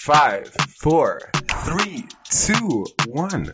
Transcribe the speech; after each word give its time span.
Five, 0.00 0.48
four, 0.78 1.30
three, 1.66 2.06
two, 2.24 2.86
one. 3.08 3.52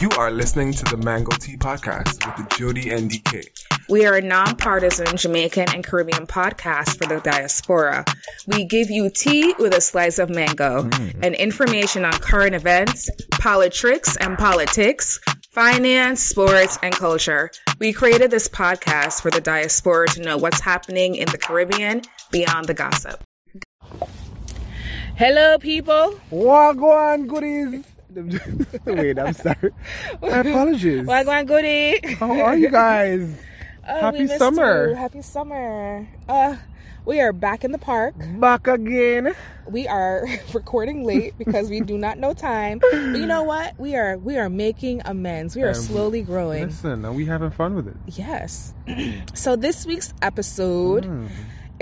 You 0.00 0.08
are 0.16 0.30
listening 0.30 0.72
to 0.72 0.84
the 0.86 0.96
Mango 0.96 1.36
Tea 1.36 1.58
Podcast 1.58 2.24
with 2.38 2.48
Jody 2.58 2.88
and 2.88 3.10
DK. 3.10 3.44
We 3.90 4.06
are 4.06 4.14
a 4.14 4.22
nonpartisan 4.22 5.18
Jamaican 5.18 5.66
and 5.74 5.84
Caribbean 5.84 6.26
podcast 6.26 6.96
for 6.96 7.04
the 7.04 7.20
diaspora. 7.20 8.06
We 8.46 8.64
give 8.64 8.88
you 8.88 9.10
tea 9.10 9.54
with 9.58 9.74
a 9.74 9.82
slice 9.82 10.18
of 10.18 10.30
mango 10.30 10.84
mm. 10.84 11.14
and 11.22 11.34
information 11.34 12.06
on 12.06 12.14
current 12.14 12.54
events, 12.54 13.10
politics 13.30 14.16
and 14.16 14.38
politics, 14.38 15.20
finance, 15.50 16.22
sports, 16.22 16.78
and 16.82 16.94
culture. 16.94 17.50
We 17.78 17.92
created 17.92 18.30
this 18.30 18.48
podcast 18.48 19.20
for 19.20 19.30
the 19.30 19.42
diaspora 19.42 20.08
to 20.08 20.22
know 20.22 20.38
what's 20.38 20.60
happening 20.60 21.16
in 21.16 21.28
the 21.28 21.36
Caribbean 21.36 22.00
beyond 22.30 22.64
the 22.64 22.74
gossip. 22.74 23.22
Hello, 25.16 25.58
people. 25.58 26.18
Wagwan 26.30 27.26
goodies. 27.26 27.84
Wait, 28.86 29.18
I'm 29.18 29.32
sorry. 29.32 29.70
My 30.20 30.28
apologies. 30.38 31.06
Wagwan 31.06 31.46
goodie. 31.46 32.14
How 32.16 32.30
are 32.40 32.56
you 32.56 32.70
guys? 32.70 33.28
Oh, 33.84 33.98
Happy 33.98 34.28
summer. 34.28 34.90
you. 34.90 34.94
Happy 34.94 35.22
summer. 35.22 36.06
Uh, 36.28 36.54
we 37.04 37.20
are 37.20 37.32
back 37.32 37.64
in 37.64 37.72
the 37.72 37.78
park. 37.78 38.14
Back 38.38 38.68
again. 38.68 39.34
we 39.68 39.88
are 39.88 40.24
recording 40.54 41.02
late 41.02 41.36
because 41.36 41.68
we 41.68 41.80
do 41.80 41.98
not 41.98 42.16
know 42.16 42.32
time. 42.32 42.78
But 42.78 42.92
you 42.92 43.26
know 43.26 43.42
what? 43.42 43.76
We 43.80 43.96
are 43.96 44.18
we 44.18 44.36
are 44.36 44.48
making 44.48 45.02
amends. 45.04 45.56
We 45.56 45.62
are 45.64 45.70
Um, 45.70 45.74
slowly 45.74 46.22
growing. 46.22 46.66
Listen, 46.66 47.04
are 47.04 47.12
we 47.12 47.24
having 47.26 47.50
fun 47.50 47.74
with 47.74 47.88
it? 47.88 47.96
Yes. 48.06 48.72
so 49.34 49.56
this 49.56 49.84
week's 49.84 50.14
episode 50.22 51.04
Mm. 51.04 51.28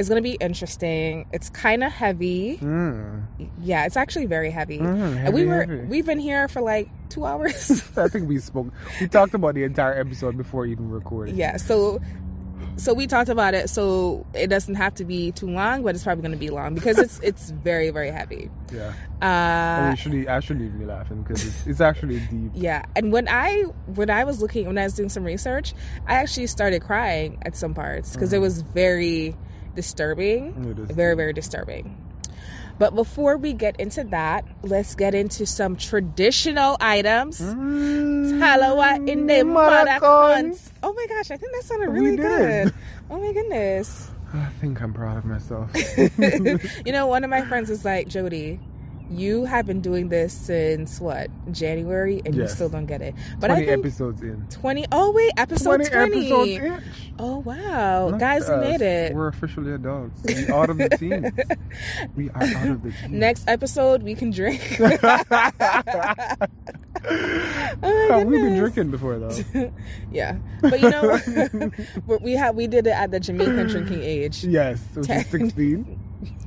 Is 0.00 0.08
going 0.08 0.22
to 0.22 0.28
be 0.28 0.36
interesting. 0.40 1.26
It's 1.32 1.50
kind 1.50 1.84
of 1.84 1.92
heavy. 1.92 2.58
Mm. 2.58 3.26
Yeah, 3.62 3.84
it's 3.84 3.96
actually 3.96 4.26
very 4.26 4.50
heavy. 4.50 4.78
Mm, 4.78 5.26
and 5.26 5.34
we 5.34 5.46
were 5.46 5.60
heavy. 5.60 5.84
we've 5.84 6.06
been 6.06 6.18
here 6.18 6.48
for 6.48 6.62
like 6.62 6.88
2 7.10 7.24
hours. 7.24 7.82
I 7.96 8.08
think 8.08 8.28
we 8.28 8.38
spoke. 8.38 8.72
We 9.00 9.08
talked 9.08 9.34
about 9.34 9.54
the 9.54 9.64
entire 9.64 9.98
episode 9.98 10.36
before 10.36 10.66
even 10.66 10.90
recording. 10.90 11.36
yeah, 11.36 11.56
so 11.58 12.00
so 12.76 12.94
we 12.94 13.06
talked 13.06 13.28
about 13.28 13.52
it 13.52 13.68
so 13.68 14.24
it 14.32 14.46
doesn't 14.46 14.76
have 14.76 14.94
to 14.94 15.04
be 15.04 15.32
too 15.32 15.50
long, 15.50 15.82
but 15.82 15.94
it's 15.94 16.04
probably 16.04 16.22
going 16.22 16.32
to 16.32 16.38
be 16.38 16.48
long 16.50 16.74
because 16.74 16.98
it's 16.98 17.20
it's 17.22 17.50
very 17.50 17.90
very 17.90 18.10
heavy. 18.10 18.50
Yeah. 18.72 18.94
Uh 19.20 19.92
I 19.92 19.94
should 19.96 20.26
I 20.26 20.40
should 20.40 20.58
leave 20.58 20.74
me 20.74 20.86
laughing 20.86 21.22
because 21.22 21.44
it's, 21.44 21.66
it's 21.66 21.80
actually 21.80 22.20
deep. 22.20 22.52
Yeah, 22.54 22.84
and 22.96 23.12
when 23.12 23.28
I 23.28 23.62
when 23.94 24.08
I 24.08 24.24
was 24.24 24.40
looking 24.40 24.66
when 24.66 24.78
I 24.78 24.84
was 24.84 24.94
doing 24.94 25.10
some 25.10 25.24
research, 25.24 25.74
I 26.06 26.14
actually 26.14 26.46
started 26.46 26.80
crying 26.80 27.38
at 27.42 27.54
some 27.54 27.74
parts 27.74 28.14
because 28.14 28.32
it 28.32 28.38
was 28.38 28.62
very 28.62 29.36
disturbing, 29.80 30.40
It 30.70 30.78
is 30.78 30.96
very 30.96 31.16
very 31.16 31.32
disturbing. 31.32 31.96
But 32.78 32.94
before 32.94 33.36
we 33.36 33.52
get 33.52 33.78
into 33.78 34.04
that, 34.04 34.46
let's 34.62 34.94
get 34.94 35.14
into 35.14 35.44
some 35.44 35.76
traditional 35.76 36.78
items. 36.80 37.38
Mm. 37.38 38.40
Talawa 38.40 39.06
in 39.06 39.26
the 39.26 39.44
Maracons. 39.44 40.70
Oh 40.82 40.94
my 40.94 41.06
gosh, 41.06 41.30
I 41.30 41.36
think 41.36 41.52
that 41.52 41.64
sounded 41.64 41.90
really 41.90 42.16
good. 42.16 42.72
Oh 43.12 43.18
my 43.18 43.32
goodness. 43.32 44.08
I 44.32 44.46
think 44.60 44.80
I'm 44.80 44.94
proud 44.94 45.18
of 45.18 45.24
myself. 45.24 45.68
you 46.86 46.92
know, 46.92 47.08
one 47.08 47.24
of 47.24 47.30
my 47.30 47.42
friends 47.42 47.68
is 47.68 47.84
like, 47.84 48.06
Jody, 48.06 48.60
you 49.10 49.44
have 49.44 49.66
been 49.66 49.80
doing 49.80 50.08
this 50.08 50.32
since 50.32 51.00
what 51.00 51.28
January, 51.52 52.22
and 52.24 52.34
you 52.34 52.46
still 52.48 52.68
don't 52.68 52.86
get 52.86 53.02
it. 53.02 53.14
But 53.38 53.50
I 53.50 53.54
Twenty 53.54 53.66
think 53.66 53.80
episodes 53.80 54.22
in. 54.22 54.46
20 54.50 54.86
oh 54.92 55.10
wait 55.12 55.32
episode 55.36 55.84
20, 55.84 55.96
episodes 55.96 56.84
oh 57.18 57.38
wow 57.38 58.08
Look 58.08 58.20
guys 58.20 58.48
we 58.48 58.56
made 58.56 58.80
it. 58.80 59.14
We're 59.14 59.28
officially 59.28 59.72
adults. 59.72 60.20
We 60.24 60.48
out 60.48 60.70
of 60.70 60.78
the 60.78 60.88
teens. 60.98 61.32
We 62.16 62.30
are 62.30 62.42
out 62.42 62.68
of 62.68 62.82
the 62.82 62.90
teens. 62.92 63.10
next 63.10 63.48
episode 63.48 64.02
we 64.02 64.14
can 64.14 64.30
drink 64.30 64.60
oh 67.82 68.24
we've 68.26 68.40
been 68.40 68.58
drinking 68.58 68.90
before 68.90 69.18
though. 69.18 69.72
yeah 70.12 70.36
but 70.60 70.80
you 70.80 70.90
know 70.90 71.70
we 72.20 72.32
had 72.32 72.54
we 72.54 72.66
did 72.66 72.86
it 72.86 72.90
at 72.90 73.10
the 73.10 73.18
jamaican 73.18 73.66
drinking 73.68 74.02
age 74.02 74.44
yes, 74.44 74.80
which 74.94 75.08
is 75.08 75.26
sixteen. 75.26 75.98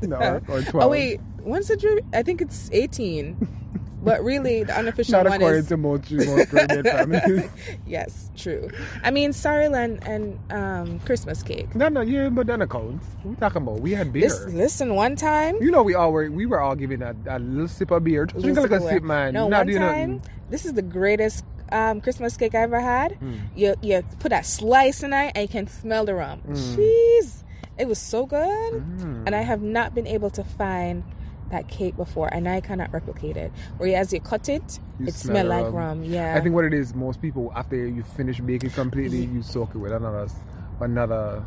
No, 0.04 0.42
or 0.48 0.62
twelve. 0.62 0.76
oh 0.76 0.90
wait 0.90 1.20
when's 1.44 1.68
the 1.68 1.78
drink 1.78 2.02
i 2.14 2.24
think 2.24 2.42
it's 2.42 2.70
18 2.72 3.36
but 4.04 4.22
really 4.24 4.64
the 4.64 4.78
unofficial 4.78 5.14
Not 5.14 5.26
one 5.30 5.34
according 5.42 5.60
is 5.62 5.68
to 5.70 5.78
most 5.78 6.12
most 6.12 6.50
Caribbean 6.50 6.84
families. 6.84 7.50
yes 7.88 8.30
true 8.36 8.70
i 9.04 9.12
mean 9.12 9.32
sorrel 9.34 9.76
and, 9.76 10.04
and 10.06 10.38
um 10.52 11.00
christmas 11.02 11.42
cake 11.44 11.74
no, 11.76 11.88
no, 11.90 12.02
yeah, 12.02 12.30
but 12.30 12.48
that 12.48 12.62
accounts. 12.62 13.06
We 13.24 13.36
talking 13.36 13.62
about 13.62 13.80
we 13.80 13.92
had 13.92 14.12
beer. 14.12 14.24
This, 14.30 14.40
listen 14.54 14.96
one 14.96 15.16
time 15.16 15.56
you 15.62 15.72
know, 15.72 15.84
we 15.84 15.96
all 15.96 16.12
were 16.12 16.30
we 16.30 16.46
were 16.46 16.60
all 16.60 16.76
giving 16.76 17.02
a, 17.02 17.16
a 17.28 17.40
little 17.40 17.68
sip 17.68 17.92
of 17.92 18.04
beer. 18.04 18.26
Just 18.26 18.44
drink 18.44 18.58
a 18.60 18.80
sip, 18.82 19.04
man. 19.04 19.34
No, 19.34 19.48
Not 19.48 19.66
one 19.68 19.76
time, 19.76 20.12
nothing. 20.18 20.22
this 20.50 20.66
is 20.66 20.74
the 20.74 20.82
greatest 20.82 21.46
um, 21.72 22.02
Christmas 22.02 22.36
cake 22.38 22.54
I 22.56 22.60
ever 22.60 22.80
had. 22.82 23.18
Mm. 23.20 23.40
You 23.56 23.76
you 23.82 24.04
put 24.20 24.30
that 24.30 24.46
slice 24.46 25.02
in 25.04 25.14
it 25.14 25.32
and 25.36 25.42
you 25.44 25.48
can 25.48 25.68
smell 25.68 26.04
the 26.06 26.14
rum. 26.16 26.42
Mm. 26.48 26.56
Jeez, 26.76 27.44
it 27.78 27.88
was 27.88 28.00
so 28.00 28.26
good, 28.26 28.74
Mm. 28.74 29.24
and 29.26 29.34
I 29.36 29.42
have 29.42 29.62
not 29.62 29.96
been 29.96 30.08
able 30.08 30.30
to 30.32 30.44
find 30.44 31.04
that 31.54 31.68
cake 31.70 31.96
before, 31.96 32.28
and 32.34 32.50
I 32.50 32.60
cannot 32.62 32.92
replicate 32.92 33.38
it. 33.38 33.52
Whereas 33.78 34.12
you 34.12 34.20
cut 34.20 34.50
it, 34.50 34.80
You 35.00 35.08
it 35.08 35.14
smell 35.14 35.46
smell 35.46 35.46
like 35.48 35.66
rum. 35.66 35.76
rum. 35.76 36.04
Yeah, 36.04 36.36
I 36.36 36.42
think 36.42 36.54
what 36.56 36.66
it 36.66 36.74
is, 36.74 36.94
most 36.94 37.22
people 37.22 37.52
after 37.56 37.76
you 37.78 38.04
finish 38.04 38.40
baking 38.42 38.72
completely, 38.72 39.26
you 39.26 39.42
soak 39.42 39.74
it 39.76 39.78
with 39.78 39.92
another 39.94 40.28
another 40.82 41.44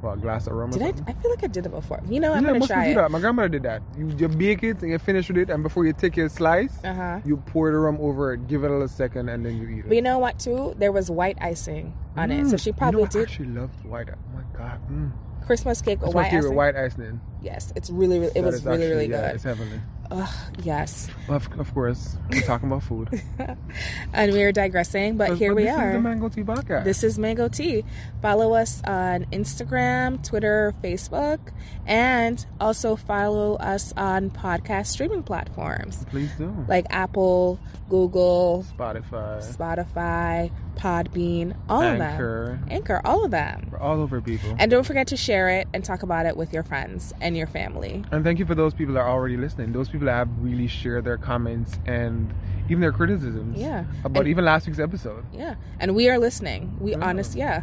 what, 0.00 0.20
glass 0.20 0.46
of 0.46 0.52
rum. 0.54 0.70
did 0.70 0.82
or 0.82 0.84
I? 0.84 0.88
something. 0.88 1.04
I 1.08 1.12
feel 1.20 1.30
like 1.30 1.44
I 1.44 1.46
did 1.46 1.64
it 1.66 1.70
before. 1.72 2.00
You 2.08 2.20
know, 2.20 2.32
I'm 2.34 2.44
gonna 2.44 2.66
try 2.66 2.86
do 2.86 2.90
it. 2.92 2.94
that. 2.96 3.10
My 3.10 3.20
grandmother 3.20 3.48
did 3.48 3.62
that. 3.64 3.80
You, 3.96 4.08
you 4.18 4.28
bake 4.28 4.62
it 4.62 4.82
and 4.82 4.90
you 4.90 4.98
finish 4.98 5.28
with 5.28 5.38
it, 5.38 5.48
and 5.50 5.62
before 5.62 5.84
you 5.86 5.92
take 5.92 6.16
your 6.16 6.28
slice, 6.28 6.76
Uh 6.84 6.94
huh. 6.94 7.20
you 7.24 7.36
pour 7.38 7.70
the 7.70 7.78
rum 7.78 7.98
over 8.00 8.32
it, 8.34 8.46
give 8.48 8.64
it 8.64 8.68
a 8.68 8.72
little 8.72 8.88
second, 8.88 9.28
and 9.28 9.44
then 9.46 9.56
you 9.56 9.68
eat 9.68 9.78
it. 9.80 9.88
But 9.88 9.96
you 9.96 10.02
know 10.02 10.18
what? 10.18 10.38
Too, 10.38 10.74
there 10.78 10.92
was 10.92 11.10
white 11.10 11.38
icing 11.40 11.94
on 12.16 12.30
it, 12.32 12.46
so 12.48 12.56
Mm. 12.56 12.60
she 12.64 12.70
You 12.70 12.74
probably 12.74 13.00
know, 13.02 13.06
I 13.06 13.10
did 13.10 13.22
actually 13.22 13.48
loved 13.48 13.84
white. 13.84 14.08
Oh 14.10 14.18
my 14.34 14.42
god, 14.58 14.80
mm. 14.90 15.10
Christmas 15.46 15.80
cake 15.82 16.00
that's 16.00 16.08
with 16.08 16.14
my 16.16 16.22
white 16.22 16.30
favorite 16.30 16.48
icing. 16.48 16.56
white 16.56 16.76
icing. 16.76 17.20
Yes, 17.44 17.72
it's 17.76 17.90
really, 17.90 18.18
really 18.18 18.32
it 18.34 18.34
That 18.42 18.44
was 18.44 18.64
really, 18.64 18.76
actually- 18.84 18.90
really 18.90 19.10
yeah, 19.10 19.20
good. 19.28 19.34
It's 19.36 19.44
heavenly. 19.44 19.80
Ugh, 20.10 20.28
yes. 20.62 21.08
Of, 21.28 21.48
of 21.58 21.72
course, 21.72 22.16
we're 22.30 22.42
talking 22.42 22.68
about 22.70 22.82
food. 22.82 23.08
and 24.12 24.32
we're 24.32 24.52
digressing, 24.52 25.16
but 25.16 25.36
here 25.38 25.50
but 25.52 25.56
we 25.56 25.62
this 25.64 25.72
Is 25.72 25.76
the 25.78 25.82
are. 25.82 26.00
Mango 26.00 26.28
Tea 26.28 26.42
Podcast. 26.42 26.84
This 26.84 27.02
is 27.02 27.18
Mango 27.18 27.48
Tea. 27.48 27.84
Follow 28.20 28.52
us 28.52 28.82
on 28.86 29.24
Instagram, 29.26 30.22
Twitter, 30.22 30.74
Facebook, 30.84 31.38
and 31.86 32.44
also 32.60 32.96
follow 32.96 33.54
us 33.56 33.94
on 33.96 34.30
podcast 34.30 34.86
streaming 34.88 35.22
platforms 35.22 36.04
Please 36.10 36.30
do. 36.36 36.54
like 36.68 36.84
Apple, 36.90 37.58
Google, 37.88 38.64
Spotify, 38.78 39.56
Spotify, 39.56 40.50
Podbean, 40.76 41.56
all 41.68 41.82
of 41.82 41.98
them. 41.98 42.02
Anchor, 42.02 42.60
Anchor, 42.68 43.00
all 43.06 43.24
of 43.24 43.30
them. 43.30 43.68
we're 43.72 43.78
all 43.78 44.00
over 44.00 44.20
people. 44.20 44.54
And 44.58 44.70
don't 44.70 44.84
forget 44.84 45.06
to 45.08 45.16
share 45.16 45.48
it 45.48 45.66
and 45.72 45.82
talk 45.84 46.02
about 46.02 46.26
it 46.26 46.36
with 46.36 46.52
your 46.52 46.62
friends 46.62 47.12
and 47.22 47.33
your 47.36 47.46
family. 47.46 48.04
And 48.12 48.24
thank 48.24 48.38
you 48.38 48.46
for 48.46 48.54
those 48.54 48.74
people 48.74 48.94
that 48.94 49.00
are 49.00 49.10
already 49.10 49.36
listening. 49.36 49.72
Those 49.72 49.88
people 49.88 50.06
that 50.06 50.14
have 50.14 50.28
really 50.38 50.66
shared 50.66 51.04
their 51.04 51.16
comments 51.18 51.78
and 51.86 52.32
even 52.68 52.80
their 52.80 52.92
criticisms 52.92 53.58
Yeah. 53.58 53.84
about 54.04 54.20
And- 54.20 54.28
even 54.28 54.44
last 54.44 54.66
week's 54.66 54.78
episode. 54.78 55.24
Yeah. 55.32 55.54
And 55.80 55.94
we 55.94 56.08
are 56.08 56.18
listening. 56.18 56.76
We 56.80 56.92
Yeah. 56.92 57.04
honest, 57.06 57.34
yeah. 57.36 57.62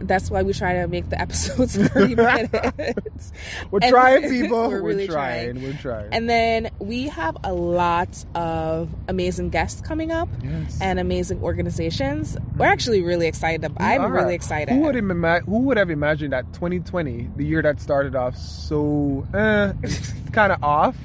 That's 0.00 0.30
why 0.30 0.42
we 0.42 0.52
try 0.52 0.74
to 0.74 0.88
make 0.88 1.08
the 1.10 1.20
episodes 1.20 1.76
30 1.88 2.14
minutes. 2.14 3.32
We're 3.70 3.80
And- 3.82 3.90
trying, 3.90 4.22
people. 4.30 4.68
We're 4.68 4.82
We're, 4.82 4.88
really 4.88 5.06
trying. 5.08 5.54
trying. 5.54 5.64
We're 5.64 5.78
trying. 5.80 6.08
And 6.12 6.28
then 6.28 6.70
we 6.78 7.08
have 7.08 7.36
a 7.44 7.52
lot 7.52 8.24
of 8.34 8.88
amazing 9.08 9.50
guests 9.50 9.80
coming 9.80 10.12
up 10.12 10.28
yes. 10.42 10.78
and 10.80 10.98
amazing 10.98 11.42
organizations. 11.42 12.36
We're 12.56 12.66
actually 12.66 13.02
really 13.02 13.26
excited. 13.26 13.70
We 13.78 13.84
I'm 13.84 14.02
are. 14.02 14.12
really 14.12 14.34
excited. 14.34 14.72
Who 14.74 14.80
would, 14.82 14.94
have 14.94 15.10
ima- 15.10 15.40
who 15.40 15.60
would 15.60 15.76
have 15.76 15.90
imagined 15.90 16.32
that 16.32 16.52
2020, 16.52 17.30
the 17.36 17.44
year 17.44 17.62
that 17.62 17.80
started 17.80 18.14
off 18.14 18.36
so 18.36 19.26
eh, 19.34 19.72
kind 20.32 20.52
of 20.52 20.62
off, 20.62 20.96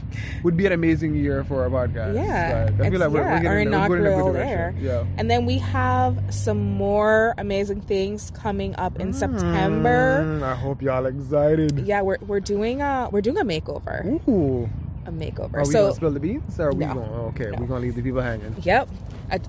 would 0.43 0.57
be 0.57 0.65
an 0.65 0.71
amazing 0.73 1.15
year 1.15 1.43
for 1.45 1.63
our 1.63 1.69
podcast? 1.69 2.15
Yeah. 2.15 2.69
Like, 2.77 2.87
I 2.87 2.89
feel 2.89 2.99
like 2.99 3.09
we're, 3.09 3.21
yeah, 3.21 3.33
we're, 3.35 3.41
getting, 3.41 3.73
our 3.73 3.89
we're 3.89 3.97
in 3.97 4.05
a 4.05 4.07
good 4.07 4.07
inaugural 4.09 4.33
direction. 4.33 4.83
Yeah. 4.83 5.05
And 5.17 5.31
then 5.31 5.45
we 5.45 5.57
have 5.59 6.21
some 6.29 6.59
more 6.73 7.33
amazing 7.37 7.81
things 7.81 8.31
coming 8.31 8.75
up 8.75 8.82
in 8.99 9.13
September. 9.13 10.23
Mm, 10.23 10.43
I 10.43 10.55
hope 10.55 10.81
y'all 10.81 11.05
excited. 11.05 11.79
Yeah, 11.85 12.01
we're, 12.01 12.17
we're 12.27 12.39
doing 12.39 12.81
a 12.81 13.09
we're 13.11 13.21
doing 13.21 13.37
a 13.37 13.45
makeover. 13.45 14.05
Ooh. 14.27 14.69
A 15.05 15.11
makeover. 15.11 15.55
Are 15.55 15.59
we 15.65 15.71
so 15.71 15.83
gonna 15.83 15.95
spill 15.95 16.11
the 16.11 16.19
beans, 16.19 16.59
or 16.59 16.69
are 16.69 16.73
we 16.73 16.85
No. 16.85 16.93
going? 16.93 17.09
Okay, 17.33 17.49
No. 17.51 17.57
we're 17.59 17.67
gonna 17.67 17.81
leave 17.81 17.95
the 17.95 18.01
people 18.01 18.21
hanging. 18.21 18.55
Yep. 18.61 18.89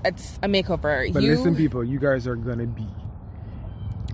It's 0.03 0.37
a 0.43 0.47
makeover. 0.47 1.11
But 1.13 1.23
you 1.23 1.35
listen, 1.35 1.55
people, 1.55 1.83
you 1.83 1.99
guys 1.99 2.27
are 2.27 2.35
gonna 2.35 2.65
be 2.65 2.87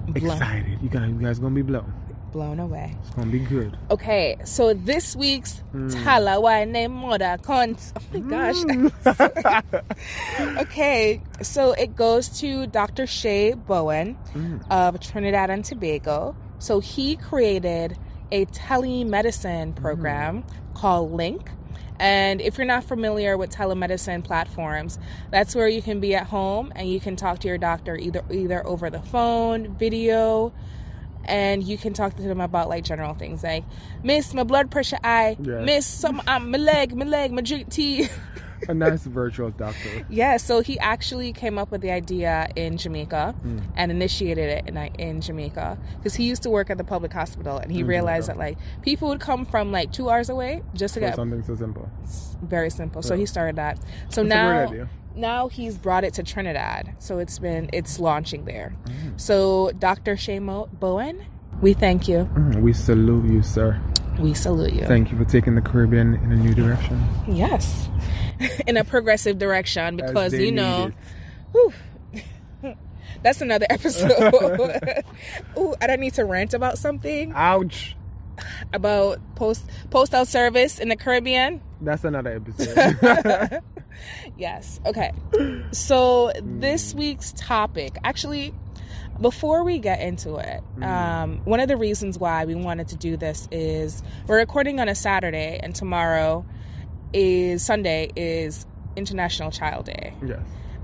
blown, 0.08 0.38
excited. 0.38 0.80
You 0.82 0.90
guys, 0.90 1.10
you 1.10 1.16
guys 1.20 1.40
gonna 1.40 1.56
be 1.56 1.62
blown. 1.62 1.92
Blown 2.32 2.60
away. 2.60 2.96
It's 3.02 3.10
gonna 3.16 3.32
be 3.32 3.40
good. 3.40 3.78
Okay, 3.90 4.38
so 4.46 4.74
this 4.74 5.16
week's 5.16 5.62
Mm. 5.74 5.90
Talawa 5.92 6.68
name 6.68 6.92
mother 6.94 7.38
cunt. 7.42 7.94
Oh 7.96 8.20
my 8.20 8.20
gosh. 8.30 9.72
okay, 10.58 11.22
so 11.42 11.72
it 11.74 11.96
goes 11.96 12.28
to 12.42 12.68
Dr. 12.68 13.08
Shay 13.08 13.54
Bowen 13.54 14.18
Mm. 14.34 14.62
of 14.70 15.00
Trinidad 15.00 15.50
and 15.50 15.64
Tobago. 15.64 16.36
So 16.60 16.80
he 16.80 17.16
created 17.16 17.98
a 18.32 18.46
telemedicine 18.48 19.76
program 19.76 20.44
called 20.74 21.12
Link. 21.12 21.50
And 22.00 22.42
if 22.42 22.58
you're 22.58 22.66
not 22.66 22.84
familiar 22.84 23.38
with 23.38 23.52
telemedicine 23.52 24.24
platforms, 24.24 24.98
that's 25.30 25.54
where 25.56 25.68
you 25.68 25.82
can 25.82 26.00
be 26.00 26.16
at 26.16 26.26
home 26.26 26.72
and 26.76 26.90
you 26.90 27.00
can 27.00 27.16
talk 27.16 27.40
to 27.40 27.48
your 27.48 27.60
doctor 27.60 27.96
either 27.96 28.24
either 28.32 28.66
over 28.66 28.90
the 28.90 29.02
phone, 29.02 29.76
video, 29.78 30.52
and 31.26 31.64
you 31.64 31.78
can 31.78 31.94
talk 31.94 32.16
to 32.16 32.22
them 32.22 32.42
about 32.42 32.70
like 32.70 32.84
general 32.84 33.14
things 33.14 33.44
like 33.44 33.64
Miss, 34.04 34.34
my 34.34 34.44
blood 34.44 34.72
pressure 34.72 34.98
high, 35.04 35.38
Yeah. 35.40 35.62
Miss, 35.62 35.86
some 35.86 36.22
um, 36.28 36.52
my 36.52 36.58
leg, 36.58 36.96
my 36.96 37.06
leg, 37.06 37.32
my 37.32 37.42
drink 37.42 37.70
tea. 37.70 38.08
A 38.70 38.76
nice 38.76 39.06
virtual 39.06 39.50
doctor. 39.50 40.06
Yeah, 40.08 40.38
so 40.38 40.62
he 40.62 40.78
actually 40.78 41.34
came 41.34 41.58
up 41.58 41.72
with 41.72 41.82
the 41.82 41.90
idea 41.90 42.48
in 42.56 42.78
Jamaica 42.78 43.34
and 43.76 43.92
initiated 43.92 44.50
it 44.52 44.68
in, 44.68 44.78
in 44.78 45.20
Jamaica 45.20 45.80
because 45.98 46.14
he 46.14 46.26
used 46.26 46.44
to 46.44 46.52
work 46.52 46.70
at 46.70 46.78
the 46.78 46.84
public 46.84 47.12
hospital 47.12 47.58
and 47.58 47.72
he 47.72 47.80
In 47.80 47.88
realized 47.88 48.28
Jamaica. 48.28 48.38
that 48.38 48.60
like 48.60 48.84
people 48.84 49.08
would 49.10 49.20
come 49.20 49.46
from 49.48 49.72
like 49.72 49.92
two 49.92 50.12
hours 50.12 50.30
away 50.30 50.62
just 50.76 50.94
to 50.94 51.00
For 51.00 51.08
get 51.08 51.16
something 51.16 51.42
so 51.42 51.56
simple. 51.56 51.90
very 52.44 52.70
simple. 52.70 53.02
So 53.02 53.16
he 53.16 53.26
started 53.26 53.56
that. 53.56 53.80
So 54.10 54.22
That's 54.22 54.26
a 54.26 54.26
now 54.26 54.68
great 54.68 54.68
idea. 54.70 54.90
Now 55.16 55.48
he's 55.50 55.78
brought 55.78 56.04
it 56.04 56.14
to 56.16 56.24
Trinidad. 56.24 56.96
So 57.00 57.20
it's 57.20 57.40
been 57.40 57.70
it's 57.74 58.00
launching 58.00 58.46
there. 58.46 58.76
Mm. 58.86 59.20
So 59.20 59.72
Dr. 59.80 60.16
Shamo 60.16 60.70
Bowen, 60.80 61.26
we 61.62 61.74
thank 61.74 62.08
you. 62.08 62.30
Mm, 62.34 62.62
We 62.62 62.74
salute 62.74 63.30
you, 63.32 63.42
sir. 63.42 63.80
We 64.20 64.34
salute 64.34 64.74
you. 64.74 64.86
Thank 64.86 65.12
you 65.12 65.18
for 65.18 65.26
taking 65.26 65.56
the 65.56 65.62
Caribbean 65.62 66.16
in 66.16 66.32
a 66.32 66.36
new 66.36 66.54
direction. 66.54 67.02
yes. 67.28 67.90
in 68.68 68.76
a 68.78 68.84
progressive 68.84 69.38
direction 69.38 69.96
because 69.98 70.34
you 70.34 70.52
know 70.52 70.92
That's 73.24 73.40
another 73.42 73.68
episode. 73.70 74.10
Ooh, 75.58 75.76
I 75.80 75.88
don't 75.88 76.00
need 76.00 76.16
to 76.16 76.26
rant 76.26 76.54
about 76.56 76.78
something 76.80 77.32
Ouch. 77.36 77.96
about 78.74 79.20
post 79.36 79.70
postal 79.92 80.26
service 80.26 80.80
in 80.80 80.90
the 80.90 80.96
Caribbean. 80.96 81.62
That's 81.82 82.04
another 82.04 82.32
episode. 82.36 83.62
Yes. 84.38 84.80
Okay. 84.86 85.12
So 85.72 86.32
this 86.42 86.94
week's 86.94 87.34
topic, 87.38 87.98
actually, 88.04 88.54
before 89.20 89.64
we 89.64 89.80
get 89.80 90.02
into 90.02 90.36
it, 90.38 90.62
um, 90.82 91.38
one 91.46 91.60
of 91.60 91.68
the 91.68 91.78
reasons 91.78 92.18
why 92.18 92.46
we 92.46 92.56
wanted 92.56 92.88
to 92.90 92.96
do 92.96 93.18
this 93.18 93.48
is 93.52 94.04
we're 94.28 94.38
recording 94.38 94.80
on 94.80 94.90
a 94.90 94.96
Saturday, 94.96 95.60
and 95.62 95.76
tomorrow 95.76 96.46
is 97.14 97.64
Sunday 97.64 98.10
is 98.16 98.66
International 98.96 99.52
Child 99.52 99.86
Day. 99.86 100.14
yes. 100.26 100.40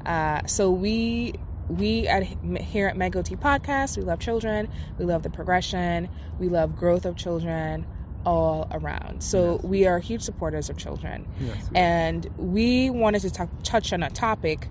Uh, 0.06 0.46
so 0.48 0.72
we 0.72 1.34
we 1.68 2.08
at 2.08 2.24
here 2.24 2.88
at 2.88 2.96
Mango 2.96 3.22
Tea 3.22 3.36
Podcast, 3.36 3.98
we 3.98 4.04
love 4.04 4.20
children, 4.20 4.70
we 4.98 5.06
love 5.06 5.24
the 5.24 5.30
progression, 5.30 6.08
we 6.40 6.48
love 6.48 6.78
growth 6.78 7.06
of 7.06 7.18
children 7.18 7.86
all 8.32 8.68
around. 8.72 9.24
So 9.24 9.40
Yes. 9.56 9.64
we 9.64 9.80
are 9.88 10.00
huge 10.00 10.22
supporters 10.22 10.70
of 10.70 10.76
children, 10.78 11.26
Yes. 11.40 11.70
and 11.74 12.28
we 12.38 12.90
wanted 12.90 13.22
to 13.22 13.30
talk, 13.32 13.50
touch 13.64 13.94
on 13.94 14.04
a 14.04 14.10
topic 14.10 14.68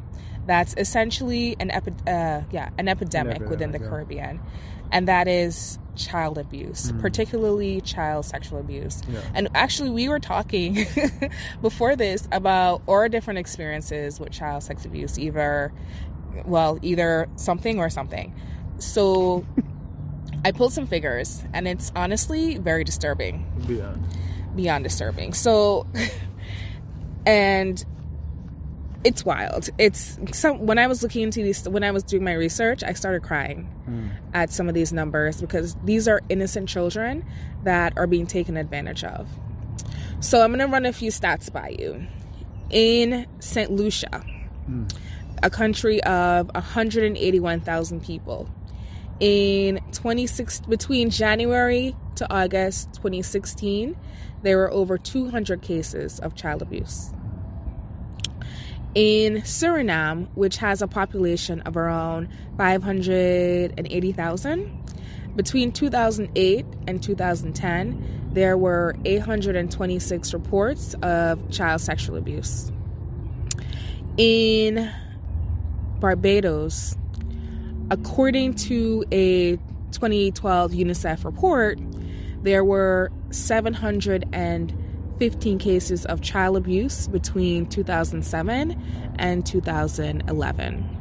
that's 0.47 0.75
essentially 0.77 1.57
an 1.59 1.71
epi- 1.73 1.95
uh, 2.07 2.43
yeah 2.53 2.69
an 2.79 2.87
epidemic 2.87 3.49
within 3.49 3.73
the 3.73 3.81
yeah. 3.81 3.89
Caribbean, 3.89 4.41
and 4.93 5.09
that 5.09 5.27
is 5.27 5.79
child 5.97 6.37
abuse, 6.39 6.93
Mm. 6.93 7.01
particularly 7.01 7.81
child 7.81 8.27
sexual 8.27 8.59
abuse. 8.61 9.01
Yeah. 9.11 9.21
And 9.35 9.49
actually, 9.55 9.89
we 9.91 10.09
were 10.11 10.21
talking 10.21 10.87
before 11.63 11.97
this 11.97 12.29
about 12.31 12.83
our 12.87 13.09
different 13.09 13.39
experiences 13.39 14.21
with 14.21 14.31
child 14.31 14.63
sex 14.63 14.85
abuse, 14.85 15.19
either, 15.19 15.73
well, 16.45 16.79
either 16.83 17.27
something 17.37 17.79
or 17.81 17.89
something. 17.89 18.35
So 18.79 19.45
I 20.47 20.53
pulled 20.53 20.73
some 20.73 20.87
figures, 20.87 21.43
and 21.53 21.67
it's 21.67 21.91
honestly 21.97 22.57
very 22.59 22.85
disturbing, 22.85 23.45
Beyond. 23.67 24.01
beyond 24.55 24.85
disturbing. 24.85 25.33
So, 25.33 25.89
and 27.27 27.85
it's 29.03 29.25
wild. 29.25 29.71
It's 29.77 30.19
some 30.33 30.65
when 30.67 30.79
I 30.79 30.87
was 30.87 31.03
looking 31.03 31.23
into 31.23 31.43
these, 31.43 31.69
when 31.69 31.83
I 31.83 31.91
was 31.91 32.05
doing 32.05 32.23
my 32.23 32.33
research, 32.35 32.85
I 32.85 32.93
started 32.93 33.25
crying 33.25 33.69
Mm. 33.89 34.11
at 34.35 34.51
some 34.51 34.69
of 34.69 34.75
these 34.75 34.93
numbers 34.93 35.41
because 35.41 35.77
these 35.85 36.07
are 36.07 36.21
innocent 36.29 36.69
children 36.69 37.25
that 37.65 37.93
are 37.97 38.07
being 38.07 38.27
taken 38.29 38.57
advantage 38.57 39.03
of. 39.03 39.29
So 40.21 40.43
I'm 40.43 40.51
going 40.51 40.61
to 40.61 40.67
run 40.73 40.87
a 40.87 40.93
few 40.93 41.11
stats 41.11 41.53
by 41.53 41.75
you. 41.79 42.07
In 42.71 43.27
St. 43.41 43.71
Lucia, 43.73 44.23
Mm. 44.71 44.93
a 45.43 45.51
country 45.51 46.01
of 46.05 46.51
181,000 46.55 48.01
people, 48.03 48.49
in 49.21 49.81
26 49.93 50.61
between 50.61 51.11
January 51.11 51.95
to 52.17 52.27
August 52.33 52.95
2016, 52.95 53.95
there 54.43 54.57
were 54.59 54.71
over 54.71 54.97
200 54.99 55.63
cases 55.63 56.19
of 56.21 56.35
child 56.35 56.61
abuse. 56.63 57.13
In 58.95 59.43
Suriname, 59.43 60.29
which 60.35 60.57
has 60.59 60.81
a 60.81 60.87
population 60.89 61.61
of 61.63 61.77
around 61.77 62.29
580,000, 62.57 64.85
between 65.37 65.73
2008 65.73 66.65
and 66.87 67.03
2010, 67.03 68.31
there 68.33 68.57
were 68.57 68.95
826 69.05 70.33
reports 70.33 70.95
of 71.03 71.51
child 71.51 71.83
sexual 71.83 72.17
abuse. 72.17 72.73
In 74.17 74.91
Barbados, 76.01 76.97
according 77.91 78.55
to 78.55 79.05
a 79.13 79.57
2012 79.93 80.73
UNICEF 80.73 81.25
report, 81.25 81.79
there 82.43 82.65
were 82.65 83.13
715 83.31 85.59
cases 85.59 86.05
of 86.07 86.21
child 86.21 86.57
abuse 86.57 87.07
between 87.09 87.67
2007 87.67 88.81
and 89.19 89.47
2011. 89.47 90.97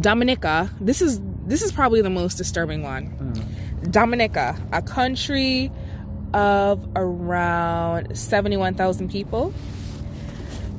Dominica, 0.00 0.70
this 0.80 1.02
is 1.02 1.20
this 1.46 1.62
is 1.62 1.72
probably 1.72 2.00
the 2.00 2.10
most 2.10 2.36
disturbing 2.36 2.82
one. 2.82 3.10
Mm. 3.10 3.90
Dominica, 3.90 4.56
a 4.72 4.82
country 4.82 5.72
of 6.32 6.88
around 6.94 8.16
71,000 8.16 9.10
people. 9.10 9.52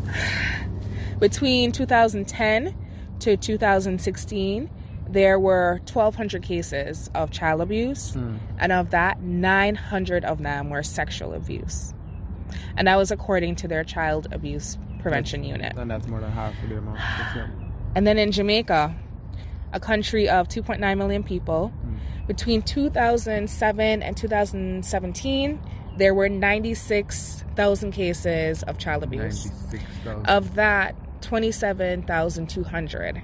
Between 1.20 1.72
2010 1.72 2.74
to 3.22 3.38
2016, 3.38 4.70
there 5.10 5.40
were 5.40 5.82
1,200 5.92 6.42
cases 6.44 7.10
of 7.16 7.32
child 7.32 7.62
abuse, 7.62 8.14
Mm. 8.16 8.38
and 8.60 8.72
of 8.72 8.92
that, 8.92 9.22
900 9.22 10.24
of 10.26 10.42
them 10.42 10.70
were 10.70 10.84
sexual 10.84 11.34
abuse. 11.34 11.94
And 12.78 12.88
that 12.88 12.98
was 12.98 13.12
according 13.12 13.56
to 13.58 13.68
their 13.68 13.84
child 13.84 14.28
abuse 14.32 14.78
prevention 15.00 15.44
unit. 15.44 15.74
And 15.78 15.90
that's 15.90 16.08
more 16.08 16.20
than 16.20 16.32
half 16.32 16.54
of 16.64 16.70
the 16.70 16.78
amount. 16.78 17.00
And 17.96 18.08
then 18.08 18.18
in 18.18 18.32
Jamaica, 18.32 18.96
a 19.74 19.80
country 19.80 20.30
of 20.30 20.48
2.9 20.48 20.98
million 20.98 21.24
people, 21.24 21.74
between 22.28 22.62
2007 22.62 24.02
and 24.04 24.16
2017, 24.16 25.60
there 25.98 26.14
were 26.14 26.30
96,000 26.30 27.92
cases 27.92 28.64
of 28.64 28.78
child 28.78 29.04
abuse. 29.04 29.46
96,000. 29.46 30.26
Of 30.28 30.56
that, 30.56 30.96
27,200 31.22 33.22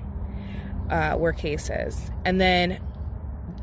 uh, 0.89 1.15
were 1.17 1.33
cases. 1.33 2.11
And 2.25 2.39
then 2.39 2.79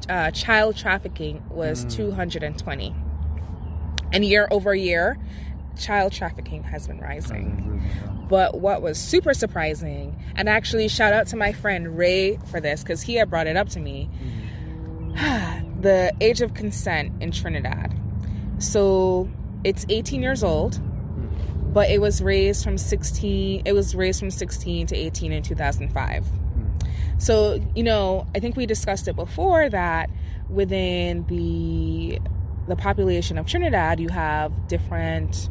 uh, 0.09 0.31
child 0.33 0.77
trafficking 0.77 1.43
was 1.49 1.85
Mm. 1.87 1.93
220. 1.93 2.95
And 4.13 4.25
year 4.25 4.47
over 4.51 4.75
year, 4.75 5.19
child 5.79 6.13
trafficking 6.13 6.63
has 6.65 6.87
been 6.87 7.01
rising. 7.01 7.83
But 8.29 8.61
what 8.61 8.83
was 8.83 8.99
super 8.99 9.35
surprising, 9.35 10.17
and 10.37 10.49
actually 10.49 10.89
shout 10.89 11.13
out 11.13 11.27
to 11.29 11.37
my 11.37 11.53
friend 11.53 11.97
Ray 11.99 12.39
for 12.51 12.61
this 12.61 12.83
because 12.83 13.03
he 13.03 13.15
had 13.15 13.29
brought 13.29 13.47
it 13.47 13.57
up 13.57 13.69
to 13.71 13.81
me, 13.81 14.09
the 15.81 16.13
age 16.21 16.41
of 16.41 16.55
consent 16.55 17.13
in 17.21 17.33
Trinidad. 17.33 17.95
So 18.59 19.29
it's 19.65 19.85
18 19.89 20.23
years 20.23 20.43
old, 20.43 20.81
but 21.75 21.91
it 21.91 22.01
was 22.01 22.23
raised 22.23 22.65
from 22.65 22.79
16. 22.79 23.63
It 23.67 23.73
was 23.73 23.95
raised 23.95 24.21
from 24.21 24.31
16 24.31 24.87
to 24.89 24.97
18 24.97 25.33
in 25.33 25.43
2005. 25.43 26.25
Hmm. 26.25 26.69
So 27.19 27.61
you 27.75 27.83
know, 27.83 28.27
I 28.35 28.41
think 28.41 28.57
we 28.57 28.65
discussed 28.67 29.09
it 29.09 29.17
before 29.17 29.69
that 29.69 30.09
within 30.49 31.27
the 31.27 32.19
the 32.69 32.77
population 32.77 33.37
of 33.37 33.47
Trinidad, 33.47 34.01
you 34.01 34.09
have 34.09 34.69
different 34.69 35.51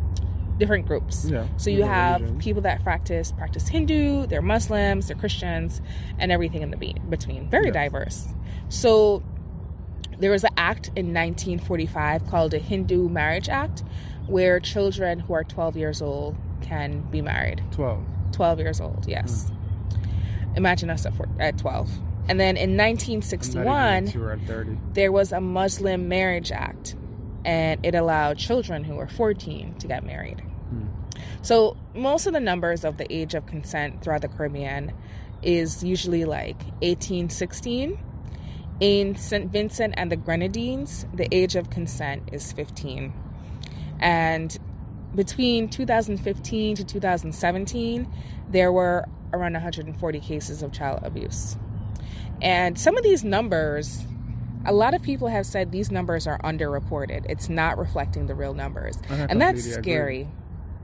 different 0.57 0.85
groups. 0.85 1.25
Yeah. 1.29 1.47
So 1.57 1.69
you 1.71 1.83
have 1.83 2.21
religions. 2.21 2.43
people 2.43 2.61
that 2.63 2.83
practice 2.83 3.31
practice 3.31 3.67
Hindu, 3.67 4.27
they're 4.27 4.41
Muslims, 4.41 5.07
they're 5.07 5.17
Christians, 5.17 5.81
and 6.19 6.31
everything 6.31 6.61
in 6.61 6.71
the 6.71 6.77
be- 6.77 6.95
between. 7.09 7.49
Very 7.49 7.65
Yes. 7.65 7.73
diverse. 7.73 8.27
So 8.69 9.23
there 10.19 10.31
was 10.31 10.43
an 10.43 10.51
act 10.57 10.87
in 10.95 11.07
1945 11.11 12.27
called 12.27 12.51
the 12.51 12.59
Hindu 12.59 13.09
Marriage 13.09 13.49
Act, 13.49 13.83
where 14.27 14.59
children 14.59 15.19
who 15.19 15.33
are 15.33 15.43
12 15.43 15.77
years 15.77 16.01
old 16.01 16.35
can 16.61 17.01
be 17.11 17.21
married. 17.21 17.61
12. 17.71 18.03
12 18.31 18.59
years 18.59 18.81
old, 18.81 19.05
yes. 19.07 19.49
Hmm. 19.49 20.57
Imagine 20.57 20.89
us 20.89 21.05
at, 21.05 21.13
four, 21.13 21.27
at 21.39 21.57
12. 21.57 21.89
And 22.29 22.39
then 22.39 22.55
in 22.55 22.77
1961, 22.77 24.03
even 24.03 24.11
sure 24.11 24.39
30. 24.47 24.77
there 24.93 25.11
was 25.11 25.31
a 25.31 25.41
Muslim 25.41 26.07
Marriage 26.07 26.51
Act, 26.51 26.95
and 27.43 27.85
it 27.85 27.95
allowed 27.95 28.37
children 28.37 28.83
who 28.83 28.95
were 28.95 29.07
14 29.07 29.75
to 29.75 29.87
get 29.87 30.05
married. 30.05 30.39
Hmm. 30.39 30.85
So 31.41 31.75
most 31.93 32.25
of 32.25 32.33
the 32.33 32.39
numbers 32.39 32.85
of 32.85 32.97
the 32.97 33.11
age 33.13 33.33
of 33.33 33.45
consent 33.45 34.01
throughout 34.01 34.21
the 34.21 34.29
Caribbean 34.29 34.93
is 35.41 35.83
usually 35.83 36.23
like 36.25 36.61
18, 36.81 37.29
16. 37.29 37.99
In 38.79 39.15
St. 39.15 39.51
Vincent 39.51 39.93
and 39.97 40.11
the 40.11 40.15
Grenadines, 40.15 41.05
the 41.13 41.27
age 41.33 41.55
of 41.55 41.69
consent 41.69 42.29
is 42.31 42.51
15. 42.53 43.13
And 44.03 44.55
between 45.15 45.69
2015 45.69 46.75
to 46.75 46.83
2017, 46.83 48.11
there 48.49 48.71
were 48.71 49.05
around 49.31 49.53
140 49.53 50.19
cases 50.19 50.61
of 50.61 50.73
child 50.73 50.99
abuse. 51.03 51.55
And 52.41 52.77
some 52.77 52.97
of 52.97 53.03
these 53.03 53.23
numbers, 53.23 54.05
a 54.65 54.73
lot 54.73 54.93
of 54.93 55.01
people 55.01 55.29
have 55.29 55.45
said 55.45 55.71
these 55.71 55.89
numbers 55.89 56.27
are 56.27 56.37
underreported. 56.39 57.25
It's 57.29 57.47
not 57.47 57.77
reflecting 57.77 58.27
the 58.27 58.35
real 58.35 58.53
numbers. 58.53 58.97
And 59.09 59.41
that's 59.41 59.63
scary. 59.63 60.27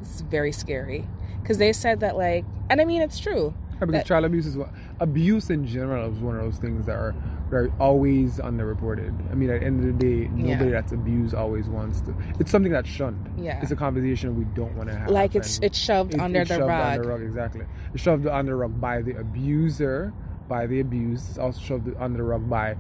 It's 0.02 0.22
very 0.22 0.54
scary. 0.54 1.06
Because 1.42 1.58
they 1.58 1.74
said 1.74 2.00
that, 2.00 2.16
like, 2.16 2.46
and 2.70 2.80
I 2.80 2.86
mean, 2.86 3.02
it's 3.02 3.20
true. 3.20 3.54
Yeah, 3.74 3.80
because 3.82 3.92
that- 3.92 4.06
child 4.06 4.24
abuse 4.24 4.46
is 4.46 4.56
what 4.56 4.70
abuse 5.02 5.50
in 5.50 5.68
general 5.68 6.10
is 6.10 6.20
one 6.20 6.38
of 6.38 6.44
those 6.44 6.58
things 6.58 6.86
that 6.86 6.96
are 6.96 7.14
very 7.50 7.72
always 7.80 8.38
underreported. 8.38 9.14
I 9.32 9.36
mean, 9.36 9.50
at 9.50 9.60
the 9.62 9.66
end 9.66 9.80
of 9.80 9.86
the 9.86 9.94
day, 10.06 10.28
nobody 10.32 10.70
Yeah. 10.70 10.82
that's 10.82 10.92
abused 10.92 11.34
always 11.34 11.68
wants 11.68 12.02
to. 12.02 12.16
It's 12.40 12.52
something 12.52 12.72
that's 12.72 12.90
shunned. 12.90 13.30
Yeah. 13.38 13.60
It's 13.62 13.72
a 13.72 13.76
conversation 13.76 14.38
we 14.38 14.46
don't 14.56 14.76
want 14.76 14.90
to 14.90 14.96
have. 14.98 15.10
Like, 15.10 15.36
it's 15.36 15.60
it's 15.62 15.78
shoved 15.78 16.20
under 16.20 16.42
it's 16.42 16.50
the 16.50 16.56
shoved 16.58 16.70
rug. 16.70 16.98
Under 17.00 17.10
rug, 17.10 17.22
exactly. 17.22 17.66
It's 17.94 18.04
shoved 18.04 18.28
under 18.28 18.52
the 18.52 18.56
rug 18.56 18.80
by 18.80 19.02
the 19.02 19.16
abuser, 19.20 20.14
by 20.48 20.68
the 20.68 20.80
abused. 20.80 21.30
It's 21.30 21.38
also 21.40 21.60
shoved 21.60 21.90
under 22.00 22.18
the 22.18 22.24
rug 22.24 22.50
by 22.50 22.76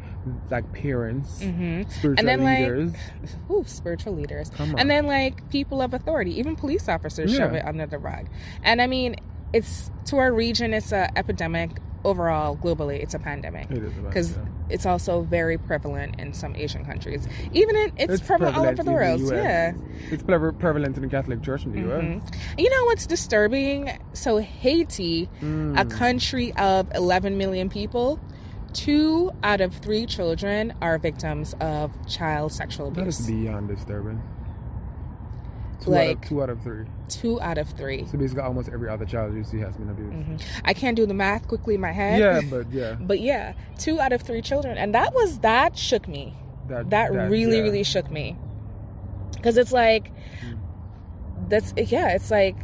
like 0.50 0.72
parents, 0.74 1.42
hmm 1.42 1.84
spiritual 1.90 2.16
And 2.20 2.28
then, 2.28 2.44
like, 2.44 2.60
leaders. 2.60 2.94
Ooh, 3.52 3.64
spiritual 3.66 4.14
leaders. 4.14 4.52
And 4.60 4.90
then, 4.90 5.08
like, 5.08 5.50
people 5.50 5.82
of 5.82 5.94
authority, 5.94 6.38
even 6.40 6.56
police 6.56 6.88
officers 6.88 7.34
shove 7.36 7.54
it 7.54 7.66
under 7.66 7.86
the 7.86 7.98
rug. 7.98 8.28
And 8.64 8.82
I 8.82 8.88
mean, 8.88 9.16
it's 9.54 9.90
to 10.06 10.18
our 10.18 10.32
region, 10.32 10.74
it's 10.74 10.92
a 10.92 11.10
epidemic. 11.18 11.72
Overall, 12.04 12.56
globally, 12.58 13.02
it's 13.02 13.14
a 13.14 13.20
pandemic. 13.20 13.70
It 13.72 13.82
Because 14.06 14.32
yeah. 14.32 14.44
it's 14.70 14.86
also 14.86 15.22
very 15.22 15.58
prevalent 15.58 16.20
in 16.20 16.34
some 16.34 16.56
Asian 16.56 16.86
countries. 16.86 17.28
Even 17.52 17.76
in, 17.76 17.92
it's, 17.98 18.22
prevalent, 18.22 18.56
all 18.58 18.66
over 18.66 18.84
the 18.84 18.92
world. 18.92 19.20
US. 19.22 19.32
Yeah. 19.32 19.74
It's 20.12 20.24
prev- 20.24 20.58
prevalent 20.60 20.96
in 20.96 21.02
the 21.04 21.10
Catholic 21.10 21.42
Church 21.42 21.66
in 21.66 21.72
the 21.74 21.80
US. 21.92 22.04
Mhm. 22.04 22.22
You 22.58 22.70
know 22.70 22.86
what's 22.86 23.06
disturbing? 23.06 23.92
So 24.14 24.38
Haiti, 24.38 25.30
a 25.42 25.46
Mm. 25.46 25.92
country 25.92 26.54
of 26.54 26.88
11 26.96 27.38
million 27.38 27.68
people, 27.70 28.20
two 28.74 29.32
out 29.44 29.60
of 29.62 29.74
three 29.76 30.06
children 30.06 30.74
are 30.82 30.98
victims 30.98 31.56
of 31.60 31.92
child 32.08 32.54
sexual 32.54 32.88
abuse. 32.90 33.18
That 33.18 33.24
is 33.24 33.28
beyond 33.28 33.68
disturbing. 33.68 34.22
Two, 35.82 35.96
out 35.96 36.02
of, 36.02 36.08
Like- 36.10 36.28
two 36.28 36.42
out 36.44 36.50
of 36.50 36.62
three. 36.62 36.86
Two 37.08 37.42
out 37.42 37.58
of 37.58 37.70
three. 37.70 38.06
So 38.06 38.18
basically, 38.18 38.44
almost 38.44 38.70
every 38.70 38.90
other 38.90 39.06
child 39.06 39.34
you 39.36 39.44
see 39.44 39.60
has 39.60 39.76
been 39.78 39.90
abused. 39.90 40.14
Mhm. 40.14 40.42
I 40.66 40.74
can't 40.74 40.96
do 40.96 41.06
the 41.06 41.14
math 41.14 41.48
quickly 41.48 41.76
in 41.76 41.82
my 41.82 41.92
head. 41.92 42.20
Yeah, 42.20 42.42
but 42.50 42.72
yeah, 42.72 42.96
But 43.00 43.20
yeah, 43.22 43.54
two 43.78 44.00
out 44.00 44.12
of 44.12 44.22
three 44.22 44.42
children, 44.42 44.78
and 44.78 44.94
that 44.94 45.14
was 45.14 45.40
that 45.40 45.78
shook 45.78 46.08
me. 46.08 46.36
that 46.68 46.90
That, 46.92 47.12
really, 47.12 47.58
yeah. 47.58 47.62
really 47.64 47.84
shook 47.84 48.12
me. 48.12 48.38
Because 49.34 49.58
it's 49.58 49.72
like, 49.72 50.12
that's 51.48 51.74
yeah, 51.78 52.10
it's 52.10 52.30
like 52.30 52.56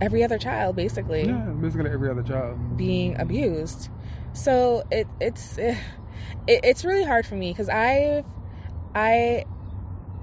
every 0.00 0.24
other 0.24 0.38
child 0.38 0.74
basically 0.76 1.24
Yeah, 1.26 1.38
basically 1.60 1.90
every 1.90 2.10
other 2.10 2.22
child. 2.22 2.76
being 2.76 3.18
abused. 3.20 3.88
So 4.32 4.82
it 4.90 5.06
it's 5.20 5.58
it, 5.58 5.76
it's 6.46 6.84
really 6.84 7.04
hard 7.04 7.26
for 7.26 7.34
me 7.36 7.50
because 7.52 7.68
I've 7.68 8.24
I 8.94 9.44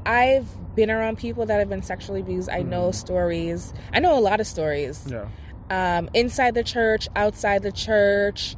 I've 0.05 0.47
been 0.75 0.89
around 0.89 1.17
people 1.17 1.45
that 1.45 1.59
have 1.59 1.69
been 1.69 1.83
sexually 1.83 2.21
abused. 2.21 2.49
I 2.49 2.61
know 2.61 2.89
Mhm. 2.89 2.95
stories. 2.95 3.73
I 3.93 3.99
know 3.99 4.17
a 4.17 4.21
lot 4.21 4.39
of 4.39 4.47
stories. 4.47 5.07
Yeah, 5.09 5.27
um, 5.69 6.09
inside 6.13 6.53
the 6.55 6.63
church, 6.63 7.07
outside 7.15 7.63
the 7.63 7.71
church. 7.71 8.55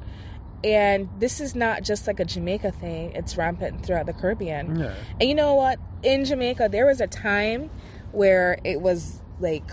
And 0.64 1.10
this 1.20 1.42
is 1.42 1.56
not 1.56 1.84
just 1.84 2.08
like 2.08 2.22
a 2.22 2.26
Jamaica 2.26 2.72
thing, 2.72 3.12
it's 3.14 3.36
rampant 3.36 3.86
throughout 3.86 4.06
the 4.06 4.14
Caribbean. 4.14 4.80
yeah. 4.80 4.94
And 5.20 5.28
you 5.28 5.36
know 5.36 5.56
what? 5.56 5.78
In 6.04 6.24
Jamaica, 6.24 6.70
there 6.72 6.86
was 6.86 7.02
a 7.02 7.08
time 7.08 7.70
where 8.14 8.58
it 8.64 8.80
was 8.80 9.22
like, 9.42 9.70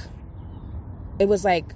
it 1.21 1.29
was 1.29 1.45
like, 1.45 1.67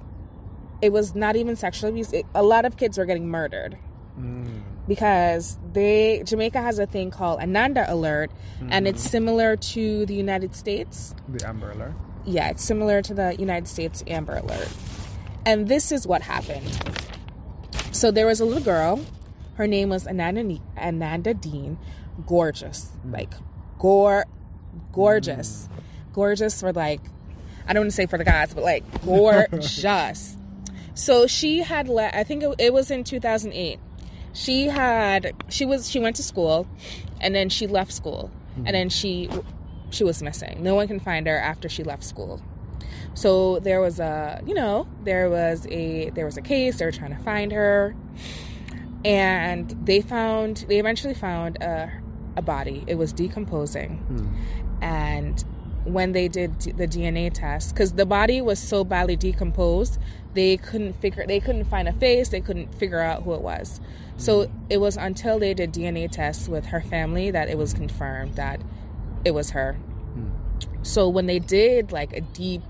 it 0.82 0.92
was 0.92 1.14
not 1.14 1.36
even 1.36 1.54
sexual 1.54 1.90
abuse. 1.90 2.12
It, 2.12 2.26
a 2.34 2.42
lot 2.42 2.64
of 2.64 2.76
kids 2.76 2.98
were 2.98 3.04
getting 3.04 3.28
murdered 3.28 3.76
Mm. 4.18 4.62
Because 4.88 5.58
they, 5.72 6.22
Jamaica 6.24 6.60
has 6.60 6.78
a 6.78 6.86
thing 6.86 7.10
called 7.10 7.40
Ananda 7.40 7.84
Alert, 7.92 8.30
and 8.68 8.86
it's 8.86 9.04
Mhm. 9.06 9.10
similar 9.10 9.56
to 9.56 10.06
the 10.06 10.14
United 10.14 10.54
States 10.54 11.14
the 11.28 11.46
Amber 11.46 11.70
Alert. 11.72 11.94
yeah, 12.24 12.48
it's 12.50 12.62
similar 12.64 13.00
to 13.02 13.14
the 13.14 13.34
United 13.38 13.66
States 13.68 14.02
Amber 14.06 14.36
Alert. 14.36 14.68
And 15.46 15.68
this 15.68 15.92
is 15.92 16.06
what 16.06 16.22
happened. 16.22 16.66
So 17.92 18.10
there 18.10 18.26
was 18.26 18.40
a 18.40 18.44
little 18.44 18.62
girl. 18.62 19.00
Her 19.54 19.66
name 19.66 19.88
was 19.90 20.06
Ananda, 20.06 20.58
Ananda 20.76 21.34
Dean. 21.34 21.78
Gorgeous. 22.26 22.90
Like, 23.08 23.32
gore, 23.78 24.24
gorgeous. 24.92 25.68
Gorgeous 26.12 26.60
for 26.60 26.72
like, 26.72 27.00
I 27.66 27.72
don't 27.72 27.82
want 27.82 27.90
to 27.90 27.96
say 27.96 28.06
for 28.06 28.18
the 28.18 28.24
guys, 28.24 28.52
but 28.54 28.64
like, 28.64 28.84
gorgeous. 29.04 30.36
so 30.94 31.26
she 31.26 31.58
had, 31.60 31.88
let. 31.88 32.14
I 32.14 32.24
think 32.24 32.42
it, 32.42 32.54
it 32.58 32.72
was 32.72 32.90
in 32.90 33.04
2008. 33.04 33.78
She 34.34 34.66
had, 34.66 35.32
she 35.48 35.64
was, 35.64 35.88
she 35.90 35.98
went 36.00 36.16
to 36.16 36.22
school 36.22 36.66
and 37.20 37.34
then 37.34 37.48
she 37.48 37.66
left 37.66 37.92
school 37.92 38.30
and 38.56 38.74
then 38.74 38.88
she 38.88 39.28
she 39.90 40.04
was 40.04 40.22
missing. 40.22 40.62
No 40.62 40.74
one 40.74 40.86
can 40.88 41.00
find 41.00 41.26
her 41.26 41.38
after 41.38 41.68
she 41.68 41.82
left 41.84 42.02
school. 42.04 42.40
So 43.14 43.60
there 43.60 43.80
was 43.80 43.98
a, 44.00 44.40
you 44.46 44.54
know, 44.54 44.86
there 45.04 45.30
was 45.30 45.66
a 45.70 46.10
there 46.10 46.24
was 46.24 46.36
a 46.36 46.42
case. 46.42 46.78
They 46.78 46.84
were 46.84 46.92
trying 46.92 47.16
to 47.16 47.22
find 47.22 47.52
her, 47.52 47.94
and 49.04 49.70
they 49.84 50.00
found 50.00 50.64
they 50.68 50.78
eventually 50.78 51.14
found 51.14 51.56
a 51.62 51.90
a 52.36 52.42
body. 52.42 52.82
It 52.86 52.96
was 52.96 53.12
decomposing, 53.12 53.98
Hmm. 53.98 54.82
and 54.82 55.44
when 55.84 56.12
they 56.12 56.28
did 56.28 56.58
the 56.60 56.86
DNA 56.88 57.30
test, 57.32 57.74
because 57.74 57.92
the 57.92 58.06
body 58.06 58.40
was 58.40 58.58
so 58.58 58.82
badly 58.84 59.16
decomposed, 59.16 59.98
they 60.34 60.56
couldn't 60.56 60.94
figure 61.00 61.26
they 61.26 61.40
couldn't 61.40 61.64
find 61.64 61.88
a 61.88 61.92
face. 61.92 62.28
They 62.28 62.40
couldn't 62.40 62.74
figure 62.74 63.00
out 63.00 63.22
who 63.22 63.34
it 63.34 63.40
was. 63.40 63.80
So 64.16 64.50
it 64.70 64.78
was 64.78 64.96
until 64.96 65.38
they 65.38 65.54
did 65.54 65.72
DNA 65.72 66.10
tests 66.10 66.48
with 66.48 66.66
her 66.66 66.80
family 66.80 67.30
that 67.32 67.48
it 67.48 67.58
was 67.58 67.72
confirmed 67.74 68.36
that 68.36 68.60
it 69.24 69.32
was 69.32 69.50
her. 69.50 69.72
Hmm. 69.74 70.28
So 70.82 71.08
when 71.08 71.26
they 71.26 71.38
did 71.40 71.90
like 71.92 72.12
a 72.12 72.20
deep, 72.20 72.62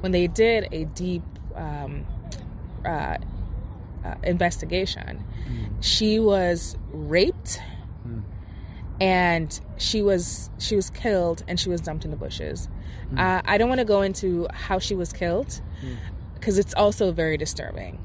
when 0.00 0.12
they 0.12 0.26
did 0.26 0.68
a 0.72 0.84
deep 0.86 1.22
um, 1.54 2.04
uh, 2.84 3.16
uh, 4.04 4.14
investigation, 4.24 5.18
Hmm. 5.46 5.80
she 5.80 6.18
was 6.20 6.76
raped 6.92 7.60
Hmm. 8.02 8.20
And 9.00 9.58
she 9.78 10.02
was 10.02 10.50
she 10.58 10.76
was 10.76 10.90
killed 10.90 11.42
and 11.48 11.58
she 11.58 11.68
was 11.68 11.80
dumped 11.80 12.04
in 12.04 12.10
the 12.10 12.16
bushes. 12.16 12.68
Hmm. 13.10 13.18
Uh, 13.18 13.42
I 13.44 13.58
don't 13.58 13.68
want 13.68 13.80
to 13.80 13.84
go 13.86 14.02
into 14.02 14.46
how 14.52 14.78
she 14.78 14.94
was 14.94 15.12
killed 15.12 15.60
Hmm. 15.80 15.94
because 16.34 16.58
it's 16.58 16.74
also 16.74 17.12
very 17.12 17.36
disturbing. 17.36 17.98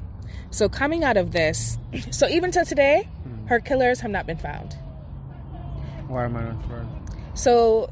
So 0.50 0.68
coming 0.68 1.04
out 1.04 1.16
of 1.16 1.32
this, 1.32 1.78
so 2.10 2.28
even 2.28 2.50
till 2.50 2.64
today, 2.64 3.08
Hmm. 3.24 3.46
her 3.48 3.60
killers 3.60 4.00
have 4.00 4.10
not 4.10 4.26
been 4.26 4.38
found. 4.38 4.74
Why 6.08 6.24
am 6.24 6.36
I 6.36 6.44
not 6.44 6.62
surprised? 6.62 6.88
So, 7.34 7.90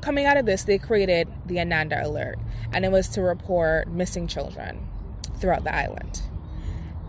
coming 0.00 0.26
out 0.26 0.36
of 0.36 0.44
this, 0.44 0.64
they 0.64 0.76
created 0.76 1.28
the 1.46 1.60
Ananda 1.60 2.04
Alert, 2.04 2.38
and 2.72 2.84
it 2.84 2.90
was 2.90 3.08
to 3.10 3.22
report 3.22 3.88
missing 3.88 4.26
children 4.26 4.80
throughout 5.38 5.62
the 5.64 5.74
island. 5.74 6.20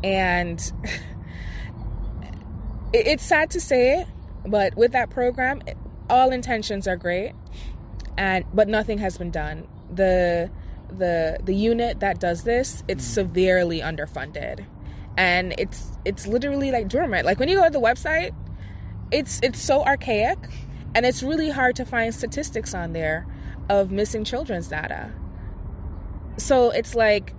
And 0.04 0.62
it's 2.94 3.24
sad 3.24 3.50
to 3.52 3.60
say, 3.60 4.06
but 4.46 4.76
with 4.76 4.92
that 4.92 5.10
program, 5.10 5.62
all 6.10 6.32
intentions 6.32 6.88
are 6.88 6.98
great, 6.98 7.34
and 8.18 8.46
but 8.54 8.68
nothing 8.68 8.98
has 9.00 9.18
been 9.18 9.32
done. 9.32 9.68
the 9.94 10.50
the 10.90 11.40
The 11.44 11.56
unit 11.56 12.00
that 12.02 12.20
does 12.20 12.44
this, 12.44 12.84
it's 12.88 13.06
hmm. 13.06 13.14
severely 13.14 13.80
underfunded, 13.82 14.66
and 15.18 15.54
it's 15.58 15.92
it's 16.06 16.28
literally 16.28 16.72
like 16.72 16.88
dormant. 16.88 17.26
Like 17.26 17.40
when 17.40 17.50
you 17.50 17.58
go 17.58 17.64
to 17.66 17.70
the 17.70 17.82
website, 17.82 18.34
it's 19.12 19.40
it's 19.44 19.62
so 19.62 19.84
archaic 19.84 20.38
and 20.96 21.06
it's 21.06 21.24
really 21.24 21.50
hard 21.50 21.76
to 21.76 21.86
find 21.86 22.14
statistics 22.14 22.74
on 22.74 22.94
there 22.94 23.28
of 23.70 23.92
missing 23.92 24.24
children's 24.24 24.68
data 24.68 25.12
so 26.38 26.72
it's 26.72 26.96
like 26.96 27.34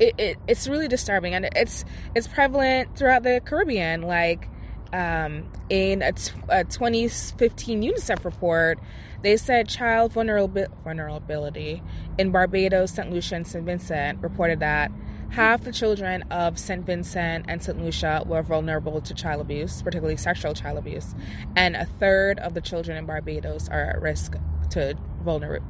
it, 0.00 0.14
it 0.18 0.36
it's 0.48 0.68
really 0.68 0.88
disturbing 0.88 1.34
and 1.34 1.48
it's 1.54 1.84
it's 2.14 2.26
prevalent 2.26 2.96
throughout 2.96 3.22
the 3.22 3.40
caribbean 3.44 4.02
like 4.02 4.48
um, 4.92 5.50
in 5.68 6.02
a, 6.02 6.12
t- 6.12 6.32
a 6.48 6.64
2015 6.64 7.82
unicef 7.82 8.24
report 8.24 8.78
they 9.22 9.36
said 9.36 9.68
child 9.68 10.12
vulnerabil- 10.12 10.68
vulnerability 10.84 11.82
in 12.18 12.30
barbados 12.30 12.92
st 12.92 13.10
lucia 13.10 13.36
and 13.36 13.46
st 13.46 13.64
vincent 13.64 14.20
reported 14.22 14.60
that 14.60 14.90
half 15.30 15.62
the 15.62 15.72
children 15.72 16.22
of 16.30 16.58
St. 16.58 16.84
Vincent 16.84 17.44
and 17.48 17.62
St. 17.62 17.80
Lucia 17.82 18.22
were 18.26 18.42
vulnerable 18.42 19.00
to 19.00 19.14
child 19.14 19.40
abuse, 19.40 19.82
particularly 19.82 20.16
sexual 20.16 20.54
child 20.54 20.78
abuse, 20.78 21.14
and 21.54 21.76
a 21.76 21.84
third 21.84 22.38
of 22.38 22.54
the 22.54 22.60
children 22.60 22.96
in 22.96 23.06
Barbados 23.06 23.68
are 23.68 23.90
at 23.90 24.00
risk 24.00 24.36
to 24.70 24.96
vulner- 25.24 25.62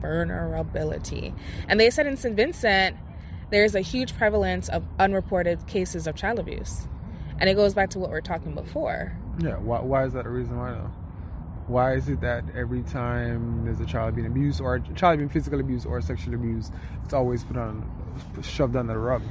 vulnerability. 0.00 1.34
And 1.68 1.80
they 1.80 1.90
said 1.90 2.06
in 2.06 2.16
St. 2.16 2.36
Vincent, 2.36 2.96
there's 3.50 3.74
a 3.74 3.80
huge 3.80 4.16
prevalence 4.16 4.68
of 4.68 4.84
unreported 4.98 5.66
cases 5.66 6.06
of 6.06 6.14
child 6.14 6.38
abuse. 6.38 6.86
And 7.40 7.48
it 7.48 7.54
goes 7.54 7.74
back 7.74 7.90
to 7.90 7.98
what 7.98 8.10
we 8.10 8.16
are 8.16 8.20
talking 8.20 8.54
before. 8.54 9.16
Yeah, 9.38 9.56
why, 9.56 9.80
why 9.80 10.04
is 10.04 10.12
that 10.12 10.26
a 10.26 10.28
reason 10.28 10.58
why 10.58 10.72
though? 10.72 10.90
Why 11.66 11.94
is 11.94 12.08
it 12.08 12.20
that 12.20 12.44
every 12.54 12.82
time 12.82 13.64
there's 13.64 13.80
a 13.80 13.86
child 13.86 14.14
being 14.14 14.26
abused 14.26 14.60
or 14.60 14.74
a 14.74 14.94
child 14.94 15.18
being 15.18 15.28
physically 15.28 15.60
abused 15.60 15.86
or 15.86 16.00
sexually 16.00 16.34
abused, 16.34 16.72
it's 17.04 17.14
always 17.14 17.44
put 17.44 17.56
on, 17.56 17.88
shoved 18.42 18.76
under 18.76 18.92
the 18.92 18.98
rug? 18.98 19.22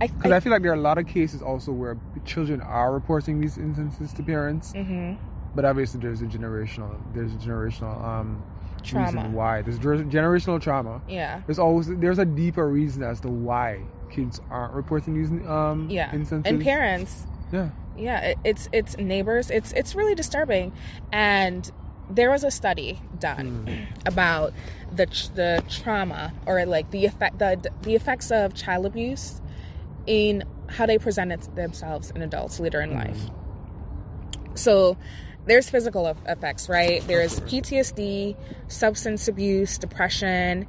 Because 0.00 0.32
I, 0.32 0.36
I, 0.36 0.40
feel 0.40 0.52
like 0.52 0.62
there 0.62 0.72
are 0.72 0.76
a 0.76 0.80
lot 0.80 0.98
of 0.98 1.06
cases 1.06 1.42
also 1.42 1.72
where 1.72 1.98
children 2.24 2.60
are 2.60 2.92
reporting 2.92 3.40
these 3.40 3.58
instances 3.58 4.12
to 4.14 4.22
parents, 4.22 4.72
mm-hmm. 4.72 5.14
but 5.54 5.64
obviously 5.64 6.00
there's 6.00 6.22
a 6.22 6.26
generational, 6.26 6.98
there's 7.14 7.32
a 7.32 7.36
generational 7.36 8.02
um, 8.02 8.42
reason 8.80 9.32
why. 9.32 9.62
There's 9.62 9.78
generational 9.78 10.60
trauma. 10.60 11.00
Yeah. 11.08 11.42
There's 11.46 11.58
always 11.58 11.88
there's 11.88 12.18
a 12.18 12.24
deeper 12.24 12.68
reason 12.68 13.02
as 13.02 13.20
to 13.20 13.28
why 13.28 13.82
kids 14.10 14.40
aren't 14.50 14.74
reporting 14.74 15.14
these 15.14 15.30
um, 15.46 15.88
yeah. 15.90 16.14
instances. 16.14 16.50
And 16.50 16.62
parents. 16.62 17.26
Yeah. 17.52 17.70
Yeah, 17.96 18.20
it, 18.20 18.38
it's 18.44 18.68
it's 18.72 18.96
neighbors. 18.98 19.50
It's 19.50 19.72
it's 19.72 19.94
really 19.94 20.14
disturbing, 20.14 20.72
and 21.12 21.70
there 22.10 22.30
was 22.30 22.44
a 22.44 22.50
study 22.50 23.00
done 23.18 23.66
mm. 23.66 23.86
about 24.06 24.52
the 24.92 25.06
the 25.34 25.64
trauma 25.68 26.32
or 26.46 26.64
like 26.66 26.90
the 26.90 27.06
effect 27.06 27.38
the 27.38 27.70
the 27.82 27.94
effects 27.94 28.30
of 28.30 28.54
child 28.54 28.86
abuse 28.86 29.40
in 30.06 30.44
how 30.68 30.86
they 30.86 30.98
present 30.98 31.54
themselves 31.56 32.10
in 32.10 32.22
adults 32.22 32.60
later 32.60 32.80
in 32.80 32.90
mm. 32.90 32.96
life. 32.96 33.30
So 34.54 34.96
there's 35.46 35.70
physical 35.70 36.16
effects, 36.26 36.68
right? 36.68 37.06
There's 37.06 37.40
PTSD, 37.40 38.36
substance 38.68 39.28
abuse, 39.28 39.78
depression, 39.78 40.66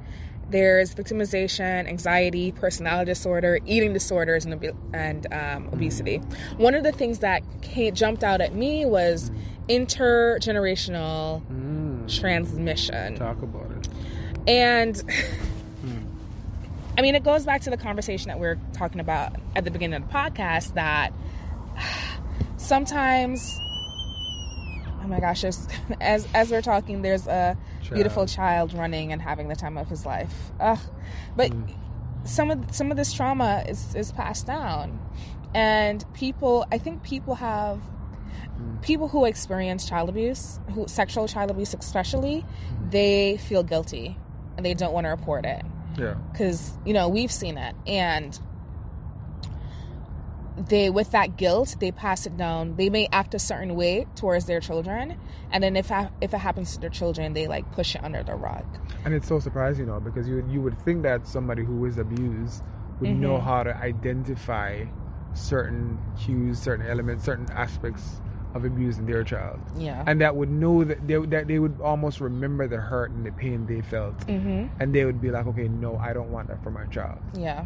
there's 0.50 0.94
victimization, 0.94 1.86
anxiety, 1.88 2.52
personality 2.52 3.10
disorder, 3.10 3.58
eating 3.66 3.92
disorders, 3.92 4.44
and, 4.44 4.72
and 4.92 5.26
um, 5.32 5.68
obesity. 5.72 6.18
One 6.56 6.74
of 6.74 6.84
the 6.84 6.92
things 6.92 7.20
that 7.20 7.42
came, 7.62 7.94
jumped 7.94 8.24
out 8.24 8.40
at 8.40 8.54
me 8.54 8.86
was 8.86 9.30
intergenerational 9.68 11.42
mm. 11.46 12.20
transmission. 12.20 13.16
Talk 13.16 13.42
about 13.42 13.70
it. 13.72 13.88
And 14.46 14.94
mm. 14.94 16.06
I 16.96 17.02
mean, 17.02 17.14
it 17.14 17.22
goes 17.22 17.44
back 17.44 17.62
to 17.62 17.70
the 17.70 17.76
conversation 17.76 18.28
that 18.28 18.40
we 18.40 18.46
are 18.46 18.58
talking 18.72 19.00
about 19.00 19.34
at 19.54 19.64
the 19.64 19.70
beginning 19.70 20.02
of 20.02 20.08
the 20.08 20.14
podcast 20.14 20.74
that 20.74 21.12
sometimes 22.56 23.60
oh 25.02 25.10
my 25.10 25.20
gosh, 25.20 25.44
as 26.00 26.28
as 26.34 26.50
we're 26.50 26.62
talking, 26.62 27.02
there's 27.02 27.26
a 27.26 27.56
child. 27.88 27.94
beautiful 27.94 28.26
child 28.26 28.74
running 28.74 29.12
and 29.12 29.20
having 29.20 29.48
the 29.48 29.56
time 29.56 29.76
of 29.76 29.88
his 29.88 30.04
life. 30.06 30.32
Ugh. 30.60 30.78
But 31.36 31.50
mm. 31.50 31.74
some 32.24 32.50
of 32.50 32.74
some 32.74 32.90
of 32.90 32.96
this 32.96 33.12
trauma 33.12 33.64
is 33.68 33.94
is 33.94 34.12
passed 34.12 34.46
down, 34.46 34.98
and 35.54 36.04
people, 36.14 36.66
I 36.70 36.78
think 36.78 37.02
people 37.02 37.34
have 37.36 37.80
mm. 38.58 38.82
people 38.82 39.08
who 39.08 39.24
experience 39.24 39.88
child 39.88 40.08
abuse, 40.08 40.60
who 40.74 40.86
sexual 40.88 41.26
child 41.28 41.50
abuse 41.50 41.74
especially, 41.74 42.44
mm. 42.44 42.90
they 42.90 43.36
feel 43.38 43.62
guilty 43.62 44.16
and 44.56 44.66
they 44.66 44.74
don't 44.74 44.92
want 44.92 45.04
to 45.04 45.10
report 45.10 45.44
it. 45.46 45.64
Yeah. 45.96 46.14
Because 46.32 46.76
you 46.84 46.92
know 46.92 47.08
we've 47.08 47.32
seen 47.32 47.58
it 47.58 47.74
and 47.86 48.38
they 50.66 50.90
with 50.90 51.12
that 51.12 51.36
guilt 51.36 51.76
they 51.80 51.92
pass 51.92 52.26
it 52.26 52.36
down. 52.36 52.76
They 52.76 52.90
may 52.90 53.08
act 53.12 53.34
a 53.34 53.38
certain 53.38 53.74
way 53.74 54.06
towards 54.16 54.46
their 54.46 54.60
children 54.60 55.18
and 55.50 55.62
then 55.62 55.76
if 55.76 55.90
if 56.20 56.34
it 56.34 56.38
happens 56.38 56.74
to 56.74 56.80
their 56.80 56.90
children 56.90 57.32
they 57.32 57.46
like 57.46 57.70
push 57.72 57.94
it 57.94 58.02
under 58.02 58.22
the 58.22 58.34
rug. 58.34 58.64
And 59.04 59.14
it's 59.14 59.28
so 59.28 59.38
surprising 59.38 59.86
you 59.86 59.92
know 59.92 60.00
because 60.00 60.28
you 60.28 60.44
you 60.50 60.60
would 60.60 60.78
think 60.80 61.02
that 61.02 61.26
somebody 61.26 61.64
who 61.64 61.84
is 61.84 61.98
abused 61.98 62.62
would 63.00 63.10
mm-hmm. 63.10 63.20
know 63.20 63.40
how 63.40 63.62
to 63.62 63.76
identify 63.76 64.84
certain 65.34 65.98
cues 66.18 66.58
certain 66.58 66.86
elements 66.86 67.24
certain 67.24 67.48
aspects 67.52 68.20
of 68.54 68.64
abusing 68.64 69.04
their 69.04 69.22
child. 69.22 69.60
Yeah. 69.76 70.02
And 70.06 70.22
that 70.22 70.34
would 70.34 70.50
know 70.50 70.82
that 70.82 71.06
they, 71.06 71.18
that 71.18 71.48
they 71.48 71.58
would 71.58 71.78
almost 71.82 72.18
remember 72.18 72.66
the 72.66 72.78
hurt 72.78 73.10
and 73.10 73.24
the 73.24 73.30
pain 73.30 73.66
they 73.66 73.82
felt. 73.82 74.16
Mm-hmm. 74.26 74.68
and 74.80 74.94
they 74.94 75.04
would 75.04 75.20
be 75.20 75.30
like 75.30 75.46
okay 75.46 75.68
no 75.68 75.96
i 75.96 76.12
don't 76.12 76.30
want 76.30 76.48
that 76.48 76.62
for 76.62 76.70
my 76.70 76.86
child. 76.86 77.18
Yeah. 77.34 77.64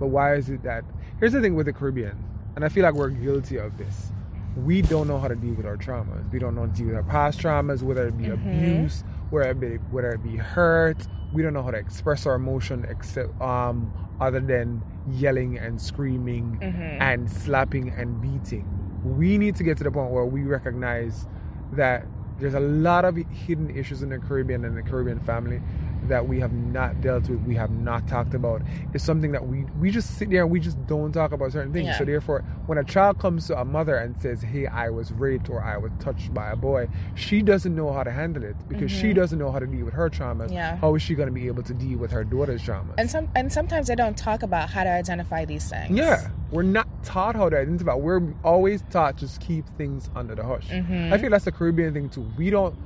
But 0.00 0.08
why 0.08 0.34
is 0.34 0.50
it 0.50 0.62
that 0.64 0.84
here's 1.20 1.32
the 1.32 1.40
thing 1.40 1.54
with 1.54 1.66
the 1.66 1.72
caribbean 1.72 2.31
and 2.56 2.64
I 2.64 2.68
feel 2.68 2.82
like 2.82 2.94
we're 2.94 3.10
guilty 3.10 3.56
of 3.56 3.76
this. 3.78 4.12
We 4.56 4.82
don't 4.82 5.08
know 5.08 5.18
how 5.18 5.28
to 5.28 5.34
deal 5.34 5.54
with 5.54 5.64
our 5.64 5.76
traumas. 5.76 6.30
We 6.30 6.38
don't 6.38 6.54
know 6.54 6.62
how 6.62 6.66
to 6.66 6.72
deal 6.72 6.86
with 6.88 6.96
our 6.96 7.02
past 7.02 7.40
traumas, 7.40 7.82
whether 7.82 8.08
it 8.08 8.18
be 8.18 8.24
mm-hmm. 8.24 8.48
abuse, 8.48 9.02
whether 9.30 9.50
it 9.50 9.60
be, 9.60 9.76
whether 9.90 10.10
it 10.10 10.22
be 10.22 10.36
hurt. 10.36 11.06
We 11.32 11.42
don't 11.42 11.54
know 11.54 11.62
how 11.62 11.70
to 11.70 11.78
express 11.78 12.26
our 12.26 12.34
emotion 12.34 12.84
except 12.88 13.40
um, 13.40 13.92
other 14.20 14.40
than 14.40 14.82
yelling 15.10 15.56
and 15.58 15.80
screaming 15.80 16.58
mm-hmm. 16.60 17.02
and 17.02 17.30
slapping 17.30 17.88
and 17.90 18.20
beating. 18.20 18.68
We 19.02 19.38
need 19.38 19.56
to 19.56 19.64
get 19.64 19.78
to 19.78 19.84
the 19.84 19.90
point 19.90 20.10
where 20.10 20.26
we 20.26 20.42
recognize 20.42 21.26
that 21.72 22.06
there's 22.38 22.54
a 22.54 22.60
lot 22.60 23.04
of 23.04 23.16
hidden 23.16 23.74
issues 23.74 24.02
in 24.02 24.10
the 24.10 24.18
Caribbean 24.18 24.64
and 24.64 24.76
the 24.76 24.82
Caribbean 24.82 25.20
family 25.20 25.62
that 26.08 26.26
we 26.26 26.40
have 26.40 26.52
not 26.52 27.00
dealt 27.00 27.28
with, 27.28 27.40
we 27.42 27.54
have 27.54 27.70
not 27.70 28.06
talked 28.08 28.34
about. 28.34 28.62
It's 28.94 29.04
something 29.04 29.32
that 29.32 29.46
we 29.46 29.64
we 29.80 29.90
just 29.90 30.18
sit 30.18 30.30
there 30.30 30.42
and 30.42 30.50
we 30.50 30.60
just 30.60 30.84
don't 30.86 31.12
talk 31.12 31.32
about 31.32 31.52
certain 31.52 31.72
things. 31.72 31.86
Yeah. 31.86 31.98
So 31.98 32.04
therefore, 32.04 32.40
when 32.66 32.78
a 32.78 32.84
child 32.84 33.18
comes 33.18 33.46
to 33.48 33.60
a 33.60 33.64
mother 33.64 33.96
and 33.96 34.16
says, 34.20 34.42
"Hey, 34.42 34.66
I 34.66 34.90
was 34.90 35.12
raped 35.12 35.48
or 35.48 35.62
I 35.62 35.76
was 35.76 35.92
touched 36.00 36.32
by 36.34 36.50
a 36.50 36.56
boy," 36.56 36.88
she 37.14 37.42
doesn't 37.42 37.74
know 37.74 37.92
how 37.92 38.02
to 38.02 38.10
handle 38.10 38.42
it 38.42 38.56
because 38.68 38.90
mm-hmm. 38.90 39.00
she 39.00 39.12
doesn't 39.12 39.38
know 39.38 39.50
how 39.50 39.58
to 39.58 39.66
deal 39.66 39.84
with 39.84 39.94
her 39.94 40.08
trauma. 40.08 40.48
Yeah. 40.50 40.76
How 40.76 40.94
is 40.94 41.02
she 41.02 41.14
going 41.14 41.28
to 41.28 41.34
be 41.34 41.46
able 41.46 41.62
to 41.64 41.74
deal 41.74 41.98
with 41.98 42.10
her 42.10 42.24
daughter's 42.24 42.62
trauma? 42.62 42.94
And 42.98 43.10
some 43.10 43.28
and 43.34 43.52
sometimes 43.52 43.88
they 43.88 43.94
don't 43.94 44.16
talk 44.16 44.42
about 44.42 44.70
how 44.70 44.84
to 44.84 44.90
identify 44.90 45.44
these 45.44 45.68
things. 45.68 45.96
Yeah, 45.96 46.28
we're 46.50 46.62
not 46.62 46.88
taught 47.04 47.36
how 47.36 47.48
to 47.48 47.58
identify. 47.58 47.94
We're 47.94 48.22
always 48.44 48.82
taught 48.90 49.16
just 49.16 49.40
keep 49.40 49.64
things 49.76 50.10
under 50.14 50.34
the 50.34 50.44
hush. 50.44 50.68
Mm-hmm. 50.68 51.12
I 51.12 51.18
think 51.18 51.30
that's 51.30 51.44
the 51.44 51.52
Caribbean 51.52 51.94
thing 51.94 52.08
too. 52.08 52.26
We 52.36 52.50
don't. 52.50 52.76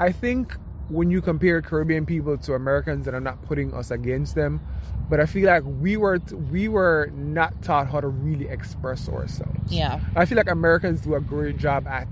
I 0.00 0.10
think 0.10 0.56
when 0.88 1.10
you 1.10 1.20
compare 1.20 1.62
Caribbean 1.62 2.06
people 2.06 2.36
to 2.38 2.54
Americans, 2.54 3.06
and 3.06 3.16
I'm 3.16 3.24
not 3.24 3.42
putting 3.42 3.72
us 3.74 3.90
against 3.90 4.34
them, 4.34 4.60
but 5.08 5.20
I 5.20 5.26
feel 5.26 5.46
like 5.46 5.62
we 5.64 5.96
were 5.96 6.18
we 6.50 6.68
were 6.68 7.10
not 7.14 7.62
taught 7.62 7.88
how 7.88 8.00
to 8.00 8.08
really 8.08 8.48
express 8.48 9.08
ourselves. 9.08 9.72
Yeah, 9.72 10.00
I 10.16 10.24
feel 10.24 10.36
like 10.36 10.50
Americans 10.50 11.00
do 11.00 11.14
a 11.14 11.20
great 11.20 11.56
job 11.58 11.86
at 11.86 12.08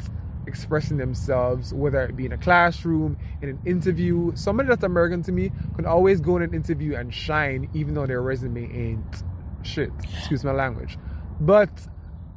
expressing 0.47 0.97
themselves, 0.97 1.73
whether 1.73 2.03
it 2.03 2.17
be 2.17 2.27
in 2.27 2.33
a 2.33 2.39
classroom, 2.39 3.17
in 3.43 3.51
an 3.51 3.59
interview. 3.65 4.33
Somebody 4.35 4.69
that's 4.69 4.83
American 4.83 5.23
to 5.25 5.33
me 5.33 5.53
can 5.77 5.87
always 5.87 6.21
go 6.21 6.37
in 6.37 6.43
an 6.43 6.55
interview 6.55 6.97
and 6.97 7.15
shine, 7.15 7.69
even 7.75 7.95
though 7.95 8.07
their 8.07 8.23
resume 8.23 8.65
ain't 8.75 9.23
shit. 9.63 9.91
Excuse 10.03 10.45
my 10.45 10.53
language, 10.53 10.99
but 11.41 11.71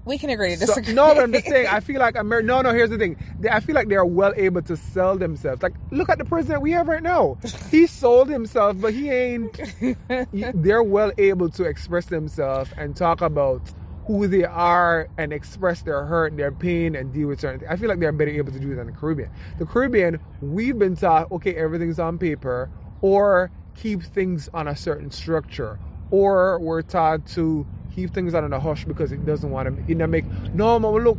we 0.06 0.18
can 0.18 0.30
agree 0.30 0.52
to 0.52 0.58
disagree. 0.58 0.86
So, 0.86 0.94
no, 0.94 1.14
but 1.14 1.24
I'm 1.24 1.34
just 1.34 1.48
saying. 1.48 1.68
I 1.68 1.80
feel 1.80 2.00
like 2.00 2.16
Amer- 2.16 2.42
No, 2.44 2.62
no. 2.62 2.72
Here's 2.72 2.90
the 2.92 2.98
thing. 2.98 3.18
I 3.52 3.60
feel 3.60 3.76
like 3.76 3.88
they 3.90 3.96
are 3.96 4.06
well 4.06 4.34
able 4.38 4.62
to 4.64 4.78
sell 4.78 5.18
themselves. 5.18 5.64
Like, 5.64 5.74
look 5.92 6.10
at 6.10 6.18
the 6.20 6.26
president 6.26 6.62
we 6.62 6.72
have 6.72 6.88
right 6.88 7.04
now. 7.04 7.38
He 7.72 7.88
sold 7.88 8.30
himself, 8.30 8.78
but 8.80 8.94
he 8.94 9.10
ain't. 9.10 9.60
they're 10.32 10.84
well 10.84 11.12
able 11.18 11.50
to 11.50 11.64
express 11.64 12.06
themselves 12.06 12.72
and 12.78 12.96
talk 12.96 13.22
about 13.22 13.62
who 14.06 14.28
they 14.28 14.44
are 14.46 15.08
and 15.18 15.34
express 15.34 15.82
their 15.82 16.06
hurt, 16.06 16.32
and 16.32 16.40
their 16.40 16.52
pain, 16.52 16.96
and 16.96 17.12
deal 17.12 17.28
with 17.28 17.40
certain 17.40 17.60
things. 17.62 17.72
I 17.72 17.76
feel 17.76 17.90
like 17.90 18.00
they're 18.00 18.12
better 18.12 18.30
able 18.32 18.52
to 18.52 18.60
do 18.60 18.72
it 18.72 18.76
than 18.76 18.86
the 18.86 18.94
Caribbean. 18.94 19.32
The 19.58 19.66
Caribbean, 19.66 20.20
we've 20.42 20.78
been 20.78 20.96
taught, 20.96 21.32
okay, 21.32 21.56
everything's 21.56 21.98
on 21.98 22.20
paper, 22.20 22.70
or 23.02 23.50
keep 23.76 24.04
things 24.04 24.48
on 24.54 24.68
a 24.68 24.76
certain 24.76 25.10
structure, 25.10 25.80
or 26.12 26.60
we're 26.60 26.84
taught 26.84 27.26
to 27.30 27.66
keep 27.96 28.14
things 28.14 28.34
under 28.34 28.50
the 28.50 28.60
hush 28.60 28.86
because 28.86 29.12
it 29.12 29.26
doesn't 29.26 29.50
want 29.50 29.88
to. 29.88 29.92
It 29.92 30.08
make 30.08 30.26
no, 30.54 30.78
mama, 30.80 30.98
look. 30.98 31.18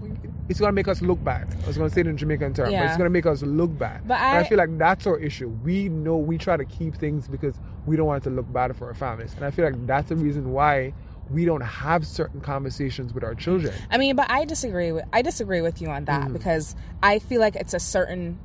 It's 0.48 0.60
gonna 0.60 0.72
make 0.72 0.86
us 0.86 1.02
look 1.02 1.22
bad. 1.24 1.48
I 1.64 1.66
was 1.66 1.76
gonna 1.76 1.90
say 1.90 2.02
it 2.02 2.06
in 2.06 2.16
Jamaican 2.16 2.54
term, 2.54 2.70
yeah. 2.70 2.82
but 2.82 2.88
it's 2.88 2.96
gonna 2.96 3.10
make 3.10 3.26
us 3.26 3.42
look 3.42 3.76
bad. 3.76 4.06
But 4.06 4.20
I, 4.20 4.40
I, 4.40 4.44
feel 4.44 4.58
like 4.58 4.78
that's 4.78 5.04
our 5.06 5.18
issue. 5.18 5.48
We 5.48 5.88
know 5.88 6.16
we 6.16 6.38
try 6.38 6.56
to 6.56 6.64
keep 6.64 6.94
things 6.94 7.26
because 7.26 7.56
we 7.84 7.96
don't 7.96 8.06
want 8.06 8.22
it 8.22 8.30
to 8.30 8.34
look 8.34 8.52
bad 8.52 8.76
for 8.76 8.86
our 8.86 8.94
families, 8.94 9.34
and 9.34 9.44
I 9.44 9.50
feel 9.50 9.64
like 9.64 9.86
that's 9.86 10.08
the 10.08 10.14
reason 10.16 10.52
why 10.52 10.92
we 11.30 11.44
don't 11.44 11.62
have 11.62 12.06
certain 12.06 12.40
conversations 12.40 13.12
with 13.12 13.24
our 13.24 13.34
children. 13.34 13.74
I 13.90 13.98
mean, 13.98 14.14
but 14.14 14.30
I 14.30 14.44
disagree 14.44 14.92
with 14.92 15.04
I 15.12 15.22
disagree 15.22 15.62
with 15.62 15.82
you 15.82 15.88
on 15.88 16.04
that 16.04 16.28
mm. 16.28 16.32
because 16.32 16.76
I 17.02 17.18
feel 17.18 17.40
like 17.40 17.56
it's 17.56 17.74
a 17.74 17.80
certain 17.80 18.38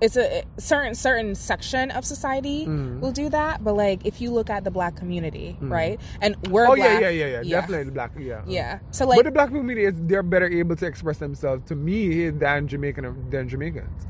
it's 0.00 0.16
a 0.16 0.42
certain 0.58 0.94
certain 0.94 1.34
section 1.34 1.90
of 1.90 2.04
society 2.04 2.66
mm. 2.66 3.00
will 3.00 3.12
do 3.12 3.28
that 3.28 3.62
but 3.64 3.74
like 3.74 4.04
if 4.04 4.20
you 4.20 4.30
look 4.30 4.50
at 4.50 4.64
the 4.64 4.70
black 4.70 4.96
community 4.96 5.56
mm. 5.60 5.70
right? 5.70 6.00
And 6.20 6.36
we're 6.48 6.66
oh 6.66 6.74
black, 6.74 7.00
yeah, 7.00 7.08
yeah 7.08 7.26
yeah. 7.26 7.40
Yeah. 7.42 7.60
Definitely 7.60 7.92
black 7.92 8.12
yeah 8.18 8.42
yeah. 8.46 8.78
So 8.90 9.06
like 9.06 9.16
but 9.16 9.24
the 9.24 9.30
black 9.30 9.48
community 9.48 9.84
is 9.84 9.94
they're 10.02 10.22
better 10.22 10.48
able 10.48 10.76
to 10.76 10.86
express 10.86 11.18
themselves 11.18 11.66
to 11.68 11.74
me 11.74 12.30
than 12.30 12.68
jamaican 12.68 13.30
than 13.30 13.48
jamaicans. 13.48 14.06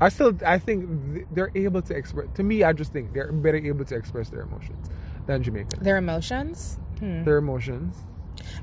I 0.00 0.10
still 0.10 0.36
i 0.44 0.58
think 0.58 1.26
they're 1.34 1.52
able 1.54 1.82
to 1.82 1.94
express 1.94 2.28
to 2.34 2.42
me 2.42 2.62
i 2.62 2.72
just 2.72 2.92
think 2.92 3.14
they're 3.14 3.32
better 3.32 3.56
able 3.56 3.84
to 3.86 3.94
express 3.94 4.28
their 4.28 4.42
emotions 4.42 4.90
than 5.26 5.42
jamaicans. 5.42 5.82
Their 5.82 5.96
emotions? 5.96 6.78
Hmm. 6.98 7.24
their 7.24 7.36
emotions 7.36 7.94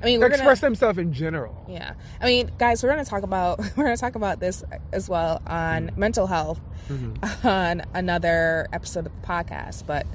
I 0.02 0.04
mean, 0.04 0.22
express 0.22 0.60
gonna, 0.60 0.70
themselves 0.72 0.98
in 0.98 1.12
general. 1.12 1.64
Yeah, 1.68 1.94
I 2.20 2.26
mean, 2.26 2.50
guys, 2.58 2.82
we're 2.82 2.90
gonna 2.90 3.04
talk 3.04 3.22
about 3.22 3.58
we're 3.76 3.84
gonna 3.84 3.96
talk 3.96 4.14
about 4.14 4.40
this 4.40 4.62
as 4.92 5.08
well 5.08 5.40
on 5.46 5.86
Mm-hmm. 5.88 6.00
mental 6.00 6.26
health 6.26 6.60
on 7.44 7.82
another 7.94 8.66
episode 8.72 9.06
of 9.06 9.12
the 9.20 9.26
podcast. 9.26 9.86
But 9.86 10.06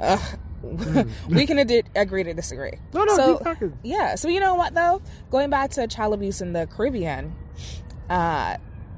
uh, 0.00 0.18
we 1.28 1.46
can 1.46 1.58
ad- 1.58 1.88
agree 1.94 2.24
to 2.24 2.34
disagree. 2.34 2.72
Mm-hmm. 2.92 2.96
No, 2.98 3.04
no, 3.04 3.16
so 3.16 3.72
yeah. 3.82 4.14
So 4.14 4.28
you 4.28 4.40
know 4.40 4.54
what 4.54 4.74
though, 4.74 5.00
going 5.30 5.50
back 5.50 5.70
to 5.72 5.86
child 5.86 6.14
abuse 6.14 6.40
in 6.40 6.52
the 6.52 6.66
Caribbean, 6.66 7.34
uh, 8.10 8.56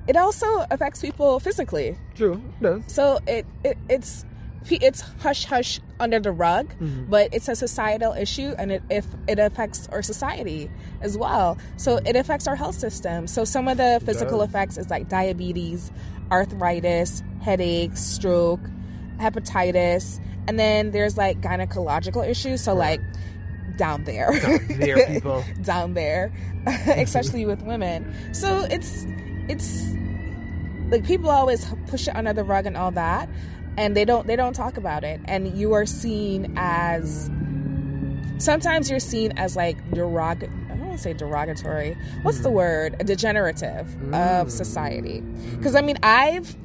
it 0.09 0.17
also 0.17 0.47
affects 0.71 1.01
people 1.01 1.39
physically. 1.41 1.97
True, 2.15 2.43
it 2.61 2.63
does. 2.63 2.83
So 2.89 3.19
it, 3.27 3.47
it 3.65 3.79
it's 3.89 4.25
it's 4.69 5.01
hush 5.21 5.45
hush 5.45 5.81
under 6.01 6.19
the 6.19 6.33
rug, 6.33 6.69
Mm-hmm. 6.81 7.05
but 7.11 7.29
it's 7.33 7.47
a 7.49 7.55
societal 7.55 8.13
issue, 8.15 8.55
and 8.59 8.73
it 8.73 8.83
if 8.91 9.07
it 9.29 9.39
affects 9.39 9.87
our 9.93 10.03
society 10.03 10.71
as 11.01 11.17
well. 11.17 11.59
So 11.77 11.97
it 11.99 12.17
affects 12.17 12.47
our 12.49 12.57
health 12.57 12.75
system. 12.77 13.27
So 13.27 13.45
some 13.45 13.69
of 13.69 13.77
the 13.77 14.01
physical 14.05 14.43
effects 14.43 14.79
is 14.79 14.91
like 14.91 15.09
diabetes, 15.09 15.93
arthritis, 16.33 17.23
headaches, 17.43 18.01
stroke, 18.01 18.61
hepatitis, 19.19 20.21
and 20.49 20.59
then 20.59 20.91
there's 20.91 21.17
like 21.17 21.41
gynecological 21.41 22.27
issues. 22.27 22.63
So 22.63 22.75
like 22.75 23.01
down 23.77 24.05
there, 24.05 24.31
there, 24.69 25.07
people. 25.15 25.45
down 25.63 25.95
there, 25.95 26.33
especially 26.87 27.47
with 27.47 27.63
women. 27.63 28.13
So 28.35 28.67
it's 28.71 29.07
it's 29.49 29.93
like 30.91 31.05
people 31.05 31.31
always 31.31 31.65
push 31.87 32.09
it 32.09 32.17
under 32.17 32.33
the 32.33 32.45
rug 32.45 32.67
and 32.67 32.77
all 32.77 32.91
that, 32.93 33.29
and 33.77 33.97
they 33.97 34.05
don't 34.05 34.27
they 34.27 34.37
don't 34.37 34.55
talk 34.55 34.77
about 34.77 35.05
it. 35.05 35.21
And 35.25 35.57
you 35.57 35.73
are 35.75 35.87
seen 35.87 36.55
as 36.57 37.31
sometimes 38.39 38.91
you're 38.91 39.01
seen 39.01 39.33
as 39.37 39.57
like 39.57 39.79
derog. 39.91 40.43
I 40.43 40.75
don't 40.75 40.81
want 40.81 40.93
to 40.93 40.99
say 40.99 41.13
derogatory. 41.13 41.97
What's 42.23 42.41
the 42.41 42.49
mm. 42.49 42.55
word? 42.55 42.97
A 43.01 43.05
degenerative 43.05 43.89
of 44.13 44.49
mm. 44.49 44.51
society. 44.51 45.21
Because 45.57 45.75
I 45.75 45.83
mean, 45.83 45.99
I've 46.03 46.57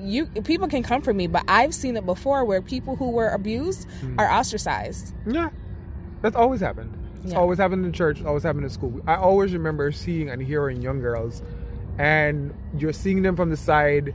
you 0.00 0.26
people 0.26 0.68
can 0.68 0.82
come 0.82 1.02
for 1.02 1.12
me, 1.12 1.26
but 1.26 1.44
I've 1.48 1.74
seen 1.74 1.96
it 1.96 2.06
before 2.06 2.44
where 2.44 2.62
people 2.62 2.96
who 2.96 3.10
were 3.10 3.28
abused 3.28 3.88
mm. 4.00 4.18
are 4.18 4.30
ostracized. 4.30 5.14
Yeah, 5.26 5.50
that's 6.22 6.36
always 6.36 6.60
happened. 6.60 6.94
It's 7.24 7.32
Yeah. 7.32 7.38
always 7.38 7.58
happened 7.58 7.84
in 7.84 7.92
church. 7.92 8.18
It's 8.18 8.26
always 8.26 8.42
happened 8.44 8.64
in 8.64 8.70
school. 8.70 9.00
I 9.06 9.16
always 9.16 9.52
remember 9.52 9.90
seeing 9.90 10.30
and 10.30 10.40
hearing 10.40 10.80
young 10.80 11.00
girls, 11.00 11.42
and 11.98 12.54
you're 12.76 12.92
seeing 12.92 13.22
them 13.22 13.36
from 13.36 13.50
the 13.50 13.56
side. 13.56 14.14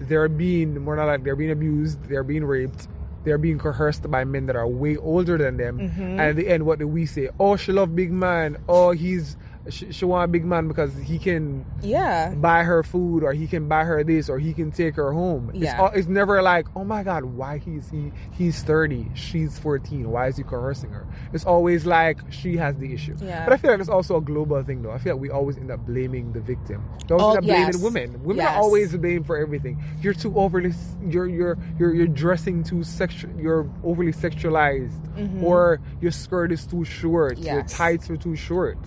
They're 0.00 0.28
being 0.28 0.78
more 0.80 0.96
not 0.96 1.06
like 1.06 1.24
they're 1.24 1.36
being 1.36 1.50
abused. 1.50 2.02
They're 2.04 2.24
being 2.24 2.44
raped. 2.44 2.88
They're 3.24 3.38
being 3.38 3.58
coerced 3.58 4.08
by 4.10 4.24
men 4.24 4.46
that 4.46 4.56
are 4.56 4.66
way 4.66 4.96
older 4.96 5.36
than 5.36 5.56
them. 5.56 5.78
Mm-hmm. 5.78 6.02
And 6.02 6.20
at 6.20 6.36
the 6.36 6.48
end, 6.48 6.64
what 6.64 6.78
do 6.78 6.86
we 6.86 7.04
say? 7.04 7.28
Oh, 7.38 7.56
she 7.56 7.72
love 7.72 7.94
big 7.94 8.12
man. 8.12 8.58
Oh, 8.68 8.92
he's 8.92 9.36
she, 9.70 9.92
she 9.92 10.04
want 10.04 10.24
a 10.24 10.28
big 10.28 10.44
man 10.44 10.68
because 10.68 10.94
he 10.96 11.18
can 11.18 11.64
Yeah. 11.82 12.34
buy 12.34 12.62
her 12.62 12.82
food 12.82 13.22
or 13.22 13.32
he 13.32 13.46
can 13.46 13.68
buy 13.68 13.84
her 13.84 14.02
this 14.04 14.28
or 14.28 14.38
he 14.38 14.52
can 14.54 14.70
take 14.70 14.94
her 14.96 15.12
home. 15.12 15.50
It's, 15.54 15.64
Yeah. 15.64 15.80
all, 15.80 15.90
it's 15.94 16.08
never 16.08 16.40
like, 16.42 16.66
oh 16.76 16.84
my 16.84 17.02
God, 17.02 17.24
why 17.24 17.58
he's 17.58 17.88
he 17.90 18.12
he's 18.32 18.62
30, 18.62 19.10
she's 19.14 19.58
14, 19.58 20.10
why 20.10 20.28
is 20.28 20.36
he 20.36 20.42
coercing 20.42 20.90
her? 20.90 21.06
It's 21.32 21.44
always 21.44 21.86
like 21.86 22.18
she 22.30 22.56
has 22.56 22.76
the 22.78 22.92
issue. 22.92 23.16
Yeah. 23.20 23.44
But 23.44 23.52
I 23.54 23.56
feel 23.56 23.70
like 23.70 23.80
it's 23.80 23.88
also 23.88 24.16
a 24.16 24.20
global 24.20 24.62
thing 24.62 24.82
though. 24.82 24.90
I 24.92 24.98
feel 24.98 25.14
like 25.14 25.22
we 25.22 25.30
always 25.30 25.56
end 25.58 25.70
up 25.70 25.84
blaming 25.86 26.32
the 26.32 26.40
victim. 26.40 26.82
We 27.08 27.16
always 27.16 27.24
Oh, 27.24 27.28
end 27.30 27.38
up 27.38 27.44
blaming 27.44 27.66
yes. 27.66 27.82
women. 27.82 28.22
Women 28.22 28.36
Yes. 28.44 28.54
are 28.56 28.62
always 28.62 28.96
blamed 28.96 29.26
for 29.26 29.36
everything. 29.36 29.82
You're 30.00 30.14
too 30.14 30.36
overly 30.38 30.72
you're 31.06 31.26
you're 31.28 31.58
you're 31.78 31.94
you're 31.94 32.06
dressing 32.06 32.62
too 32.62 32.82
sexual 32.82 33.30
you're 33.38 33.68
overly 33.84 34.12
sexualized 34.12 35.42
or 35.42 35.80
your 36.00 36.12
skirt 36.12 36.52
is 36.52 36.66
too 36.66 36.84
short, 36.84 37.38
your 37.38 37.58
Mm-hmm. 37.62 37.66
Tights 37.76 38.08
are 38.10 38.16
too 38.16 38.36
short. 38.36 38.78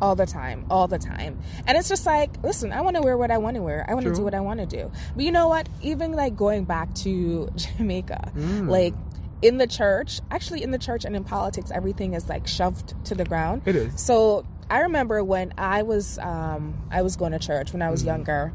All 0.00 0.14
the 0.16 0.26
time, 0.26 0.64
all 0.70 0.88
the 0.88 0.98
time. 0.98 1.38
And 1.66 1.76
it's 1.76 1.88
just 1.88 2.06
like, 2.06 2.30
listen, 2.42 2.72
I 2.72 2.80
want 2.80 2.96
to 2.96 3.02
wear 3.02 3.16
what 3.16 3.30
I 3.30 3.38
want 3.38 3.56
to 3.56 3.62
wear. 3.62 3.84
I 3.88 3.94
want 3.94 4.06
to 4.06 4.14
do 4.14 4.22
what 4.22 4.34
I 4.34 4.40
want 4.40 4.60
to 4.60 4.66
do. 4.66 4.90
But 5.14 5.24
you 5.24 5.32
know 5.32 5.48
what? 5.48 5.68
Even 5.82 6.12
like 6.12 6.36
going 6.36 6.64
back 6.64 6.94
to 6.96 7.48
Jamaica, 7.56 8.32
Mm. 8.36 8.68
like 8.68 8.94
in 9.42 9.58
the 9.58 9.66
church, 9.66 10.20
actually 10.30 10.62
in 10.62 10.70
the 10.70 10.78
church 10.78 11.04
and 11.04 11.14
in 11.16 11.24
politics, 11.24 11.70
everything 11.70 12.14
is 12.14 12.28
like 12.28 12.46
shoved 12.46 12.94
to 13.06 13.14
the 13.14 13.24
ground. 13.24 13.62
It 13.66 13.76
is. 13.76 14.00
So 14.00 14.44
I 14.70 14.80
remember 14.80 15.22
when 15.24 15.52
I 15.58 15.82
was 15.82 16.18
um, 16.18 16.74
I 16.90 17.02
was 17.02 17.16
going 17.16 17.32
to 17.32 17.38
church 17.38 17.72
when 17.72 17.82
I 17.82 17.88
Mm. 17.88 17.90
was 17.90 18.04
younger, 18.04 18.52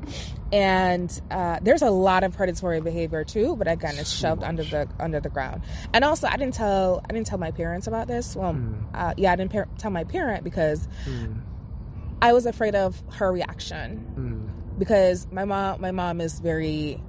and 0.51 1.21
uh, 1.29 1.59
there's 1.61 1.81
a 1.81 1.89
lot 1.89 2.23
of 2.23 2.35
predatory 2.35 2.79
behavior 2.81 3.23
too. 3.25 3.55
But 3.57 3.67
again, 3.67 3.97
it's 3.97 4.11
shoved 4.11 4.41
under 4.43 4.63
the 4.63 4.87
under 4.99 5.19
the 5.19 5.29
ground. 5.29 5.61
And 5.93 6.03
also, 6.05 6.27
I 6.27 6.37
didn't 6.37 6.53
tell 6.53 7.01
I 7.09 7.13
didn't 7.13 7.27
tell 7.27 7.37
my 7.39 7.51
parents 7.51 7.87
about 7.87 8.07
this. 8.07 8.35
Well, 8.35 8.53
Mm. 8.53 8.85
uh, 8.93 9.13
yeah, 9.17 9.33
I 9.33 9.35
didn't 9.35 9.51
par- 9.51 9.67
tell 9.77 9.91
my 9.91 10.05
parent 10.05 10.43
because 10.43 10.87
I 12.21 12.33
was 12.33 12.45
afraid 12.45 12.75
of 12.75 13.01
her 13.15 13.31
reaction 13.31 14.05
Mm. 14.17 14.79
because 14.79 15.27
my 15.31 15.43
mom 15.45 15.81
my 15.81 15.91
mom 15.91 16.21
is 16.21 16.39
very 16.39 17.01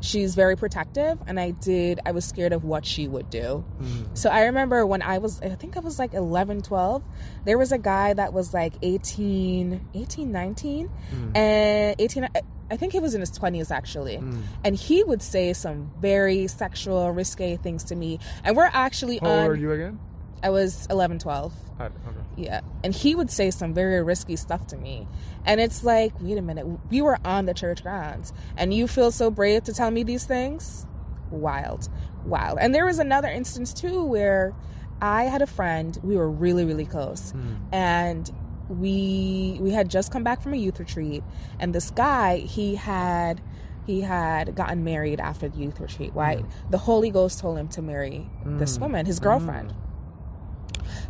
she's 0.00 0.34
very 0.34 0.56
protective 0.56 1.18
and 1.26 1.38
I 1.40 1.50
did 1.50 2.00
I 2.06 2.12
was 2.12 2.24
scared 2.24 2.52
of 2.52 2.64
what 2.64 2.84
she 2.84 3.08
would 3.08 3.30
do. 3.30 3.64
Mm-hmm. 3.80 4.14
So 4.14 4.30
I 4.30 4.44
remember 4.44 4.86
when 4.86 5.02
I 5.02 5.18
was 5.18 5.40
I 5.42 5.50
think 5.50 5.76
I 5.76 5.80
was 5.80 5.98
like 5.98 6.14
11 6.14 6.62
12 6.62 7.02
there 7.44 7.58
was 7.58 7.72
a 7.72 7.78
guy 7.78 8.14
that 8.14 8.32
was 8.32 8.54
like 8.54 8.74
18 8.82 9.88
18 9.94 10.32
19 10.32 10.88
mm. 10.88 11.36
and 11.36 11.96
18 11.98 12.28
I- 12.34 12.76
think 12.76 12.92
he 12.92 13.00
was 13.00 13.14
in 13.14 13.20
his 13.20 13.30
20s 13.30 13.70
actually. 13.70 14.18
Mm. 14.18 14.42
And 14.62 14.76
he 14.76 15.02
would 15.02 15.22
say 15.22 15.52
some 15.52 15.90
very 16.00 16.46
sexual 16.46 17.10
risque 17.10 17.56
things 17.56 17.84
to 17.84 17.96
me 17.96 18.20
and 18.44 18.56
we're 18.56 18.70
actually 18.72 19.18
How 19.18 19.28
old 19.28 19.50
are 19.50 19.56
you 19.56 19.72
again? 19.72 19.98
I 20.42 20.50
was 20.50 20.86
11 20.90 21.18
12. 21.18 21.52
I- 21.80 21.86
okay. 21.86 21.92
Yeah. 22.38 22.60
And 22.84 22.94
he 22.94 23.16
would 23.16 23.30
say 23.30 23.50
some 23.50 23.74
very 23.74 24.00
risky 24.00 24.36
stuff 24.36 24.68
to 24.68 24.76
me. 24.76 25.08
And 25.44 25.60
it's 25.60 25.82
like, 25.82 26.12
wait 26.20 26.38
a 26.38 26.42
minute, 26.42 26.66
we 26.88 27.02
were 27.02 27.18
on 27.24 27.46
the 27.46 27.54
church 27.54 27.82
grounds 27.82 28.32
and 28.56 28.72
you 28.72 28.86
feel 28.86 29.10
so 29.10 29.30
brave 29.30 29.64
to 29.64 29.74
tell 29.74 29.90
me 29.90 30.04
these 30.04 30.24
things? 30.24 30.86
Wild. 31.30 31.88
Wild. 32.24 32.58
And 32.60 32.72
there 32.72 32.86
was 32.86 33.00
another 33.00 33.28
instance 33.28 33.74
too 33.74 34.04
where 34.04 34.54
I 35.02 35.24
had 35.24 35.42
a 35.42 35.46
friend, 35.48 35.98
we 36.04 36.16
were 36.16 36.30
really, 36.30 36.64
really 36.64 36.86
close. 36.86 37.32
Hmm. 37.32 37.54
And 37.72 38.30
we 38.68 39.58
we 39.60 39.70
had 39.70 39.88
just 39.88 40.12
come 40.12 40.22
back 40.22 40.42
from 40.42 40.52
a 40.52 40.56
youth 40.58 40.78
retreat 40.78 41.24
and 41.58 41.74
this 41.74 41.90
guy, 41.90 42.36
he 42.36 42.76
had 42.76 43.40
he 43.86 44.02
had 44.02 44.54
gotten 44.54 44.84
married 44.84 45.18
after 45.18 45.48
the 45.48 45.58
youth 45.58 45.80
retreat, 45.80 46.12
right? 46.14 46.40
Hmm. 46.40 46.70
The 46.70 46.78
Holy 46.78 47.10
Ghost 47.10 47.40
told 47.40 47.58
him 47.58 47.68
to 47.68 47.82
marry 47.82 48.30
this 48.44 48.76
hmm. 48.76 48.82
woman, 48.82 49.06
his 49.06 49.18
girlfriend. 49.18 49.74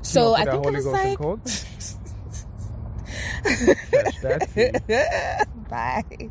So 0.03 0.35
I 0.35 0.45
think 0.45 0.67
it 0.67 0.73
was 0.73 0.87
like 0.87 1.19
code? 1.19 1.41
Catch 3.45 4.21
that. 4.23 5.47
Bye. 5.71 6.31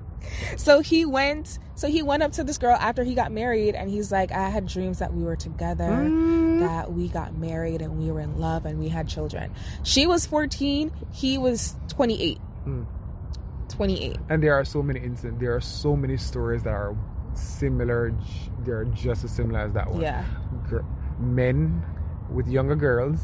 So 0.57 0.79
he 0.81 1.05
went. 1.05 1.59
So 1.75 1.87
he 1.87 2.01
went 2.01 2.23
up 2.23 2.31
to 2.33 2.43
this 2.43 2.57
girl 2.57 2.75
after 2.75 3.03
he 3.03 3.13
got 3.15 3.31
married, 3.31 3.75
and 3.75 3.89
he's 3.89 4.11
like, 4.11 4.31
"I 4.31 4.49
had 4.49 4.67
dreams 4.67 4.99
that 4.99 5.13
we 5.13 5.23
were 5.23 5.35
together, 5.35 5.85
Mm. 5.85 6.59
that 6.61 6.91
we 6.91 7.07
got 7.07 7.37
married, 7.37 7.81
and 7.81 7.97
we 7.99 8.11
were 8.11 8.19
in 8.19 8.39
love, 8.39 8.65
and 8.65 8.79
we 8.79 8.89
had 8.89 9.07
children." 9.07 9.51
She 9.83 10.07
was 10.07 10.25
fourteen. 10.25 10.91
He 11.11 11.37
was 11.37 11.75
twenty-eight. 11.87 12.39
Mm. 12.65 12.85
Twenty-eight. 13.69 14.17
And 14.29 14.41
there 14.43 14.53
are 14.55 14.65
so 14.65 14.81
many 14.81 14.99
incidents. 15.01 15.39
There 15.39 15.55
are 15.55 15.61
so 15.61 15.95
many 15.95 16.17
stories 16.17 16.63
that 16.63 16.73
are 16.73 16.95
similar. 17.33 18.11
They're 18.65 18.85
just 18.85 19.23
as 19.23 19.31
similar 19.31 19.59
as 19.59 19.73
that 19.73 19.89
one. 19.91 20.01
Yeah. 20.01 20.23
Men 21.19 21.83
with 22.29 22.47
younger 22.47 22.75
girls, 22.75 23.19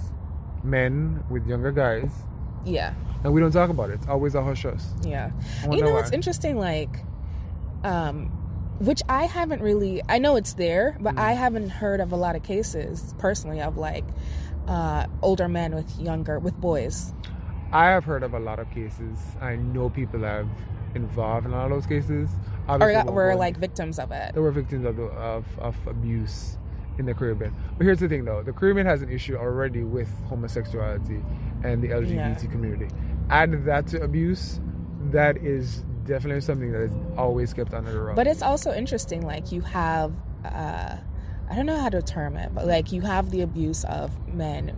men 0.63 1.23
with 1.29 1.45
younger 1.47 1.71
guys, 1.71 2.11
Yeah. 2.65 2.93
and 3.23 3.33
we 3.33 3.41
don't 3.41 3.51
talk 3.51 3.69
about 3.69 3.89
it. 3.89 3.95
It's 3.95 4.07
always 4.07 4.35
a 4.35 4.43
hush 4.43 4.63
hush. 4.63 4.81
Yeah. 5.03 5.31
You 5.69 5.81
know 5.83 5.91
what's 5.93 6.11
why. 6.11 6.15
interesting? 6.15 6.57
Like, 6.57 7.03
um, 7.83 8.31
which 8.79 9.01
I 9.09 9.25
haven't 9.25 9.61
really. 9.61 10.01
I 10.09 10.17
know 10.19 10.35
it's 10.35 10.53
there, 10.53 10.97
but 10.99 11.15
Mm. 11.15 11.19
I 11.19 11.33
haven't 11.33 11.69
heard 11.69 11.99
of 11.99 12.11
a 12.11 12.15
lot 12.15 12.35
of 12.35 12.43
cases 12.43 13.13
personally 13.17 13.61
of 13.61 13.77
like 13.77 14.05
uh, 14.67 15.05
older 15.21 15.47
men 15.47 15.75
with 15.75 15.99
younger 15.99 16.39
with 16.39 16.55
boys. 16.59 17.13
I 17.71 17.87
have 17.87 18.03
heard 18.05 18.23
of 18.23 18.33
a 18.33 18.39
lot 18.39 18.59
of 18.59 18.69
cases. 18.71 19.17
I 19.41 19.55
know 19.57 19.89
people 19.89 20.19
that 20.21 20.27
have 20.45 20.49
involved 20.95 21.45
in 21.45 21.53
a 21.53 21.55
lot 21.55 21.65
of 21.65 21.71
those 21.71 21.85
cases. 21.85 22.29
or 22.67 22.75
Obviously, 22.75 22.93
that 22.95 23.13
were 23.13 23.35
like 23.35 23.57
victims 23.57 23.99
of 23.99 24.11
it. 24.11 24.33
They 24.33 24.39
were 24.41 24.51
victims 24.51 24.85
of, 24.85 24.99
of, 24.99 25.45
of 25.59 25.75
abuse 25.87 26.57
in 26.97 27.05
the 27.05 27.13
Caribbean. 27.13 27.53
But 27.77 27.85
here's 27.85 27.99
the 27.99 28.07
thing 28.07 28.25
though 28.25 28.43
the 28.43 28.53
Caribbean 28.53 28.85
has 28.85 29.01
an 29.01 29.09
issue 29.09 29.35
already 29.35 29.83
with 29.83 30.09
homosexuality 30.27 31.21
and 31.63 31.81
the 31.81 31.89
LGBT 31.89 32.43
Yeah. 32.43 32.49
community. 32.51 32.87
Add 33.29 33.65
that 33.65 33.87
to 33.87 34.01
abuse, 34.01 34.59
that 35.11 35.37
is 35.37 35.83
definitely 36.05 36.41
something 36.41 36.71
that 36.71 36.81
is 36.81 36.93
always 37.17 37.53
kept 37.53 37.73
under 37.73 37.91
the 37.91 37.99
rug. 37.99 38.15
But 38.15 38.27
it's 38.27 38.41
also 38.41 38.73
interesting, 38.73 39.21
like 39.21 39.51
you 39.51 39.61
have, 39.61 40.13
uh, 40.45 40.97
I 41.49 41.55
don't 41.55 41.65
know 41.65 41.79
how 41.79 41.89
to 41.89 42.01
term 42.01 42.35
it, 42.35 42.53
but 42.53 42.67
like 42.67 42.91
you 42.91 43.01
have 43.01 43.31
the 43.31 43.41
abuse 43.41 43.85
of 43.85 44.11
men 44.27 44.77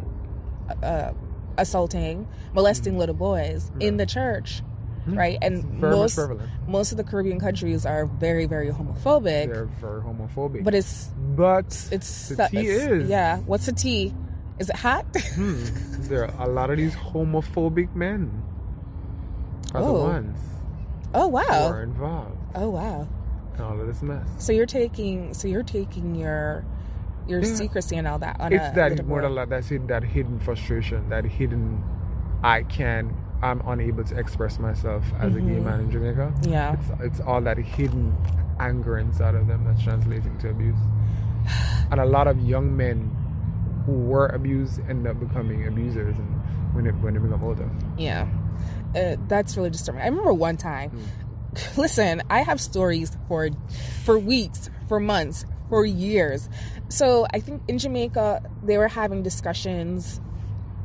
uh, 0.83 1.13
assaulting, 1.57 2.27
molesting 2.53 2.97
little 2.97 3.15
boys 3.15 3.71
in 3.79 3.97
the 3.97 4.05
church, 4.05 4.61
right? 5.07 5.37
And 5.41 5.63
Mm-hmm. 5.63 5.79
very 5.81 5.91
much 5.97 6.17
most 6.17 6.41
most 6.67 6.91
of 6.91 6.97
the 6.97 7.03
Caribbean 7.03 7.39
countries 7.39 7.85
are 7.85 8.05
very 8.05 8.45
very 8.45 8.69
homophobic. 8.69 9.47
They're 9.53 9.65
very 9.79 10.01
homophobic. 10.01 10.63
But 10.63 10.73
it's 10.75 11.09
but 11.35 11.67
it's 11.91 12.29
the 12.29 12.47
T 12.47 12.57
it's- 12.57 12.81
is 13.03 13.09
yeah. 13.09 13.37
What's 13.39 13.65
the 13.67 13.73
T? 13.73 14.13
Is 14.59 14.69
it 14.69 14.75
hot? 14.77 15.05
Hmm. 15.35 15.63
There 16.09 16.29
are 16.29 16.47
a 16.47 16.49
lot 16.49 16.69
of 16.69 16.77
these 16.77 16.95
homophobic 16.95 17.93
men 17.95 18.31
are 19.73 19.81
the 19.81 19.87
Oh. 19.87 20.03
ones 20.03 20.37
oh 21.13 21.29
who 21.29 21.37
are 21.37 21.73
wow. 21.73 21.81
involved 21.81 22.37
Oh 22.55 22.69
wow. 22.69 23.07
in 23.55 23.61
all 23.61 23.79
of 23.81 23.87
this 23.87 24.01
mess. 24.01 24.25
So 24.37 24.53
you're 24.53 24.65
taking 24.65 25.33
so 25.33 25.47
you're 25.47 25.63
taking 25.63 26.15
your 26.15 26.63
your 27.27 27.39
Yeah. 27.41 27.53
secrecy 27.55 27.95
and 27.97 28.07
all 28.07 28.19
that 28.19 28.39
on 28.39 28.53
It's 28.53 28.69
a 28.69 28.75
that 28.75 29.05
more 29.07 29.21
than 29.21 29.33
that. 29.35 29.49
That's 29.49 29.71
it. 29.71 29.87
That 29.87 30.03
hidden 30.03 30.39
frustration. 30.39 31.09
That 31.09 31.25
hidden. 31.25 31.83
I 32.43 32.61
can. 32.63 33.15
I'm 33.45 33.61
unable 33.67 34.03
to 34.03 34.17
express 34.17 34.57
myself 34.59 35.03
as 35.19 35.35
a 35.35 35.39
gay 35.39 35.57
Mhm. 35.59 35.63
man 35.63 35.79
in 35.81 35.91
Jamaica. 35.91 36.33
Yeah. 36.43 36.73
It's 36.73 36.89
it's 37.07 37.19
all 37.21 37.41
that 37.41 37.57
hidden 37.57 38.15
anger 38.59 38.97
inside 38.97 39.35
of 39.35 39.45
them 39.47 39.63
that's 39.65 39.81
translating 39.83 40.35
to 40.39 40.49
abuse. 40.49 40.77
And 41.91 41.99
a 41.99 42.05
lot 42.05 42.27
of 42.27 42.39
young 42.39 42.75
men 42.75 43.11
who 43.85 43.91
were 43.93 44.27
abused 44.27 44.79
end 44.89 45.05
up 45.05 45.19
becoming 45.19 45.67
abusers, 45.67 46.17
and 46.17 46.27
when 46.73 46.85
they, 46.85 46.91
when 46.91 47.13
they 47.13 47.19
become 47.19 47.43
older. 47.43 47.69
Yeah. 47.97 48.27
Uh, 48.95 49.15
that's 49.27 49.55
really 49.57 49.69
disturbing. 49.69 50.01
I 50.01 50.07
remember 50.07 50.33
one 50.33 50.57
time. 50.57 50.89
Mm. 50.91 51.77
Listen, 51.77 52.23
I 52.31 52.39
have 52.41 52.59
stories 52.59 53.15
for 53.27 53.49
for 54.05 54.17
weeks, 54.17 54.69
for 54.87 54.99
months, 54.99 55.45
for 55.69 55.85
years. 55.85 56.49
So 56.89 57.27
I 57.33 57.39
think 57.41 57.61
in 57.67 57.77
Jamaica 57.77 58.41
they 58.63 58.77
were 58.79 58.87
having 58.87 59.21
discussions. 59.21 60.19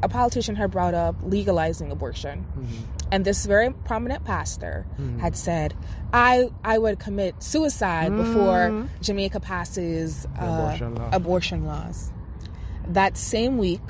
A 0.03 0.09
politician 0.09 0.57
had 0.57 0.71
brought 0.71 0.95
up 0.95 1.17
legalizing 1.23 1.91
abortion, 1.93 2.47
Mhm. 2.59 2.67
and 3.13 3.25
this 3.25 3.45
very 3.45 3.71
prominent 3.71 4.25
pastor 4.25 4.87
Mhm. 4.99 5.19
had 5.21 5.37
said, 5.37 5.75
"I 6.13 6.51
I 6.65 6.79
would 6.79 6.99
commit 6.99 7.43
suicide 7.43 8.11
before 8.17 8.71
Mhm. 8.71 8.89
Jamaica 9.03 9.41
passes 9.41 10.27
uh, 10.41 10.45
abortion 10.45 10.95
law. 10.95 11.09
abortion 11.13 11.65
laws." 11.67 12.13
That 12.89 13.17
same 13.19 13.59
week, 13.59 13.83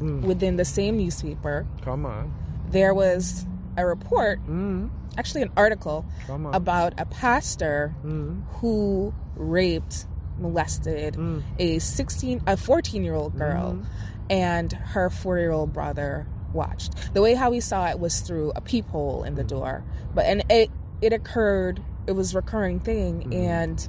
Mm. 0.00 0.22
within 0.22 0.56
the 0.56 0.64
same 0.64 0.96
newspaper, 0.96 1.66
Come 1.82 2.04
on. 2.04 2.32
there 2.70 2.92
was 2.92 3.46
a 3.76 3.86
report, 3.86 4.40
Mm. 4.48 4.90
actually 5.16 5.42
an 5.42 5.50
article, 5.56 6.04
Come 6.26 6.46
on. 6.46 6.54
about 6.54 6.94
a 6.98 7.06
pastor 7.06 7.94
Mm. 8.04 8.42
who 8.54 9.14
raped, 9.36 10.06
molested 10.40 11.14
Mm. 11.14 11.42
a 11.60 11.78
16, 11.78 12.42
a 12.46 12.56
14 12.56 13.04
year 13.04 13.14
old 13.14 13.36
girl, 13.38 13.74
Mhm. 13.74 13.84
And 14.32 14.72
her 14.72 15.10
four 15.10 15.38
year 15.38 15.50
old 15.52 15.72
brother 15.72 16.26
watched. 16.52 17.14
The 17.14 17.20
way 17.22 17.34
how 17.34 17.50
we 17.50 17.60
saw 17.60 17.88
it 17.88 17.98
was 18.00 18.20
through 18.20 18.52
a 18.56 18.60
peephole 18.60 19.24
in 19.24 19.34
the 19.34 19.44
door, 19.44 19.84
but 20.14 20.24
and 20.26 20.42
it 20.50 20.70
it 21.00 21.12
occurred. 21.12 21.82
It 22.06 22.12
was 22.12 22.32
a 22.34 22.36
recurring 22.38 22.80
thing, 22.80 23.24
Mhm. 23.30 23.34
and 23.34 23.88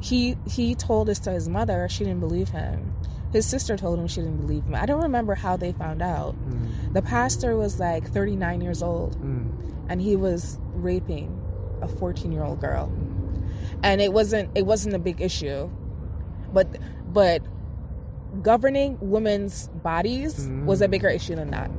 he 0.00 0.36
he 0.46 0.74
told 0.74 1.08
this 1.08 1.18
to 1.20 1.30
his 1.32 1.48
mother. 1.48 1.88
She 1.88 2.04
didn't 2.04 2.20
believe 2.20 2.50
him. 2.50 2.94
His 3.32 3.46
sister 3.46 3.76
told 3.76 3.98
him 3.98 4.06
she 4.06 4.20
didn't 4.20 4.38
believe 4.42 4.64
him. 4.64 4.74
I 4.74 4.84
don't 4.86 5.02
remember 5.02 5.34
how 5.34 5.56
they 5.56 5.72
found 5.72 6.02
out. 6.02 6.34
Mm. 6.48 6.92
The 6.92 7.00
pastor 7.02 7.56
was 7.56 7.80
like 7.80 8.06
39 8.10 8.60
years 8.60 8.82
old 8.82 9.16
Mm. 9.16 9.50
and 9.88 10.00
he 10.02 10.16
was 10.16 10.58
raping 10.74 11.40
a 11.80 11.88
14 11.88 12.30
year 12.30 12.44
old 12.44 12.60
girl 12.60 12.92
and 13.82 14.00
it 14.00 14.12
wasn't 14.12 14.50
it 14.54 14.64
wasn't 14.66 14.94
a 14.94 14.98
big 14.98 15.20
issue 15.20 15.68
but 16.52 16.66
but 17.12 17.42
governing 18.40 18.96
women's 19.00 19.68
bodies 19.68 20.48
was 20.64 20.80
a 20.80 20.88
bigger 20.88 21.08
issue 21.08 21.34
than 21.34 21.50
that 21.50 21.70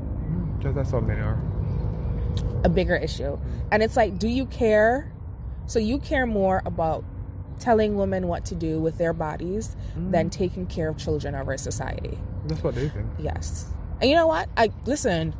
Because 0.57 0.75
that's 0.75 0.91
how 0.91 0.99
men 0.99 1.19
are. 1.19 1.41
a 2.63 2.69
bigger 2.69 2.95
issue 2.95 3.37
and 3.71 3.81
it's 3.81 3.97
like 3.97 4.19
do 4.19 4.27
you 4.27 4.45
care 4.45 5.11
so 5.65 5.79
you 5.79 5.97
care 5.99 6.25
more 6.25 6.61
about 6.65 7.03
telling 7.59 7.95
women 7.95 8.27
what 8.27 8.45
to 8.45 8.55
do 8.55 8.79
with 8.79 8.97
their 8.97 9.13
bodies 9.13 9.75
mm. 9.97 10.11
than 10.11 10.29
taking 10.29 10.65
care 10.65 10.89
of 10.89 10.97
children 10.97 11.33
of 11.35 11.47
our 11.47 11.57
society 11.57 12.17
That's 12.45 12.61
what 12.63 12.75
they 12.75 12.89
think. 12.89 13.07
Yes. 13.19 13.67
And 14.01 14.09
you 14.09 14.15
know 14.17 14.27
what? 14.27 14.49
I 14.57 14.69
listen. 14.85 15.33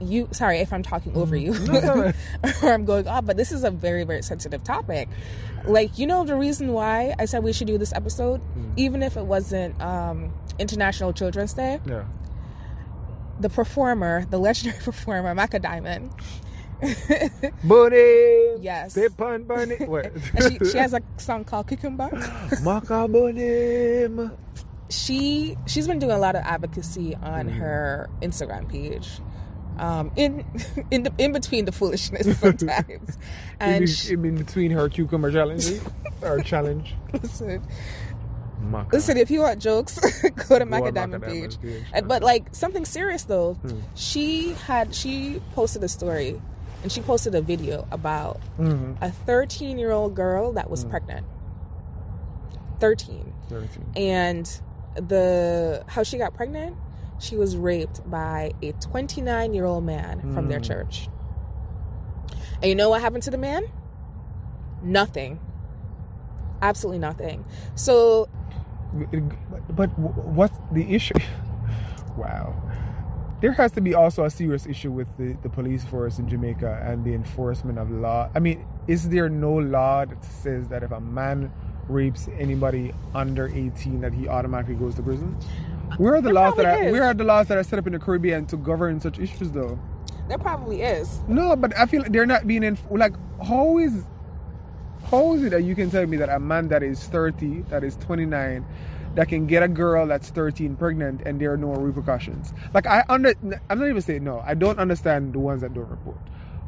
You 0.00 0.28
sorry 0.32 0.60
if 0.60 0.72
I'm 0.72 0.82
talking 0.82 1.14
over 1.16 1.36
you 1.36 1.52
all 1.52 1.96
right. 2.00 2.14
or 2.62 2.72
I'm 2.72 2.84
going 2.86 3.06
off, 3.06 3.26
but 3.26 3.36
this 3.36 3.52
is 3.52 3.64
a 3.64 3.70
very 3.70 4.04
very 4.04 4.22
sensitive 4.22 4.64
topic. 4.64 5.08
Like 5.66 5.98
you 5.98 6.06
know 6.06 6.24
the 6.24 6.36
reason 6.36 6.72
why 6.72 7.14
I 7.18 7.26
said 7.26 7.42
we 7.44 7.52
should 7.52 7.66
do 7.66 7.76
this 7.78 7.92
episode, 7.92 8.40
Mm. 8.56 8.72
even 8.76 9.02
if 9.02 9.16
it 9.16 9.24
wasn't 9.26 9.80
um, 9.82 10.32
International 10.58 11.12
Children's 11.12 11.52
Day. 11.52 11.80
Yeah. 11.86 12.04
The 13.40 13.48
performer, 13.50 14.24
the 14.30 14.38
legendary 14.38 14.80
performer, 14.84 15.34
Macka 15.34 15.60
Diamond. 15.60 16.10
Bunny. 17.64 18.56
Yes. 18.62 18.92
Step 18.92 19.20
on 19.20 19.44
bunny. 19.44 19.76
What? 19.84 20.12
She, 20.40 20.58
she 20.70 20.78
has 20.78 20.94
a 20.94 21.00
song 21.18 21.44
called 21.44 21.68
Cucumber. 21.68 22.08
Macka 22.64 23.10
bunny. 23.10 24.30
she 24.88 25.56
she's 25.66 25.86
been 25.86 25.98
doing 25.98 26.12
a 26.12 26.18
lot 26.18 26.36
of 26.36 26.42
advocacy 26.44 27.14
on 27.16 27.46
Mm. 27.48 27.52
her 27.58 28.10
Instagram 28.22 28.68
page. 28.68 29.20
Um, 29.80 30.12
in 30.14 30.44
in 30.90 31.04
the, 31.04 31.12
in 31.16 31.32
between 31.32 31.64
the 31.64 31.72
foolishness 31.72 32.38
sometimes, 32.40 33.16
and 33.58 33.84
in, 34.10 34.24
in 34.26 34.36
between 34.36 34.70
her 34.72 34.88
cucumber 34.90 35.32
challenges 35.32 35.80
or 36.22 36.40
challenge. 36.40 36.94
listen, 37.14 37.62
Macka. 38.62 38.92
listen. 38.92 39.16
If 39.16 39.30
you 39.30 39.40
want 39.40 39.58
jokes, 39.62 39.98
go 40.48 40.58
to 40.58 40.66
Macka 40.66 40.88
on 40.88 40.94
Diamond 40.94 41.22
Macka 41.24 41.26
page. 41.28 41.56
Diamond 41.56 41.62
page. 41.62 41.84
And- 41.94 42.08
But 42.08 42.22
like 42.22 42.54
something 42.54 42.84
serious 42.84 43.22
though, 43.24 43.54
Hmm. 43.54 43.78
she 43.94 44.52
had 44.66 44.94
she 44.94 45.40
posted 45.54 45.82
a 45.82 45.88
story, 45.88 46.40
and 46.82 46.92
she 46.92 47.00
posted 47.00 47.34
a 47.34 47.40
video 47.40 47.86
about 47.90 48.38
Mhm. 48.58 48.96
a 49.00 49.10
13 49.10 49.78
year 49.78 49.92
old 49.92 50.14
girl 50.14 50.52
that 50.52 50.68
was 50.68 50.82
Hmm. 50.82 50.90
pregnant. 50.90 51.26
13. 52.80 53.32
Thirteen. 53.48 53.84
and 53.96 54.60
the 54.94 55.82
how 55.88 56.02
she 56.02 56.18
got 56.18 56.34
pregnant 56.34 56.76
she 57.20 57.36
was 57.36 57.56
raped 57.56 58.08
by 58.10 58.52
a 58.62 58.72
29 58.72 59.54
year 59.54 59.64
old 59.64 59.84
man 59.84 60.20
from 60.34 60.48
their 60.48 60.60
Mm. 60.60 60.64
church 60.64 61.08
and 62.62 62.68
you 62.68 62.74
know 62.74 62.90
what 62.90 63.00
happened 63.00 63.22
to 63.22 63.30
the 63.30 63.38
man 63.38 63.62
nothing 64.82 65.38
absolutely 66.62 66.98
nothing 66.98 67.44
so 67.74 68.28
But, 68.92 69.76
but 69.76 69.88
what's 69.98 70.58
the 70.72 70.94
issue? 70.94 71.14
Wow. 72.16 72.54
There 73.40 73.52
has 73.52 73.70
to 73.72 73.80
be 73.80 73.94
also 73.94 74.24
a 74.24 74.30
serious 74.30 74.66
issue 74.66 74.90
with 74.90 75.06
the, 75.16 75.34
the 75.42 75.48
police 75.48 75.84
force 75.84 76.18
in 76.18 76.28
Jamaica 76.28 76.82
and 76.84 77.04
the 77.04 77.14
enforcement 77.14 77.78
of 77.78 77.88
law. 77.90 78.28
I 78.34 78.40
mean, 78.40 78.66
is 78.88 79.08
there 79.08 79.28
no 79.30 79.52
law 79.54 80.04
that 80.04 80.22
says 80.24 80.66
that 80.68 80.82
if 80.82 80.90
a 80.90 81.00
man 81.00 81.52
rapes 81.88 82.28
anybody 82.38 82.92
under 83.14 83.46
18 83.48 84.00
that 84.00 84.12
he 84.12 84.28
automatically 84.28 84.74
goes 84.74 84.96
to 84.96 85.02
prison? 85.02 85.36
Where 85.96 86.14
are 86.16 86.22
the 86.22 86.30
There 86.30 86.34
laws 86.34 86.54
that 86.56 86.66
are 86.66 86.76
is. 86.76 86.92
where 86.92 87.04
are 87.04 87.14
the 87.14 87.24
laws 87.24 87.48
that 87.48 87.58
are 87.58 87.64
set 87.64 87.78
up 87.78 87.86
in 87.86 87.92
the 87.94 87.98
Caribbean 88.00 88.46
to 88.46 88.56
govern 88.56 89.00
such 89.00 89.18
issues 89.18 89.52
though? 89.52 89.80
there 90.28 90.38
probably 90.38 90.82
is 90.82 91.20
No, 91.26 91.56
but 91.56 91.76
I 91.78 91.86
feel 91.86 92.02
like 92.02 92.12
they're 92.12 92.26
not 92.26 92.46
being 92.46 92.62
in 92.64 92.78
like 92.90 93.14
how 93.44 93.78
is 93.78 94.06
how 95.10 95.34
is 95.34 95.44
it 95.44 95.50
that 95.50 95.62
you 95.64 95.74
can 95.74 95.90
tell 95.90 96.06
me 96.06 96.16
that 96.18 96.28
a 96.28 96.38
man 96.40 96.68
that 96.68 96.82
is 96.82 97.04
30, 97.08 97.62
that 97.70 97.84
is 97.84 97.96
29, 97.96 98.64
that 99.14 99.28
can 99.28 99.46
get 99.46 99.62
a 99.62 99.68
girl 99.68 100.06
that's 100.06 100.30
13 100.30 100.76
pregnant 100.76 101.22
and 101.26 101.40
there 101.40 101.52
are 101.52 101.56
no 101.56 101.74
repercussions? 101.74 102.52
Like 102.74 102.86
I 102.86 103.04
under 103.08 103.34
I'm 103.70 103.78
not 103.80 103.88
even 103.88 104.02
saying 104.02 104.24
no. 104.24 104.40
I 104.46 104.54
don't 104.54 104.78
understand 104.78 105.32
the 105.34 105.40
ones 105.40 105.62
that 105.62 105.74
don't 105.74 105.88
report. 105.88 106.18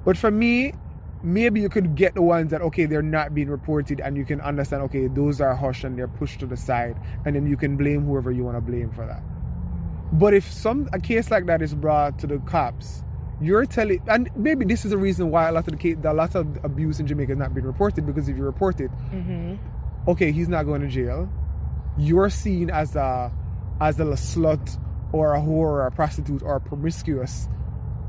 But 0.05 0.17
for 0.19 0.31
me, 0.31 0.75
maybe 1.23 1.61
you 1.61 1.69
could 1.69 1.95
get 1.95 2.15
the 2.15 2.23
ones 2.23 2.51
that 2.51 2.63
okay, 2.63 2.87
they're 2.87 3.03
not 3.03 3.35
being 3.35 3.49
reported 3.49 4.01
and 4.01 4.17
you 4.17 4.25
can 4.25 4.41
understand 4.41 4.83
okay, 4.83 5.07
those 5.09 5.41
are 5.41 5.55
hushed 5.55 5.85
and 5.85 5.99
they're 5.99 6.09
pushed 6.09 6.41
to 6.41 6.47
the 6.47 6.57
side 6.57 6.97
and 7.25 7.37
then 7.37 7.47
you 7.47 7.57
can 7.57 7.77
blame 7.77 8.05
whoever 8.05 8.31
you 8.31 8.45
want 8.45 8.57
to 8.57 8.61
blame 8.61 8.91
for 8.91 9.07
that. 9.07 9.23
But 10.13 10.35
if 10.35 10.51
some 10.53 10.89
a 10.93 11.01
case 11.01 11.31
like 11.31 11.47
that 11.47 11.63
is 11.63 11.75
brought 11.75 12.19
to 12.19 12.27
the 12.27 12.39
cops, 12.41 13.03
you're 13.41 13.65
telling, 13.67 14.01
and 14.09 14.31
maybe 14.37 14.65
this 14.65 14.85
is 14.85 14.91
the 14.91 14.99
reason 14.99 15.31
why 15.31 15.49
a 15.49 15.53
lot 15.53 15.67
of 15.67 15.73
the 15.73 15.77
case, 15.77 15.97
a 16.05 16.13
lot 16.13 16.35
of 16.35 16.65
abuse 16.65 17.01
in 17.01 17.07
Jamaica 17.07 17.33
is 17.33 17.39
not 17.39 17.55
being 17.55 17.67
reported 17.67 18.07
because 18.07 18.29
if 18.29 18.37
you 18.37 18.45
report 18.45 18.81
it, 18.81 18.91
mm-hmm. 19.11 19.57
okay, 20.09 20.33
he's 20.33 20.49
not 20.49 20.65
going 20.65 20.83
to 20.83 20.89
jail. 20.89 21.31
You're 21.99 22.31
seen 22.31 22.71
as 22.71 22.95
a 22.95 23.33
as 23.81 23.99
a 23.99 24.05
slut 24.05 24.79
or 25.13 25.35
a 25.35 25.41
whore 25.41 25.49
or 25.49 25.87
a 25.87 25.91
prostitute 25.91 26.43
or 26.43 26.61
promiscuous, 26.61 27.49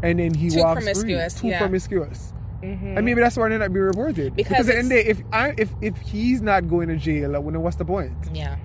and 0.03 0.19
then 0.19 0.33
he 0.33 0.49
Too 0.49 0.59
walks 0.59 0.83
promiscuous, 0.83 1.39
free. 1.39 1.49
Too 1.49 1.53
yeah. 1.53 1.59
promiscuous. 1.59 2.33
Mm-hmm. 2.63 2.97
And 2.97 3.05
maybe 3.05 3.19
that's 3.21 3.35
why 3.35 3.49
they're 3.49 3.59
not 3.59 3.73
being 3.73 3.85
reported. 3.85 4.35
Because 4.35 4.69
at 4.69 4.73
the 4.73 4.77
end 4.77 4.85
of 4.85 4.97
the 4.97 5.03
day, 5.03 5.09
if 5.09 5.21
I 5.33 5.53
if 5.57 5.69
if 5.81 5.97
he's 5.97 6.41
not 6.41 6.69
going 6.69 6.87
to 6.87 6.95
jail, 6.95 7.31
well, 7.31 7.51
then 7.51 7.61
what's 7.61 7.75
the 7.75 7.85
point? 7.85 8.13
Yeah. 8.33 8.55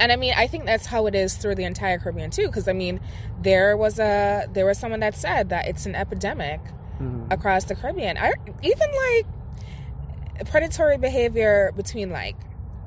And 0.00 0.10
I 0.10 0.16
mean, 0.16 0.34
I 0.36 0.46
think 0.48 0.64
that's 0.64 0.86
how 0.86 1.06
it 1.06 1.14
is 1.14 1.34
through 1.36 1.54
the 1.54 1.64
entire 1.64 1.98
Caribbean 1.98 2.30
too. 2.30 2.46
Because 2.46 2.66
I 2.68 2.72
mean, 2.72 3.00
there 3.40 3.76
was 3.76 3.98
a 4.00 4.46
there 4.52 4.66
was 4.66 4.76
someone 4.78 5.00
that 5.00 5.14
said 5.16 5.50
that 5.50 5.66
it's 5.68 5.86
an 5.86 5.94
epidemic 5.94 6.60
Mhm. 7.00 7.32
across 7.32 7.64
the 7.64 7.76
Caribbean. 7.76 8.18
I 8.18 8.32
even 8.62 8.88
like 9.06 10.46
predatory 10.50 10.98
behavior 10.98 11.72
between 11.76 12.10
like 12.10 12.36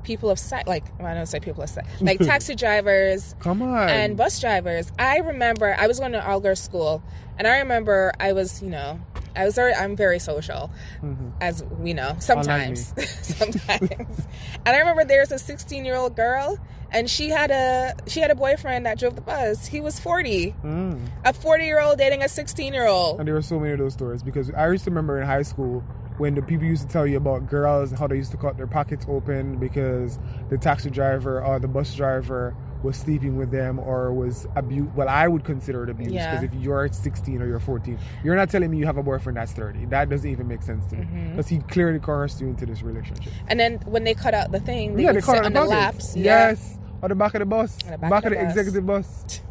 people 0.02 0.30
of 0.30 0.38
sight, 0.38 0.66
like 0.66 0.84
well, 0.98 1.08
I 1.08 1.14
don't 1.14 1.26
say 1.26 1.40
people 1.40 1.62
of 1.62 1.70
sight, 1.70 1.86
like 2.00 2.18
taxi 2.30 2.54
drivers 2.54 3.34
Come 3.40 3.62
on. 3.62 3.88
and 3.88 4.16
bus 4.16 4.40
drivers. 4.40 4.90
I 4.98 5.18
remember 5.18 5.74
I 5.78 5.86
was 5.86 5.98
going 5.98 6.12
to 6.12 6.26
Algar 6.26 6.54
school, 6.56 7.02
and 7.38 7.46
I 7.46 7.58
remember 7.60 8.12
I 8.20 8.32
was, 8.32 8.62
you 8.62 8.68
know, 8.70 9.00
I 9.36 9.44
was 9.44 9.54
very, 9.54 9.74
I'm 9.74 9.96
very 9.96 10.18
social, 10.18 10.70
Mhm. 11.02 11.32
as 11.40 11.62
we 11.64 11.92
know, 11.94 12.16
sometimes, 12.18 12.92
sometimes. 13.22 14.26
and 14.66 14.76
I 14.76 14.78
remember 14.78 15.04
there's 15.04 15.32
a 15.32 15.38
16 15.38 15.84
year 15.84 15.96
old 15.96 16.16
girl, 16.16 16.58
and 16.90 17.08
she 17.08 17.30
had 17.30 17.50
a 17.50 17.94
she 18.06 18.20
had 18.20 18.30
a 18.30 18.34
boyfriend 18.34 18.84
that 18.86 18.98
drove 18.98 19.14
the 19.14 19.22
bus. 19.22 19.66
He 19.66 19.80
was 19.80 19.98
forty, 19.98 20.54
Mm. 20.64 21.06
a 21.24 21.32
forty 21.32 21.64
year 21.64 21.80
old 21.80 21.98
dating 21.98 22.22
a 22.22 22.28
sixteen 22.28 22.74
year 22.74 22.86
old. 22.86 23.18
And 23.18 23.26
there 23.26 23.34
were 23.34 23.42
so 23.42 23.58
many 23.58 23.72
of 23.72 23.78
those 23.78 23.94
stories 23.94 24.22
because 24.22 24.50
I 24.50 24.68
used 24.70 24.84
to 24.84 24.90
remember 24.90 25.20
in 25.20 25.26
high 25.26 25.42
school 25.42 25.82
when 26.18 26.34
the 26.34 26.42
people 26.42 26.66
used 26.66 26.86
to 26.86 26.92
tell 26.92 27.06
you 27.06 27.16
about 27.16 27.48
girls 27.48 27.90
and 27.90 27.98
how 27.98 28.06
they 28.06 28.16
used 28.16 28.30
to 28.32 28.36
cut 28.36 28.58
their 28.58 28.66
pockets 28.66 29.06
open 29.08 29.56
because 29.56 30.18
the 30.50 30.58
taxi 30.58 30.90
driver 30.90 31.42
or 31.42 31.58
the 31.58 31.66
bus 31.68 31.94
driver 31.94 32.54
was 32.82 32.96
sleeping 32.96 33.36
with 33.36 33.50
them 33.50 33.78
or 33.78 34.12
was 34.12 34.46
abuse. 34.56 34.88
Well, 34.94 35.08
I 35.08 35.28
would 35.28 35.44
consider 35.44 35.84
it 35.84 35.90
abuse 35.90 36.12
Yeah. 36.12 36.34
because 36.40 36.54
if 36.54 36.62
you're 36.62 36.88
16 36.88 37.40
or 37.40 37.46
you're 37.46 37.60
14, 37.60 37.98
you're 38.24 38.36
not 38.36 38.50
telling 38.50 38.70
me 38.70 38.78
you 38.78 38.86
have 38.86 38.96
a 38.96 39.02
boyfriend 39.02 39.36
that's 39.36 39.52
30. 39.52 39.86
That 39.86 40.08
doesn't 40.08 40.28
even 40.28 40.48
make 40.48 40.62
sense 40.62 40.84
to 40.86 40.96
me 40.96 41.04
mm-hmm. 41.04 41.30
because 41.30 41.48
he 41.48 41.58
clearly 41.58 41.98
coerced 41.98 42.40
you 42.40 42.48
into 42.48 42.66
this 42.66 42.82
relationship. 42.82 43.32
And 43.48 43.58
then 43.58 43.78
when 43.84 44.04
they 44.04 44.14
cut 44.14 44.34
out 44.34 44.52
the 44.52 44.60
thing, 44.60 44.96
they 44.96 45.04
yeah, 45.04 45.12
they 45.12 45.20
sit 45.20 45.36
it 45.36 45.44
on 45.44 45.52
the 45.52 45.60
the 45.60 45.66
laps. 45.66 46.16
Yeah. 46.16 46.50
Yes, 46.50 46.78
or 47.00 47.08
the 47.08 47.14
back 47.14 47.34
of 47.34 47.40
the 47.40 47.46
bus, 47.46 47.78
On 47.84 47.92
the 47.92 47.98
back 47.98 48.10
back 48.10 48.24
of 48.24 48.32
of 48.32 48.38
the 48.38 48.38
the 48.38 48.44
bus. 48.44 48.56
executive 48.56 48.86
bus. 48.86 49.40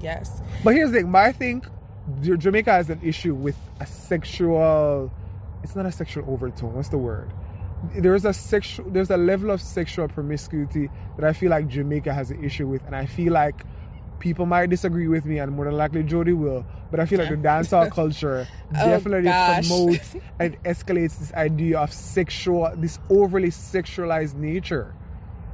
Yes. 0.00 0.40
But 0.62 0.74
here's 0.74 0.92
the 0.92 1.00
thing. 1.02 1.32
Think 1.32 1.66
J- 2.22 2.36
Jamaica 2.36 2.70
has 2.70 2.88
an 2.88 3.00
issue 3.02 3.34
with 3.34 3.56
a 3.80 3.86
sexual. 3.86 5.10
It's 5.64 5.74
not 5.74 5.86
a 5.86 5.92
sexual 5.92 6.24
overtone. 6.30 6.74
What's 6.74 6.88
the 6.88 6.98
word? 6.98 7.32
There's 7.96 8.24
a 8.24 8.32
sexual. 8.32 8.90
There's 8.90 9.10
a 9.10 9.16
level 9.16 9.50
of 9.50 9.60
sexual 9.60 10.08
promiscuity 10.08 10.90
that 11.16 11.24
I 11.24 11.32
feel 11.32 11.50
like 11.50 11.68
Jamaica 11.68 12.12
has 12.12 12.30
an 12.30 12.42
issue 12.44 12.66
with, 12.66 12.84
and 12.86 12.94
I 12.96 13.06
feel 13.06 13.32
like 13.32 13.64
people 14.18 14.46
might 14.46 14.68
disagree 14.68 15.06
with 15.06 15.24
me, 15.24 15.38
and 15.38 15.52
more 15.52 15.64
than 15.64 15.74
likely 15.76 16.02
Jody 16.02 16.32
will. 16.32 16.66
But 16.90 16.98
I 17.00 17.06
feel 17.06 17.20
like 17.20 17.28
the 17.28 17.36
dancehall 17.48 17.90
culture 17.90 18.48
Oh, 18.76 18.84
definitely 18.86 19.24
gosh. 19.30 19.68
promotes 19.68 20.16
and 20.40 20.60
escalates 20.64 21.18
this 21.18 21.32
idea 21.34 21.78
of 21.78 21.92
sexual, 21.92 22.72
this 22.76 22.98
overly 23.10 23.50
sexualized 23.50 24.34
nature. 24.34 24.94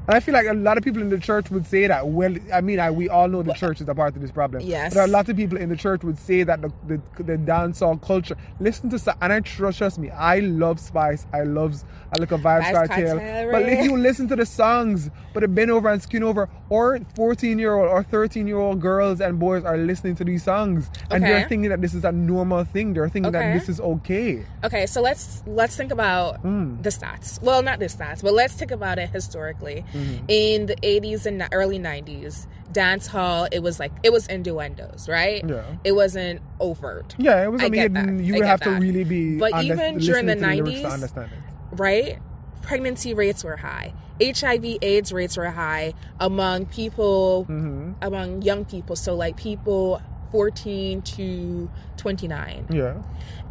And 0.06 0.14
I 0.16 0.20
feel 0.20 0.34
like 0.34 0.46
a 0.46 0.52
lot 0.52 0.76
of 0.76 0.84
people 0.84 1.00
in 1.00 1.08
the 1.08 1.18
church 1.18 1.50
would 1.50 1.66
say 1.66 1.86
that. 1.86 2.06
Well, 2.08 2.34
I 2.52 2.60
mean, 2.60 2.78
I, 2.78 2.90
we 2.90 3.08
all 3.08 3.26
know 3.28 3.42
the 3.42 3.54
church 3.54 3.80
is 3.80 3.88
a 3.88 3.94
part 3.94 4.14
of 4.14 4.20
this 4.20 4.30
problem. 4.30 4.62
Yes. 4.62 4.92
But 4.94 5.08
a 5.08 5.12
lot 5.12 5.28
of 5.28 5.36
people 5.36 5.56
in 5.56 5.70
the 5.70 5.76
church 5.76 6.04
would 6.04 6.18
say 6.18 6.42
that 6.42 6.60
the, 6.60 6.70
the, 6.86 7.22
the 7.22 7.38
dancehall 7.38 8.00
culture. 8.02 8.36
Listen 8.60 8.90
to, 8.90 9.16
and 9.22 9.32
I 9.32 9.40
trust, 9.40 9.78
trust 9.78 9.98
me, 9.98 10.10
I 10.10 10.40
love 10.40 10.78
Spice. 10.78 11.26
I 11.32 11.42
love 11.42 11.82
I 12.16 12.20
look 12.20 12.32
a 12.32 12.38
Vibes 12.38 12.70
Vybz 12.70 12.88
Cartel. 12.88 13.50
But 13.50 13.62
if 13.62 13.84
you 13.84 13.96
listen 13.96 14.28
to 14.28 14.36
the 14.36 14.46
songs, 14.46 15.10
but 15.32 15.42
a 15.42 15.48
bend 15.48 15.70
over 15.70 15.88
and 15.88 16.00
skin 16.02 16.22
over, 16.22 16.48
or 16.68 17.00
14 17.16 17.58
year 17.58 17.74
old 17.74 17.88
or 17.88 18.02
13 18.02 18.46
year 18.46 18.58
old 18.58 18.80
girls 18.80 19.20
and 19.20 19.38
boys 19.38 19.64
are 19.64 19.76
listening 19.76 20.14
to 20.16 20.24
these 20.24 20.44
songs, 20.44 20.90
and 21.10 21.24
they're 21.24 21.48
thinking 21.48 21.70
that 21.70 21.80
this 21.80 21.94
is 21.94 22.04
a 22.04 22.12
normal 22.12 22.64
thing. 22.64 22.92
They're 22.92 23.08
thinking 23.08 23.32
that 23.32 23.54
this 23.54 23.68
is 23.68 23.80
okay. 23.80 24.44
Okay, 24.62 24.86
so 24.86 25.00
let's 25.00 25.42
let's 25.46 25.76
think 25.76 25.92
about 25.92 26.42
Mm. 26.44 26.82
the 26.82 26.90
stats. 26.90 27.40
Well, 27.42 27.62
not 27.62 27.78
the 27.78 27.86
stats, 27.86 28.22
but 28.22 28.34
let's 28.34 28.54
think 28.54 28.70
about 28.70 28.98
it 28.98 29.08
historically. 29.10 29.84
Mm-hmm. 29.94 30.24
In 30.28 30.66
the 30.66 30.76
80s 30.76 31.24
and 31.26 31.46
early 31.52 31.78
90s, 31.78 32.46
dance 32.72 33.06
hall, 33.06 33.46
it 33.52 33.60
was 33.62 33.78
like 33.78 33.92
it 34.02 34.12
was 34.12 34.26
innuendos, 34.26 35.08
right? 35.08 35.42
Yeah. 35.48 35.62
It 35.84 35.92
wasn't 35.92 36.40
overt, 36.60 37.14
Yeah, 37.18 37.44
it 37.44 37.50
was 37.52 37.62
I 37.62 37.68
get 37.68 37.92
hidden. 37.92 38.18
that. 38.18 38.24
You 38.24 38.34
I 38.34 38.38
would 38.38 38.46
have 38.46 38.60
to 38.62 38.70
really 38.70 39.04
be. 39.04 39.38
But 39.38 39.62
even 39.64 39.98
during 39.98 40.26
the 40.26 40.34
listening 40.34 40.58
to 40.58 40.64
lyrics 40.64 40.80
to 40.80 40.86
90s, 40.88 40.92
understand 40.92 41.30
it. 41.32 41.76
right? 41.76 42.18
Pregnancy 42.62 43.14
rates 43.14 43.44
were 43.44 43.56
high. 43.56 43.92
HIV 44.22 44.78
AIDS 44.82 45.12
rates 45.12 45.36
were 45.36 45.50
high 45.50 45.92
among 46.20 46.66
people 46.66 47.44
hmm 47.44 47.92
among 48.02 48.42
young 48.42 48.64
people, 48.64 48.96
so 48.96 49.14
like 49.14 49.36
people 49.36 50.00
14 50.32 51.00
to 51.02 51.70
29. 51.96 52.66
Yeah, 52.70 52.94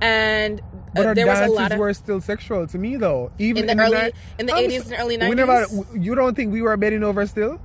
And 0.02 0.62
but 0.94 1.06
uh, 1.06 1.10
our 1.10 1.16
there 1.16 1.28
was 1.28 1.38
a 1.38 1.42
dances 1.42 1.58
lot 1.58 1.72
of 1.72 1.80
were 1.80 1.94
still 1.94 2.22
sexual 2.22 2.68
to 2.68 2.78
me, 2.78 2.96
though. 2.98 3.32
Even 3.40 3.70
in 3.70 3.78
the 3.78 3.84
early 3.84 3.98
ni- 3.98 4.12
in 4.40 4.46
the 4.46 4.54
80s 4.54 4.86
and 4.92 4.96
early 5.00 5.18
we 5.18 5.24
90s. 5.26 5.36
never- 5.36 5.98
you 5.98 6.16
don't 6.16 6.36
think 6.36 6.52
we 6.54 6.62
were 6.62 6.76
bending 6.78 7.04
over 7.04 7.26
still? 7.26 7.60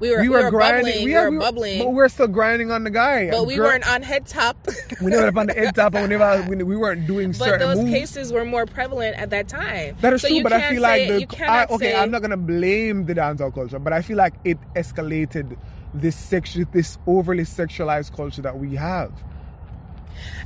we 0.00 0.10
were 0.10 0.20
we 0.20 0.28
were, 0.28 0.50
bubbling, 0.50 1.04
we 1.04 1.12
yeah, 1.12 1.28
were 1.28 1.38
bubbling, 1.38 1.78
but 1.78 1.88
we 1.90 1.94
were 1.94 2.08
still 2.08 2.26
grinding 2.26 2.72
on 2.72 2.82
the 2.82 2.90
guy. 2.90 3.30
but 3.30 3.46
we 3.46 3.54
Girl- 3.54 3.66
weren't 3.68 3.88
on 3.88 4.02
head 4.02 4.26
top. 4.26 4.56
We 5.00 5.10
never 5.12 5.28
up 5.28 5.36
on 5.36 5.46
the 5.46 5.52
head 5.54 5.76
top, 5.76 5.94
and 5.94 6.02
we 6.10 6.16
never 6.16 6.44
we, 6.50 6.56
we 6.64 6.76
weren't 6.76 7.06
doing 7.06 7.28
but 7.30 7.36
certain 7.36 7.60
But 7.60 7.66
those 7.66 7.76
moves. 7.84 7.90
cases 7.92 8.32
were 8.32 8.44
more 8.44 8.66
prevalent 8.66 9.16
at 9.16 9.30
that 9.30 9.46
time. 9.46 9.96
That 10.00 10.12
is 10.12 10.22
so 10.22 10.28
true, 10.28 10.42
but 10.42 10.52
I 10.52 10.70
feel 10.70 10.82
like 10.82 11.06
the 11.06 11.26
I, 11.48 11.66
okay. 11.66 11.92
say- 11.92 11.96
I'm 11.96 12.10
not 12.10 12.20
gonna 12.22 12.36
blame 12.36 13.06
the 13.06 13.14
dancehall 13.14 13.54
culture, 13.54 13.78
but 13.78 13.92
I 13.92 14.02
feel 14.02 14.16
like 14.16 14.34
it 14.44 14.58
escalated 14.74 15.56
this 15.94 16.16
sexu- 16.16 16.70
this 16.72 16.98
overly 17.06 17.44
sexualized 17.44 18.12
culture 18.16 18.42
that 18.42 18.58
we 18.58 18.74
have. 18.74 19.12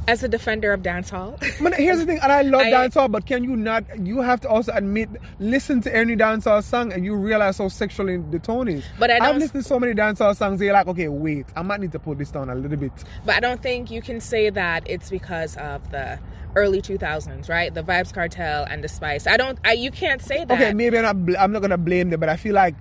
As 0.09 0.23
a 0.23 0.29
defender 0.29 0.73
of 0.73 0.83
dancehall. 0.83 1.41
But 1.63 1.75
here's 1.75 1.99
the 1.99 2.07
thing, 2.07 2.19
and 2.23 2.31
I 2.31 2.43
love 2.43 2.61
I- 2.63 2.71
dancehall, 2.71 3.11
but 3.11 3.27
can 3.27 3.43
you 3.45 3.57
not? 3.57 3.85
You 4.07 4.21
have 4.21 4.41
to 4.43 4.49
also 4.49 4.73
admit, 4.73 5.09
listen 5.39 5.81
to 5.83 5.95
any 5.95 6.17
dancehall 6.17 6.63
song, 6.63 6.93
and 6.93 7.05
you 7.05 7.15
realize 7.17 7.59
how 7.59 7.69
sexually 7.69 8.19
the 8.19 8.39
tone 8.39 8.69
is. 8.69 8.85
But 8.99 9.11
I 9.11 9.19
I've 9.19 9.37
listened 9.37 9.63
to 9.63 9.69
so 9.69 9.81
many 9.81 9.95
dancehall 9.95 10.37
songs. 10.37 10.61
You're 10.61 10.73
like, 10.73 10.87
okay, 10.89 11.09
wait, 11.09 11.47
I 11.57 11.63
might 11.63 11.81
need 11.81 11.93
to 11.93 11.99
put 11.99 12.19
this 12.19 12.31
down 12.31 12.51
a 12.51 12.55
little 12.55 12.77
bit. 12.77 12.93
But 13.25 13.37
I 13.37 13.41
don't 13.41 13.63
think 13.63 13.91
you 13.91 14.01
can 14.03 14.21
say 14.21 14.51
that 14.51 14.85
it's 14.89 15.11
because 15.11 15.57
of 15.57 15.91
the 15.91 16.19
early 16.55 16.81
2000s, 16.81 17.49
right? 17.51 17.75
The 17.75 17.83
Vybz 17.83 18.15
Cartel 18.15 18.65
and 18.71 18.83
the 18.83 18.89
Spice. 18.89 19.27
I 19.27 19.37
don't. 19.37 19.59
I, 19.65 19.73
you 19.73 19.91
can't 19.91 20.23
say 20.23 20.45
that. 20.45 20.51
Okay, 20.55 20.73
maybe 20.73 20.97
I'm 20.99 21.03
not. 21.05 21.27
bl- 21.27 21.37
I'm 21.39 21.53
not 21.53 21.63
gonna 21.63 21.79
blame 21.79 22.11
them, 22.11 22.21
but 22.21 22.29
I 22.29 22.37
feel 22.37 22.55
like 22.55 22.75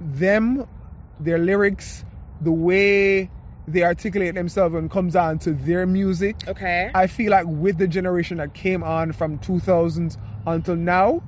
them, 0.00 0.66
their 1.20 1.38
lyrics, 1.38 2.04
the 2.40 2.52
way 2.52 3.30
they 3.72 3.84
articulate 3.84 4.34
themselves 4.34 4.74
when 4.74 4.86
it 4.86 4.90
comes 4.90 5.16
on 5.16 5.38
to 5.40 5.52
their 5.52 5.86
music. 5.86 6.36
Okay. 6.46 6.90
I 6.94 7.06
feel 7.06 7.30
like 7.30 7.46
with 7.46 7.78
the 7.78 7.88
generation 7.88 8.38
that 8.38 8.54
came 8.54 8.82
on 8.82 9.12
from 9.12 9.38
2000s 9.38 10.16
until 10.46 10.76
now, 10.76 11.22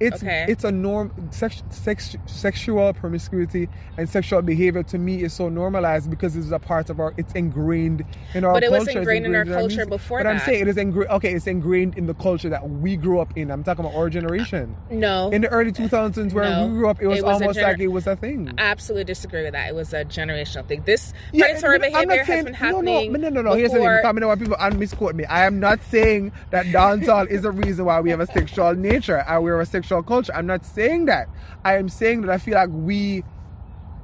it's 0.00 0.22
Okay. 0.22 0.46
it's 0.48 0.64
a 0.64 0.72
norm. 0.72 1.12
Sex, 1.30 1.62
sex, 1.70 2.16
sexual 2.26 2.92
promiscuity 2.94 3.68
and 3.96 4.08
sexual 4.08 4.42
behavior 4.42 4.82
to 4.84 4.98
me 4.98 5.22
is 5.22 5.32
so 5.32 5.48
normalized 5.48 6.08
because 6.10 6.36
it's 6.36 6.50
a 6.50 6.58
part 6.58 6.90
of 6.90 7.00
our. 7.00 7.14
It's 7.16 7.32
ingrained 7.34 8.04
in 8.34 8.44
our 8.44 8.52
culture. 8.52 8.60
But 8.60 8.62
it 8.64 8.70
was 8.70 8.78
culture. 8.78 8.90
it's 8.90 8.96
ingrained 8.98 9.26
in 9.26 9.34
our 9.34 9.44
culture 9.44 9.60
music. 9.76 9.88
before 9.88 10.18
But 10.20 10.26
I'm 10.28 10.38
saying 10.40 10.62
it 10.62 10.68
is 10.68 10.76
ingrained. 10.76 11.10
Okay, 11.10 11.32
it's 11.34 11.46
ingrained 11.46 11.96
in 11.98 12.06
the 12.06 12.14
culture 12.14 12.48
that 12.48 12.68
we 12.68 12.96
grew 12.96 13.18
up 13.20 13.36
in. 13.36 13.50
I'm 13.50 13.64
talking 13.64 13.84
about 13.84 13.96
our 13.96 14.08
generation. 14.10 14.76
no. 14.90 15.30
In 15.30 15.42
the 15.42 15.48
early 15.48 15.72
2000s, 15.72 16.32
where 16.34 16.44
No. 16.48 16.66
we 16.66 16.72
grew 16.74 16.88
up, 16.88 17.00
it 17.02 17.06
was, 17.06 17.18
It 17.18 17.24
was 17.24 17.40
almost 17.40 17.58
gener- 17.58 17.62
like 17.62 17.80
it 17.80 17.88
was 17.88 18.06
a 18.06 18.16
thing. 18.16 18.52
I 18.58 18.62
absolutely 18.62 19.04
disagree 19.04 19.42
with 19.42 19.52
that. 19.52 19.68
It 19.68 19.74
was 19.74 19.92
a 19.92 20.04
generational 20.04 20.66
thing. 20.66 20.82
This 20.84 21.12
Yeah, 21.32 21.46
predatory 21.46 21.78
but 21.78 21.86
I'm 21.86 21.92
behavior 21.92 22.16
not 22.16 22.26
saying- 22.26 22.36
has 22.38 22.44
been 22.44 22.54
happening. 22.54 23.12
No, 23.12 23.18
no, 23.18 23.28
no, 23.30 23.42
no, 23.42 23.50
no. 23.50 23.54
Here's 23.56 23.72
the 23.72 23.78
thing. 23.78 23.88
I 23.88 24.26
what 24.26 24.38
people 24.38 24.56
and 24.60 24.78
misquote 24.78 25.14
me. 25.14 25.24
I 25.24 25.44
am 25.46 25.58
not 25.60 25.80
saying 25.90 26.32
that 26.50 26.66
dancehall 26.66 27.26
is 27.28 27.42
the 27.42 27.50
reason 27.50 27.84
why 27.84 28.00
we 28.00 28.10
have 28.10 28.20
a 28.20 28.26
sexual 28.26 28.74
nature 28.74 29.24
and 29.28 29.42
we 29.42 29.50
have 29.50 29.60
a 29.60 29.66
sexual 29.66 29.87
culture. 30.02 30.32
I'm 30.34 30.46
not 30.46 30.64
saying 30.64 31.06
that. 31.06 31.28
I 31.64 31.76
am 31.76 31.88
saying 31.88 32.22
that 32.22 32.30
I 32.30 32.38
feel 32.38 32.54
like 32.54 32.70
we, 32.70 33.24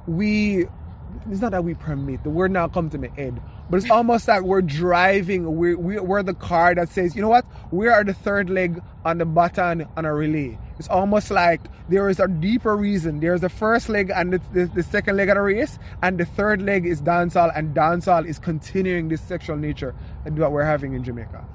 we. 0.07 0.65
It's 1.31 1.41
not 1.41 1.51
that 1.51 1.63
we 1.63 1.75
permit. 1.75 2.23
The 2.23 2.29
word 2.29 2.51
now 2.51 2.67
come 2.67 2.89
to 2.89 2.97
my 2.97 3.07
head, 3.15 3.41
but 3.69 3.77
it's 3.77 3.89
almost 3.89 4.27
like 4.27 4.41
we're 4.41 4.61
driving. 4.61 5.55
We're 5.55 5.77
we, 5.77 5.97
we're 5.99 6.23
the 6.23 6.33
car 6.33 6.75
that 6.75 6.89
says, 6.89 7.15
you 7.15 7.21
know 7.21 7.29
what? 7.29 7.45
We 7.71 7.87
are 7.87 8.03
the 8.03 8.13
third 8.13 8.49
leg 8.49 8.81
on 9.05 9.17
the 9.19 9.25
button 9.25 9.87
on 9.95 10.05
a 10.05 10.13
relay. 10.13 10.57
It's 10.77 10.89
almost 10.89 11.31
like 11.31 11.61
there 11.87 12.09
is 12.09 12.19
a 12.19 12.27
deeper 12.27 12.75
reason. 12.75 13.21
There's 13.21 13.41
the 13.41 13.49
first 13.49 13.87
leg 13.87 14.11
and 14.13 14.33
the, 14.33 14.41
the, 14.51 14.65
the 14.65 14.83
second 14.83 15.15
leg 15.15 15.29
of 15.29 15.35
the 15.35 15.41
race, 15.41 15.79
and 16.01 16.17
the 16.17 16.25
third 16.25 16.61
leg 16.61 16.85
is 16.85 17.01
dancehall, 17.01 17.51
and 17.55 17.73
dancehall 17.73 18.27
is 18.27 18.37
continuing 18.39 19.07
this 19.07 19.21
sexual 19.21 19.55
nature 19.55 19.95
that 20.25 20.51
we're 20.51 20.65
having 20.65 20.93
in 20.93 21.03
Jamaica. 21.03 21.45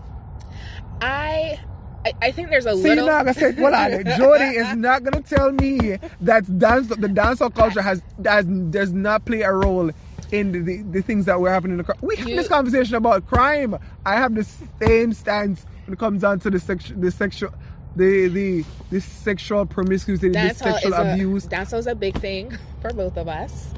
I, 1.02 1.60
I, 2.04 2.12
I 2.22 2.30
think 2.32 2.48
there's 2.50 2.66
a 2.66 2.74
See, 2.76 2.82
little. 2.82 3.04
See, 3.06 3.10
now 3.10 3.18
I 3.26 3.32
said, 3.32 3.58
well, 3.58 3.74
I- 3.74 4.02
Jody 4.16 4.44
is 4.56 4.74
not 4.76 5.02
gonna 5.04 5.22
tell 5.22 5.52
me 5.52 5.98
that 6.22 6.58
dance, 6.58 6.88
the 6.88 6.96
dancehall 6.96 7.54
culture 7.54 7.82
has 7.82 8.02
does 8.22 8.46
does 8.46 8.92
not 8.92 9.24
play 9.24 9.42
a 9.42 9.52
role 9.52 9.90
in 10.32 10.52
the, 10.52 10.60
the, 10.60 10.82
the 10.82 11.02
things 11.02 11.26
that 11.26 11.40
we're 11.40 11.50
having 11.50 11.72
in 11.72 11.76
the. 11.78 11.96
We 12.00 12.16
have 12.16 12.28
You- 12.28 12.36
this 12.36 12.48
conversation 12.48 12.94
about 12.94 13.26
crime. 13.26 13.76
I 14.06 14.14
have 14.16 14.34
the 14.34 14.44
same 14.82 15.12
stance 15.12 15.66
when 15.86 15.92
it 15.94 15.98
comes 15.98 16.22
down 16.22 16.40
to 16.40 16.50
the 16.50 16.58
sexual, 16.60 16.98
the 17.00 17.10
sexual, 17.10 17.52
the 17.96 18.28
the 18.28 18.64
this 18.90 19.04
sexual 19.04 19.66
promiscuity, 19.66 20.28
this 20.30 20.58
dancehall 20.60 20.72
sexual 20.72 20.92
is 20.94 20.98
a, 20.98 21.12
abuse. 21.12 21.46
Dancehall 21.46 21.78
is 21.80 21.86
a 21.86 21.94
big 21.94 22.16
thing 22.18 22.56
for 22.80 22.92
both 22.92 23.16
of 23.18 23.28
us. 23.28 23.74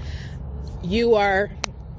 You 0.85 1.15
are. 1.17 1.51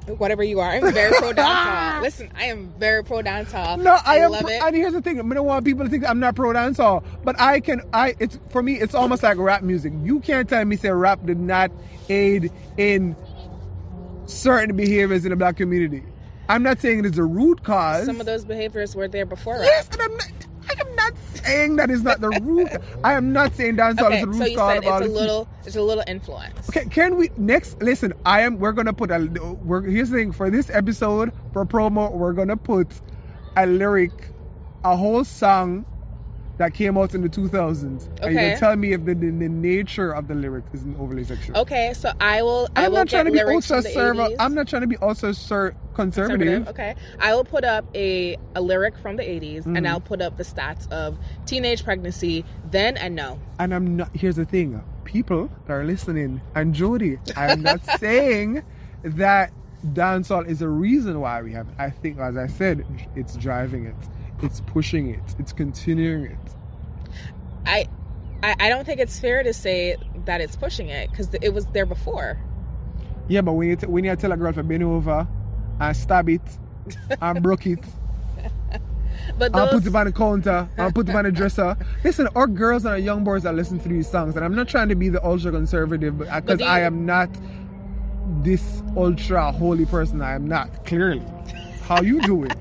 Whatever 0.07 0.43
you 0.43 0.59
are, 0.59 0.69
I'm 0.71 0.93
very 0.93 1.13
pro 1.17 1.31
dancehall. 1.33 2.01
Listen, 2.01 2.29
I 2.35 2.45
am 2.45 2.73
very 2.77 3.03
pro 3.03 3.21
dancehall. 3.21 3.81
No, 3.81 3.97
I, 4.05 4.17
am. 4.17 4.31
love 4.31 4.49
it. 4.49 4.61
And 4.61 4.75
here's 4.75 4.93
the 4.93 5.01
thing: 5.01 5.19
I 5.19 5.33
don't 5.33 5.45
want 5.45 5.63
people 5.65 5.85
to 5.85 5.89
think 5.89 6.05
I'm 6.07 6.19
not 6.19 6.35
pro 6.35 6.51
dancehall, 6.51 7.03
but 7.23 7.39
I 7.39 7.59
can. 7.61 7.81
I 7.93 8.15
it's 8.19 8.37
for 8.49 8.61
me. 8.61 8.79
It's 8.79 8.93
almost 8.95 9.23
like 9.23 9.37
rap 9.37 9.61
music. 9.63 9.93
You 10.03 10.19
can't 10.19 10.47
tell 10.49 10.65
me 10.65 10.75
say 10.75 10.89
rap 10.89 11.25
did 11.25 11.39
not 11.39 11.71
aid 12.09 12.51
in 12.77 13.15
certain 14.25 14.75
behaviors 14.75 15.23
in 15.25 15.29
the 15.31 15.35
black 15.35 15.57
community. 15.57 16.03
I'm 16.49 16.63
not 16.63 16.79
saying 16.81 16.99
it 16.99 17.05
is 17.05 17.17
a 17.17 17.23
root 17.23 17.63
cause. 17.63 18.05
Some 18.05 18.19
of 18.19 18.25
those 18.25 18.43
behaviors 18.43 18.95
were 18.95 19.07
there 19.07 19.25
before 19.25 19.55
Yes, 19.63 19.87
rap. 19.91 19.99
and 20.01 20.11
I'm 20.11 20.17
not. 20.17 20.47
I 20.73 20.81
am 20.81 20.95
not 20.95 21.13
saying 21.35 21.75
that 21.77 21.89
is 21.91 22.03
not 22.03 22.21
the 22.21 22.29
root. 22.29 22.69
I 23.03 23.13
am 23.13 23.33
not 23.33 23.55
saying 23.55 23.77
dancehall 23.77 24.05
Okay, 24.05 24.15
is 24.17 24.21
the 24.21 24.27
root 24.27 24.37
so 24.37 24.45
you 24.45 24.57
cause 24.57 24.73
said 24.73 24.83
it's 24.83 25.07
a 25.07 25.09
little, 25.09 25.47
it's 25.65 25.75
a 25.75 25.81
little 25.81 26.03
influence. 26.07 26.69
Okay, 26.69 26.85
can 26.85 27.15
we 27.15 27.29
next 27.37 27.81
listen? 27.81 28.13
I 28.25 28.41
am. 28.41 28.59
We're 28.59 28.71
gonna 28.71 28.93
put 28.93 29.11
a. 29.11 29.19
We're 29.63 29.81
here's 29.81 30.09
the 30.09 30.17
thing 30.17 30.31
for 30.31 30.49
this 30.49 30.69
episode 30.69 31.31
for 31.51 31.65
promo. 31.65 32.11
We're 32.11 32.33
gonna 32.33 32.57
put 32.57 32.87
a 33.55 33.65
lyric, 33.65 34.11
a 34.83 34.95
whole 34.95 35.23
song 35.23 35.85
that 36.57 36.73
came 36.73 36.97
out 36.97 37.15
in 37.15 37.21
the 37.21 37.29
2000s. 37.29 37.81
And 37.83 38.01
you 38.01 38.07
Okay. 38.39 38.51
can 38.51 38.59
tell 38.59 38.75
me 38.75 38.93
if 38.93 39.05
the, 39.05 39.15
the, 39.15 39.31
the 39.31 39.49
nature 39.49 40.11
of 40.13 40.27
the 40.27 40.35
lyric 40.35 40.63
isn't 40.73 40.95
overly 40.99 41.23
sexual. 41.23 41.57
Okay, 41.57 41.93
so 41.95 42.11
I 42.21 42.43
will. 42.43 42.67
I 42.75 42.85
I'm 42.85 42.91
will 42.91 42.99
not 42.99 43.09
trying 43.09 43.25
to 43.25 43.31
be 43.31 43.41
ultra 43.41 43.81
server. 43.81 44.27
I'm 44.39 44.53
not 44.53 44.67
trying 44.67 44.81
to 44.83 44.87
be 44.87 44.97
ultra 44.97 45.33
ser- 45.33 45.75
conservative. 45.95 46.67
Okay, 46.67 46.93
I 47.19 47.33
will 47.33 47.43
put 47.43 47.63
up 47.63 47.85
a, 47.95 48.37
a 48.55 48.61
lyric 48.61 48.97
from 48.99 49.15
the 49.15 49.23
80s 49.23 49.63
Mhm. 49.63 49.77
and 49.77 49.87
I'll 49.87 49.99
put 49.99 50.21
up 50.21 50.37
the 50.37 50.43
stats 50.43 50.91
of 50.91 51.17
teenage 51.45 51.83
pregnancy 51.83 52.45
then 52.69 52.97
and 52.97 53.15
no. 53.15 53.39
And 53.59 53.73
I'm 53.73 53.97
not. 53.97 54.09
Here's 54.15 54.35
the 54.35 54.45
thing, 54.45 54.81
people 55.05 55.49
that 55.65 55.73
are 55.73 55.83
listening, 55.85 56.39
and 56.55 56.73
Jody, 56.75 57.17
I'm 57.35 57.61
not 57.63 57.83
saying 57.99 58.63
that 59.03 59.51
dancehall 59.93 60.47
is 60.47 60.61
a 60.61 60.69
reason 60.69 61.19
why 61.19 61.41
we 61.41 61.51
have 61.53 61.67
it. 61.67 61.75
I 61.79 61.89
think, 61.89 62.19
as 62.19 62.37
I 62.37 62.47
said, 62.47 62.85
it's 63.15 63.35
driving 63.35 63.85
it, 63.85 63.95
it's 64.43 64.61
pushing 64.61 65.09
it, 65.09 65.35
it's 65.39 65.53
continuing 65.53 66.25
it. 66.25 66.37
I, 67.65 67.87
I 68.41 68.55
I 68.59 68.69
don't 68.69 68.85
think 68.85 68.99
it's 68.99 69.19
fair 69.19 69.43
to 69.43 69.53
say 69.53 69.95
that 70.25 70.41
it's 70.41 70.55
pushing 70.55 70.89
it 70.89 71.09
because 71.09 71.29
it 71.41 71.53
was 71.53 71.65
there 71.67 71.85
before. 71.85 72.39
Yeah, 73.27 73.41
but 73.41 73.53
when 73.53 73.69
you 73.69 73.75
t- 73.75 73.87
when 73.87 74.03
you 74.03 74.15
tell 74.15 74.31
a 74.31 74.37
girl 74.37 74.53
to 74.53 74.63
bend 74.63 74.83
over 74.83 75.27
and 75.79 75.97
stab 75.97 76.29
it 76.29 76.41
and 77.21 77.41
broke 77.41 77.65
it 77.65 77.83
But 79.37 79.53
those, 79.53 79.71
put 79.71 79.85
it 79.85 79.95
on 79.95 80.05
the 80.05 80.11
counter 80.11 80.69
and 80.77 80.93
put 80.93 81.09
it 81.09 81.15
on 81.15 81.23
the 81.23 81.31
dresser. 81.39 81.77
Listen, 82.03 82.27
our 82.35 82.47
girls 82.47 82.85
and 82.85 82.93
our 82.93 82.99
young 82.99 83.23
boys 83.23 83.43
that 83.43 83.55
listen 83.55 83.79
to 83.79 83.89
these 83.89 84.09
songs, 84.09 84.35
and 84.35 84.43
I'm 84.43 84.55
not 84.55 84.67
trying 84.67 84.89
to 84.89 84.95
be 84.95 85.09
the 85.09 85.23
ultra 85.25 85.51
conservative 85.51 86.17
because 86.17 86.43
uh, 86.47 86.55
do 86.55 86.63
I 86.63 86.81
am 86.81 87.05
not 87.05 87.29
this 88.43 88.83
ultra 88.95 89.51
holy 89.51 89.85
person. 89.85 90.21
I 90.21 90.33
am 90.33 90.47
not 90.47 90.85
clearly. 90.85 91.23
How 91.83 92.01
you 92.01 92.21
doing? 92.21 92.51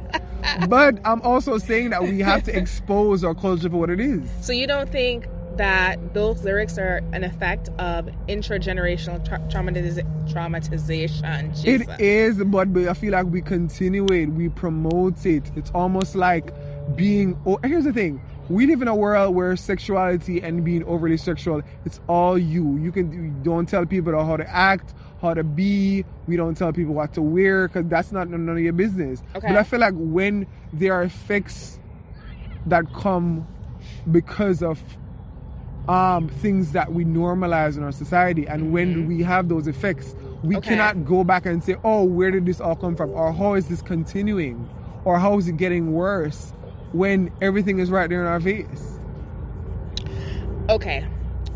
but 0.69 0.99
I'm 1.05 1.23
also 1.23 1.59
saying 1.59 1.91
that 1.91 2.03
we 2.03 2.21
have 2.21 2.43
to 2.45 2.57
expose 2.57 3.25
our 3.25 3.35
culture 3.35 3.71
for 3.71 3.77
what 3.77 3.91
it 3.91 4.01
is. 4.01 4.23
so 4.41 4.53
you 4.53 4.67
don't 4.67 4.91
think 4.91 5.27
that 5.57 6.15
those 6.15 6.43
lyrics 6.45 6.79
are 6.79 7.03
an 7.13 7.25
effect 7.25 7.69
of 7.79 8.09
intergenerational 8.29 9.27
tra- 9.27 9.39
traumatiz- 9.51 10.33
traumatization? 10.33 11.63
Jesus. 11.63 11.89
It 11.89 12.01
is, 12.01 12.43
but 12.45 12.69
I 12.89 12.95
feel 12.95 13.13
like 13.13 13.27
we 13.27 13.43
continue 13.43 14.07
it, 14.07 14.27
we 14.27 14.49
promote 14.49 15.25
it. 15.27 15.51
It's 15.57 15.71
almost 15.73 16.15
like 16.15 16.53
being. 16.97 17.39
Oh, 17.47 17.59
here's 17.65 17.85
the 17.85 17.93
thing: 17.93 18.21
we 18.49 18.67
live 18.67 18.83
in 18.83 18.89
a 18.89 18.95
world 18.95 19.35
where 19.35 19.55
sexuality 19.57 20.41
and 20.43 20.65
being 20.65 20.85
overly 20.85 21.17
sexual, 21.17 21.63
it's 21.85 22.01
all 22.09 22.39
you. 22.39 22.77
You 22.79 22.93
can 22.93 23.13
you 23.13 23.31
don't 23.43 23.69
tell 23.69 23.87
people 23.87 24.13
how 24.25 24.37
to 24.37 24.49
act, 24.49 24.95
how 25.23 25.33
to 25.35 25.45
be. 25.45 26.05
We 26.27 26.37
don't 26.37 26.57
tell 26.57 26.73
people 26.73 26.93
what 26.95 27.15
to 27.15 27.23
wear 27.23 27.69
because 27.69 27.87
that's 27.87 28.13
not 28.13 28.29
none 28.29 28.49
of 28.49 28.59
your 28.59 28.73
business. 28.75 29.23
Okay. 29.37 29.47
But 29.49 29.57
I 29.57 29.63
feel 29.63 29.81
like 29.81 29.95
when 29.97 30.47
there 30.73 30.93
are 30.93 31.03
effects 31.03 31.79
that 32.67 32.93
come 32.93 33.47
because 34.11 34.63
of 34.63 34.83
um, 35.89 36.29
things 36.29 36.73
that 36.73 36.93
we 36.93 37.05
normalize 37.05 37.77
in 37.77 37.83
our 37.83 37.93
society. 37.93 38.47
And 38.47 38.73
when 38.73 39.07
we 39.07 39.23
have 39.23 39.49
those 39.49 39.67
effects, 39.67 40.15
we 40.43 40.57
Okay. 40.57 40.71
cannot 40.71 41.05
go 41.05 41.25
back 41.25 41.47
and 41.47 41.63
say, 41.63 41.77
oh, 41.85 42.05
where 42.05 42.31
did 42.31 42.47
this 42.47 42.61
all 42.61 42.77
come 42.77 42.95
from? 42.95 43.11
Or 43.11 43.33
how 43.33 43.55
is 43.55 43.67
this 43.69 43.83
continuing? 43.83 44.69
Or 45.05 45.19
how 45.19 45.39
is 45.39 45.49
it 45.49 45.57
getting 45.57 45.93
worse 45.93 46.53
when 46.93 47.33
everything 47.41 47.79
is 47.81 47.91
right 47.91 48.09
there 48.09 48.21
in 48.21 48.27
our 48.29 48.41
face? 48.41 49.01
Okay, 50.69 51.05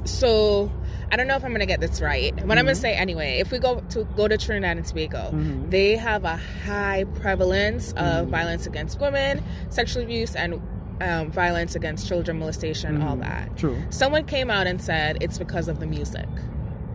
so 0.04 0.70
I 1.10 1.16
don't 1.16 1.28
know 1.28 1.36
if 1.36 1.44
I'm 1.44 1.52
gonna 1.52 1.66
get 1.66 1.80
this 1.80 2.00
right. 2.00 2.34
What 2.46 2.58
I'm 2.58 2.64
gonna 2.64 2.72
Mhm. 2.76 2.80
say 2.80 2.94
anyway, 2.94 3.38
if 3.38 3.50
we 3.52 3.58
go 3.58 3.80
to 3.90 4.04
go 4.16 4.26
to 4.28 4.36
Trinidad 4.36 4.76
and 4.76 4.84
Tobago, 4.86 5.30
Mhm. 5.32 5.70
they 5.70 5.96
have 5.96 6.24
a 6.24 6.36
high 6.64 7.04
prevalence 7.20 7.92
of 7.92 8.26
Mhm. 8.26 8.30
violence 8.30 8.66
against 8.66 9.00
women, 9.00 9.42
sexual 9.70 10.02
abuse, 10.02 10.34
and 10.34 10.60
um, 11.02 11.30
violence 11.30 11.74
against 11.74 12.08
children, 12.08 12.38
molestation, 12.38 13.02
all 13.02 13.16
Mhm. 13.16 13.20
that. 13.20 13.56
True. 13.58 13.76
Someone 13.90 14.24
came 14.24 14.50
out 14.50 14.66
and 14.66 14.80
said 14.80 15.18
it's 15.20 15.36
because 15.38 15.68
of 15.68 15.78
the 15.78 15.86
music, 15.86 16.26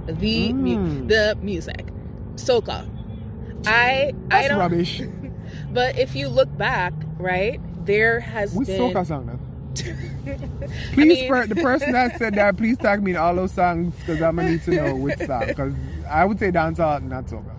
the 0.08 0.52
mu- 0.54 0.78
Mm. 1.04 1.08
the 1.08 1.38
music, 1.42 1.86
soca. 2.36 2.84
I 3.68 3.72
I 3.72 4.14
That's 4.30 4.48
don't. 4.50 4.60
rubbish. 4.60 5.02
But 5.74 6.00
if 6.00 6.16
you 6.16 6.30
look 6.30 6.56
back, 6.58 6.94
right, 7.18 7.60
there 7.86 8.20
has 8.22 8.54
Which 8.54 8.68
been. 8.68 8.82
soca 8.82 9.06
song 9.06 9.40
I 9.82 10.38
Please, 10.94 11.20
mean- 11.22 11.30
per- 11.30 11.48
the 11.48 11.56
person 11.56 11.92
that 11.94 12.18
said 12.18 12.34
that, 12.36 12.58
please 12.58 12.78
tag 12.78 13.02
me 13.04 13.12
in 13.12 13.18
all 13.18 13.36
those 13.36 13.52
songs 13.54 13.94
because 13.96 14.22
I'm 14.22 14.36
gonna 14.36 14.52
need 14.52 14.64
to 14.64 14.72
know 14.72 14.96
which 14.96 15.20
song. 15.20 15.46
Because 15.48 15.74
I 16.10 16.26
would 16.26 16.40
say 16.40 16.52
dancehall, 16.52 17.04
not 17.04 17.26
soca. 17.26 17.52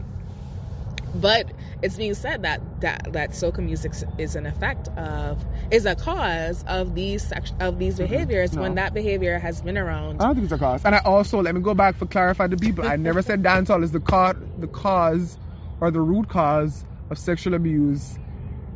but 1.16 1.50
it's 1.82 1.96
being 1.96 2.14
said 2.14 2.42
that 2.42 2.60
that 2.80 3.12
that 3.12 3.30
soca 3.30 3.58
music 3.58 3.92
is 4.18 4.36
an 4.36 4.46
effect 4.46 4.88
of 4.96 5.44
is 5.70 5.84
a 5.84 5.94
cause 5.96 6.64
of 6.68 6.94
these 6.94 7.26
sex, 7.26 7.52
of 7.60 7.78
these 7.78 7.96
behaviors 7.98 8.52
when 8.52 8.62
Mm-hmm. 8.66 8.74
No. 8.76 8.82
that 8.82 8.94
behavior 8.94 9.38
has 9.38 9.62
been 9.62 9.76
around. 9.78 10.20
I 10.22 10.26
don't 10.26 10.34
think 10.34 10.44
it's 10.44 10.52
a 10.52 10.58
cause. 10.58 10.84
And 10.84 10.94
I 10.94 10.98
also 11.00 11.42
let 11.42 11.54
me 11.54 11.60
go 11.60 11.74
back 11.74 11.96
for 11.96 12.06
clarify 12.06 12.46
the 12.46 12.56
people. 12.56 12.86
I 12.86 12.96
never 12.96 13.22
said 13.22 13.42
dancehall 13.42 13.82
is 13.82 13.90
the 13.92 14.00
cause, 14.00 14.36
the 14.58 14.68
cause, 14.68 15.38
or 15.80 15.90
the 15.90 16.00
root 16.00 16.28
cause 16.28 16.84
of 17.10 17.18
sexual 17.18 17.54
abuse 17.54 18.18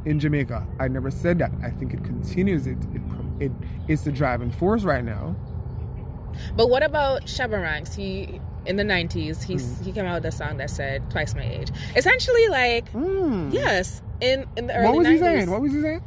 in 0.05 0.19
Jamaica. 0.21 0.67
I 0.81 0.89
never 0.89 1.11
said 1.11 1.39
that. 1.39 1.51
I 1.63 1.71
think 1.71 1.93
it 1.95 2.03
continues. 2.05 2.67
It 2.67 2.79
it 2.95 3.06
it 3.41 3.53
is 3.89 4.03
the 4.05 4.13
driving 4.13 4.51
force 4.51 4.83
right 4.83 5.05
now. 5.05 5.35
But 6.57 6.69
what 6.69 6.83
about 6.83 7.23
Shabba 7.25 7.61
Ranks? 7.63 7.95
He 7.95 8.41
in 8.67 8.77
the 8.77 8.85
nineties 8.85 9.43
he 9.43 9.55
Mm. 9.55 9.85
he 9.85 9.93
came 9.93 10.05
out 10.05 10.23
with 10.23 10.27
a 10.35 10.37
song 10.37 10.57
that 10.59 10.71
said 10.71 11.09
twice 11.11 11.35
my 11.35 11.45
age. 11.45 11.71
Essentially, 11.95 12.49
like 12.49 12.93
Mm. 12.93 13.53
yes, 13.53 14.03
in 14.21 14.45
in 14.57 14.67
the 14.67 14.75
early 14.77 14.87
What 14.87 14.97
was 14.97 15.07
he 15.07 15.15
90s, 15.15 15.21
saying? 15.21 15.51
What 15.51 15.61
was 15.63 15.73
he 15.73 15.81
saying? 15.81 16.03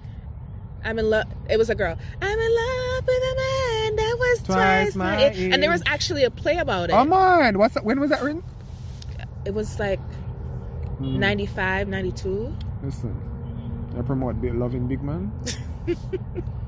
I'm 0.83 0.97
in 0.99 1.09
love. 1.09 1.25
It 1.49 1.57
was 1.57 1.69
a 1.69 1.75
girl. 1.75 1.97
I'm 2.21 2.39
in 2.39 2.55
love 2.55 3.03
with 3.07 3.23
a 3.23 3.35
man 3.35 3.95
that 3.95 4.15
was 4.19 4.39
Twice 4.43 4.55
twice, 4.55 4.95
my 4.95 5.15
my 5.15 5.23
age. 5.29 5.39
And 5.53 5.61
there 5.63 5.69
was 5.71 5.83
actually 5.85 6.23
a 6.25 6.31
play 6.31 6.57
about 6.57 6.89
it. 6.89 6.93
Oh 6.93 7.03
man, 7.05 7.57
what's 7.57 7.73
that? 7.73 7.83
When 7.83 7.99
was 7.99 8.09
that 8.11 8.21
written? 8.21 8.43
it 9.45 9.53
was 9.53 9.79
like 9.79 9.99
Mm. 10.99 11.17
95, 11.17 11.87
92. 11.87 12.53
Listen, 12.83 13.15
I 13.97 14.01
promote 14.01 14.35
loving 14.43 14.85
big 14.87 15.01
man. 15.01 15.31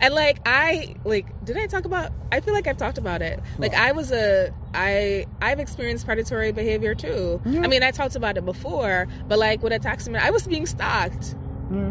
And 0.00 0.14
like 0.14 0.40
I 0.46 0.94
like 1.04 1.26
did 1.44 1.56
I 1.56 1.66
talk 1.66 1.84
about 1.84 2.12
I 2.32 2.40
feel 2.40 2.54
like 2.54 2.66
I've 2.66 2.76
talked 2.76 2.98
about 2.98 3.22
it. 3.22 3.40
Like 3.58 3.74
I 3.74 3.92
was 3.92 4.12
a 4.12 4.52
I 4.74 5.26
I've 5.40 5.60
experienced 5.60 6.04
predatory 6.06 6.52
behavior 6.52 6.94
too. 6.94 7.40
Yeah. 7.44 7.62
I 7.62 7.68
mean 7.68 7.82
I 7.82 7.90
talked 7.90 8.16
about 8.16 8.36
it 8.36 8.44
before, 8.44 9.06
but 9.28 9.38
like 9.38 9.62
with 9.62 9.72
a 9.72 9.78
taxi 9.78 10.10
man 10.10 10.22
I 10.22 10.30
was 10.30 10.46
being 10.46 10.66
stalked 10.66 11.34
Yeah. 11.72 11.90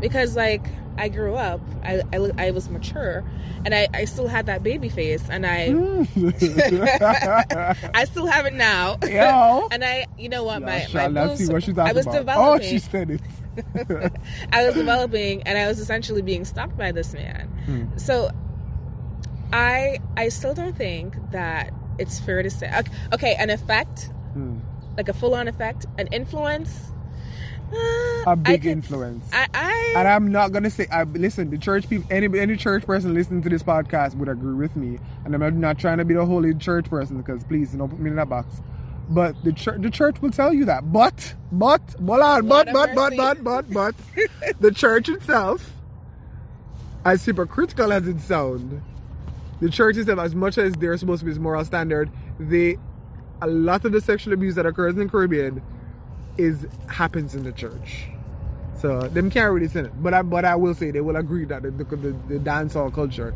because 0.00 0.36
like 0.36 0.66
I 0.98 1.10
grew 1.10 1.34
up, 1.34 1.60
I 1.84 2.00
I, 2.14 2.30
I 2.46 2.50
was 2.52 2.70
mature 2.70 3.22
and 3.66 3.74
I, 3.74 3.86
I 3.92 4.04
still 4.06 4.28
had 4.28 4.46
that 4.46 4.62
baby 4.62 4.88
face 4.88 5.22
and 5.28 5.44
I 5.46 5.68
Mm. 5.68 7.90
I 7.94 8.04
still 8.04 8.26
have 8.26 8.46
it 8.46 8.54
now. 8.54 8.96
Yo. 9.02 9.68
And 9.72 9.84
I 9.84 10.06
you 10.18 10.28
know 10.28 10.44
what 10.44 10.62
my, 10.62 10.80
Gosh, 10.80 10.94
my 10.94 11.08
boobs- 11.08 11.38
see 11.46 11.52
what 11.52 11.62
she's 11.64 11.76
I 11.76 11.92
was 11.92 12.06
about. 12.06 12.16
Oh, 12.16 12.18
developing 12.58 12.68
she 12.70 12.78
said 12.78 13.10
it. 13.10 13.20
I 14.52 14.64
was 14.66 14.74
developing 14.74 15.42
and 15.44 15.56
I 15.58 15.66
was 15.66 15.78
essentially 15.80 16.22
being 16.22 16.44
stopped 16.44 16.76
by 16.76 16.92
this 16.92 17.12
man. 17.14 17.48
Hmm. 17.66 17.96
So 17.98 18.30
I 19.52 19.98
I 20.16 20.28
still 20.28 20.54
don't 20.54 20.76
think 20.76 21.14
that 21.32 21.72
it's 21.98 22.18
fair 22.20 22.42
to 22.42 22.50
say 22.50 22.70
okay, 22.78 22.90
okay 23.12 23.34
an 23.38 23.50
effect 23.50 24.10
Hmm. 24.32 24.58
like 24.96 25.08
a 25.08 25.12
full 25.14 25.34
on 25.34 25.48
effect 25.48 25.86
an 25.98 26.08
influence 26.08 26.90
uh, 27.72 27.76
A 27.76 28.30
I 28.30 28.34
big 28.36 28.62
could- 28.62 28.70
influence. 28.70 29.28
I, 29.32 29.46
I 29.52 29.94
and 29.96 30.06
I'm 30.06 30.30
not 30.30 30.52
gonna 30.52 30.70
say. 30.70 30.86
I 30.88 31.02
listen. 31.02 31.50
The 31.50 31.58
church 31.58 31.88
people, 31.90 32.06
any 32.12 32.26
any 32.38 32.56
church 32.56 32.86
person 32.86 33.12
listening 33.12 33.42
to 33.42 33.48
this 33.48 33.62
podcast 33.64 34.14
would 34.16 34.28
agree 34.28 34.54
with 34.54 34.76
me. 34.76 35.00
And 35.24 35.34
I'm 35.34 35.58
not 35.58 35.76
trying 35.76 35.98
to 35.98 36.04
be 36.04 36.14
the 36.14 36.24
holy 36.24 36.54
church 36.54 36.88
person 36.88 37.16
because 37.16 37.42
please 37.42 37.72
don't 37.72 37.88
put 37.88 37.98
me 37.98 38.10
in 38.10 38.16
that 38.16 38.28
box. 38.28 38.60
But 39.08 39.42
the 39.44 39.52
church, 39.52 39.80
the 39.80 39.90
church 39.90 40.20
will 40.20 40.30
tell 40.30 40.52
you 40.52 40.64
that. 40.64 40.92
But, 40.92 41.34
but, 41.52 41.80
hold 42.04 42.20
on, 42.20 42.48
but, 42.48 42.66
Lord 42.66 42.94
but, 42.94 43.16
but, 43.16 43.16
but, 43.16 43.44
but, 43.44 43.72
but, 43.72 43.94
the 44.60 44.72
church 44.72 45.08
itself, 45.08 45.70
as 47.04 47.24
hypocritical 47.24 47.92
as 47.92 48.08
it 48.08 48.20
sounds, 48.20 48.82
the 49.60 49.70
church 49.70 49.96
itself, 49.96 50.18
as 50.18 50.34
much 50.34 50.58
as 50.58 50.74
they're 50.74 50.96
supposed 50.96 51.20
to 51.20 51.26
be 51.26 51.30
this 51.30 51.38
moral 51.38 51.64
standard, 51.64 52.10
they, 52.40 52.78
a 53.40 53.46
lot 53.46 53.84
of 53.84 53.92
the 53.92 54.00
sexual 54.00 54.34
abuse 54.34 54.56
that 54.56 54.66
occurs 54.66 54.94
in 54.94 55.00
the 55.00 55.08
Caribbean, 55.08 55.62
is 56.36 56.66
happens 56.88 57.34
in 57.34 57.44
the 57.44 57.52
church. 57.52 58.08
So 58.80 59.00
them 59.00 59.30
can't 59.30 59.52
really 59.52 59.68
say 59.68 59.80
it. 59.80 60.02
But 60.02 60.14
I 60.14 60.22
but 60.22 60.44
I 60.44 60.54
will 60.54 60.74
say 60.74 60.90
they 60.90 61.00
will 61.00 61.16
agree 61.16 61.44
that 61.46 61.62
the 61.62 61.70
the, 61.70 61.84
the, 61.84 62.12
the 62.28 62.38
dancehall 62.38 62.92
culture 62.92 63.34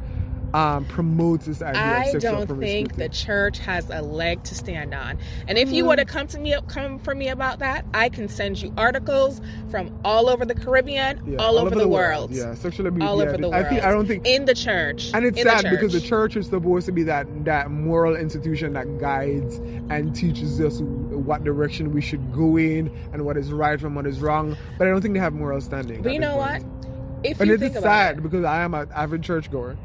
um, 0.55 0.85
promotes 0.87 1.47
this 1.47 1.63
idea 1.63 1.81
I 1.81 2.11
sexual 2.11 2.45
don't 2.47 2.59
think 2.61 2.97
the 2.97 3.09
church 3.09 3.59
has 3.61 3.89
a 3.91 4.03
leg 4.03 4.43
to 4.45 4.55
stand 4.55 4.95
on. 4.95 5.19
And 5.49 5.59
if 5.59 5.71
you 5.71 5.85
Mm. 5.85 5.89
were 5.89 5.97
to 5.97 6.05
come 6.05 6.27
to 6.29 6.39
me 6.39 6.55
come 6.69 6.99
for 6.99 7.15
me 7.15 7.29
about 7.29 7.61
that, 7.61 7.85
I 7.95 8.09
can 8.09 8.29
send 8.29 8.61
you 8.61 8.73
articles 8.77 9.41
from 9.71 9.97
all 10.05 10.29
over 10.29 10.45
the 10.45 10.55
Caribbean, 10.55 11.21
Yeah, 11.27 11.37
all, 11.39 11.59
over, 11.59 11.71
the, 11.75 11.87
world, 11.89 12.33
Yeah, 12.33 12.55
sexual 12.55 12.87
abuse. 12.89 13.05
all 13.09 13.19
yeah, 13.19 13.29
over 13.29 13.37
the 13.37 13.49
I, 13.49 13.51
world. 13.61 13.67
think, 13.69 13.83
I 13.85 13.91
don't 13.91 14.07
think 14.07 14.27
in 14.27 14.45
the 14.45 14.55
church. 14.55 15.11
And 15.15 15.25
it's 15.25 15.39
in 15.39 15.45
the 15.47 15.59
sad 15.59 15.71
because 15.71 15.93
the 15.93 16.01
church. 16.01 16.09
church 16.09 16.37
is 16.37 16.47
supposed 16.47 16.87
to 16.87 16.93
be 16.93 17.03
that 17.05 17.27
that 17.45 17.71
moral 17.71 18.17
institution 18.17 18.73
that 18.75 18.99
guides 18.99 19.57
and 19.89 20.15
teaches 20.15 20.61
us 20.61 20.81
what 20.81 21.45
direction 21.45 21.93
we 21.93 22.01
should 22.01 22.33
go 22.33 22.57
in 22.57 22.91
and 23.13 23.25
what 23.25 23.37
is 23.37 23.53
right 23.53 23.81
from 23.81 23.95
what 23.95 24.07
is 24.07 24.21
wrong. 24.21 24.57
But 24.79 24.89
I 24.89 24.91
don't 24.91 25.01
think 25.01 25.15
they 25.15 25.21
have 25.21 25.33
moral 25.35 25.61
standing. 25.61 26.03
But 26.03 26.13
you 26.13 26.19
know 26.19 26.37
point. 26.37 26.65
what? 26.65 26.87
if 27.23 27.41
and 27.41 27.51
it's 27.51 27.79
sad 27.81 28.19
it, 28.19 28.23
because 28.23 28.45
I 28.45 28.63
am 28.63 28.73
an 28.75 28.89
avid 28.95 29.23
churchgoer, 29.23 29.77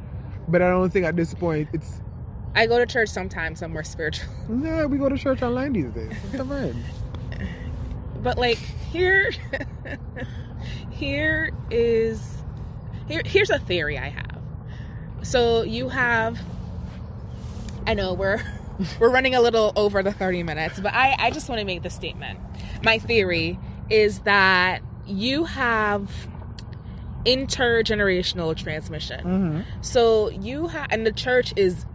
but 0.48 0.62
I 0.62 0.70
don't 0.70 0.89
think 0.91 1.06
at 1.06 1.16
this 1.16 1.34
point 1.34 1.70
it's. 1.74 2.02
I 2.56 2.68
go 2.68 2.80
to 2.80 2.86
church 2.86 3.10
sometimes. 3.10 3.62
I'm 3.62 3.74
more 3.74 3.84
spiritual, 3.84 4.30
Yeah, 4.62 4.86
we 4.86 4.98
go 4.98 5.10
to 5.10 5.18
church 5.18 5.41
online 5.41 5.74
these 5.74 5.91
days. 5.91 6.14
It's 6.32 6.43
fine. 6.43 6.84
but 8.24 8.38
like 8.38 8.58
here, 8.58 9.32
here 10.91 11.52
is 11.70 12.43
here. 13.08 13.22
Here's 13.26 13.50
a 13.50 13.60
theory 13.60 13.98
I 13.98 14.10
have. 14.10 14.41
So 15.24 15.64
you 15.64 15.89
have. 15.89 16.39
I 17.88 17.93
know 17.93 18.14
we're 18.14 18.41
we're 19.00 19.10
running 19.10 19.36
a 19.36 19.41
little 19.41 19.74
over 19.76 20.02
the 20.02 20.12
30 20.14 20.43
minutes, 20.43 20.80
but 20.80 20.93
I 20.93 21.16
I 21.20 21.32
just 21.32 21.50
want 21.50 21.60
to 21.60 21.66
make 21.66 21.84
the 21.84 21.89
statement. 21.89 22.39
My 22.84 23.00
theory 23.00 23.60
is 23.89 24.20
that 24.20 24.82
you 25.06 25.43
have 25.43 26.10
intergenerational 27.26 28.55
transmission. 28.55 29.19
hmm 29.21 29.59
So 29.82 30.30
you 30.30 30.67
have, 30.67 30.88
and 30.91 31.05
the 31.05 31.11
church 31.11 31.53
is 31.55 31.86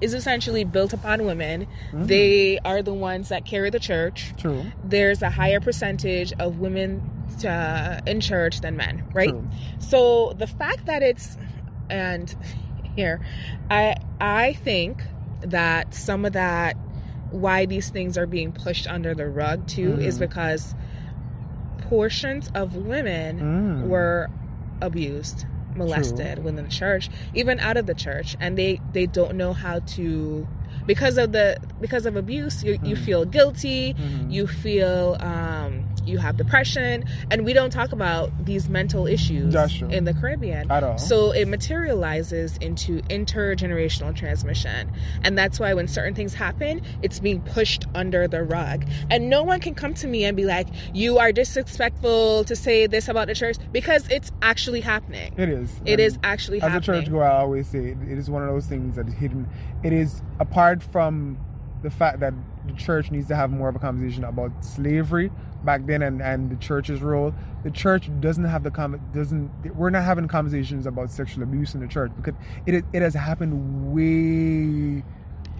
is 0.00 0.14
essentially 0.14 0.64
built 0.64 0.92
upon 0.92 1.24
women. 1.24 1.64
Mhm. 1.92 2.06
They 2.08 2.58
are 2.64 2.82
the 2.82 2.92
ones 2.92 3.28
that 3.28 3.44
carry 3.44 3.70
the 3.70 3.78
church. 3.78 4.34
True. 4.36 4.64
There's 4.82 5.22
a 5.22 5.30
higher 5.30 5.60
percentage 5.60 6.32
of 6.40 6.58
women 6.58 7.00
uh, 7.46 8.00
in 8.04 8.20
church 8.20 8.60
than 8.62 8.76
men, 8.76 9.04
right? 9.14 9.28
True. 9.30 9.48
So 9.78 10.32
the 10.36 10.48
fact 10.48 10.86
that 10.86 11.02
it's 11.04 11.36
and 11.88 12.34
here, 12.96 13.20
I 13.70 13.94
I 14.20 14.54
think 14.54 15.02
that 15.42 15.94
some 15.94 16.24
of 16.24 16.32
that 16.32 16.76
why 17.30 17.64
these 17.66 17.88
things 17.90 18.18
are 18.18 18.26
being 18.26 18.50
pushed 18.52 18.86
under 18.88 19.14
the 19.14 19.28
rug 19.28 19.66
too 19.68 19.94
is 20.00 20.16
Mhm. 20.16 20.20
because 20.20 20.74
portions 21.88 22.50
of 22.54 22.74
women 22.76 23.40
Mm. 23.40 23.88
were 23.88 24.28
abused 24.82 25.46
molested 25.74 26.44
within 26.44 26.64
the 26.64 26.70
church 26.70 27.08
even 27.34 27.58
out 27.60 27.76
of 27.78 27.86
the 27.86 27.94
church 27.94 28.36
and 28.40 28.58
they 28.58 28.78
they 28.92 29.06
don't 29.06 29.34
know 29.36 29.52
how 29.54 29.78
to 29.80 30.46
because 30.86 31.16
of 31.16 31.32
the 31.32 31.56
because 31.80 32.04
of 32.04 32.14
abuse 32.16 32.62
you, 32.62 32.72
you 32.82 32.94
Mhm. 32.94 33.04
feel 33.06 33.24
guilty 33.24 33.94
Mhm. 33.94 34.30
you 34.30 34.46
feel 34.46 35.16
um 35.20 35.72
you 36.04 36.18
have 36.18 36.36
depression 36.36 37.04
and 37.30 37.44
we 37.44 37.52
don't 37.52 37.70
talk 37.70 37.92
about 37.92 38.30
these 38.44 38.68
mental 38.68 39.06
issues 39.06 39.54
in 39.82 40.04
the 40.04 40.14
caribbean 40.14 40.70
At 40.70 40.82
all. 40.84 40.98
so 40.98 41.30
it 41.32 41.46
materializes 41.48 42.56
into 42.58 43.00
intergenerational 43.02 44.14
transmission. 44.14 44.90
And 45.22 45.36
that's 45.36 45.58
why 45.60 45.74
when 45.74 45.88
certain 45.88 46.14
things 46.14 46.34
happen, 46.34 46.82
it's 47.02 47.18
being 47.20 47.40
pushed 47.40 47.84
under 47.94 48.28
the 48.28 48.42
rug. 48.42 48.84
And 49.10 49.28
no 49.30 49.42
one 49.42 49.60
can 49.60 49.74
come 49.74 49.94
to 49.94 50.06
me 50.06 50.24
and 50.24 50.36
be 50.36 50.44
like, 50.44 50.68
you 50.94 51.18
are 51.18 51.32
disrespectful 51.32 52.44
to 52.44 52.56
say 52.56 52.86
this 52.86 53.08
about 53.08 53.28
the 53.28 53.34
church 53.34 53.56
because 53.72 54.08
it's 54.08 54.30
actually 54.42 54.80
happening. 54.80 55.34
It 55.36 55.48
is. 55.48 55.70
It 55.84 55.92
And 55.92 56.00
is 56.00 56.18
actually 56.22 56.58
As 56.58 56.64
a 56.64 56.70
happening. 56.70 57.02
church 57.02 57.10
goer, 57.10 57.24
I 57.24 57.38
always 57.38 57.68
say 57.68 57.78
it, 57.78 57.98
it 58.08 58.18
is 58.18 58.30
one 58.30 58.42
of 58.42 58.48
those 58.48 58.66
things 58.66 58.96
that 58.96 59.06
is 59.08 59.14
hidden. 59.14 59.48
It 59.82 59.92
is 59.92 60.22
apart 60.40 60.82
from 60.82 61.38
the 61.82 61.90
fact 61.90 62.20
that 62.20 62.32
the 62.66 62.72
church 62.74 63.10
needs 63.10 63.26
to 63.28 63.34
have 63.36 63.50
more 63.50 63.68
of 63.68 63.74
a 63.74 63.78
conversation 63.80 64.22
about 64.24 64.64
slavery 64.64 65.30
back 65.64 65.86
then 65.86 66.02
and, 66.02 66.20
and 66.22 66.50
the 66.50 66.56
church's 66.56 67.00
role. 67.00 67.32
The 67.64 67.70
church 67.70 68.10
doesn't 68.20 68.44
have 68.44 68.62
the 68.64 68.70
com- 68.70 69.00
doesn't. 69.14 69.50
We're 69.76 69.90
not 69.90 70.04
having 70.04 70.26
conversations 70.28 70.86
about 70.86 71.10
sexual 71.10 71.42
abuse 71.44 71.74
in 71.74 71.80
the 71.80 71.86
church 71.88 72.10
because 72.16 72.34
it 72.66 72.84
it 72.92 73.02
has 73.02 73.14
happened 73.14 73.92
way 73.92 75.02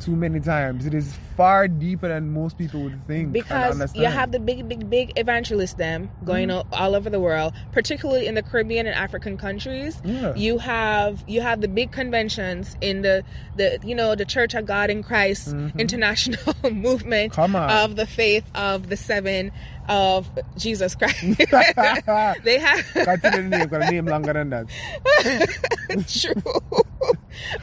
too 0.00 0.16
many 0.16 0.40
times. 0.40 0.84
It 0.84 0.94
is 0.94 1.14
far 1.36 1.68
deeper 1.68 2.08
than 2.08 2.32
most 2.34 2.58
people 2.58 2.82
would 2.82 3.06
think. 3.06 3.32
because 3.32 3.94
you 3.94 4.04
have 4.06 4.32
the 4.32 4.40
big 4.40 4.68
big 4.68 4.90
big 4.90 5.12
evangelists 5.16 5.74
them 5.74 6.10
going 6.24 6.48
Mhm. 6.48 6.56
all, 6.56 6.66
all 6.72 6.94
over 6.94 7.08
the 7.08 7.20
world 7.20 7.54
particularly 7.72 8.26
in 8.26 8.34
the 8.34 8.42
caribbean 8.42 8.86
and 8.86 8.94
african 8.94 9.38
countries 9.38 9.98
yeah. 10.04 10.34
you 10.34 10.58
have 10.58 11.24
you 11.26 11.40
have 11.40 11.62
the 11.62 11.68
big 11.68 11.90
conventions 11.90 12.76
in 12.82 13.00
the 13.00 13.24
the 13.56 13.78
you 13.82 13.94
know 13.94 14.14
the 14.14 14.26
church 14.26 14.52
of 14.54 14.66
god 14.66 14.90
in 14.90 15.02
christ 15.02 15.54
Mhm. 15.54 15.78
international 15.78 16.54
movement 16.70 17.38
of 17.38 17.96
the 17.96 18.06
faith 18.06 18.44
of 18.54 18.88
the 18.90 18.96
seven 18.96 19.52
of 19.88 20.28
jesus 20.56 20.94
christ 20.94 21.16
they 22.44 22.58
have 22.58 22.84
Continue 23.04 23.42
the 23.42 23.48
name, 23.48 23.68
got 23.68 23.82
a 23.82 23.84
name 23.84 24.06
longer 24.06 24.32
than 24.32 24.50
that. 24.50 24.66
true 26.08 26.42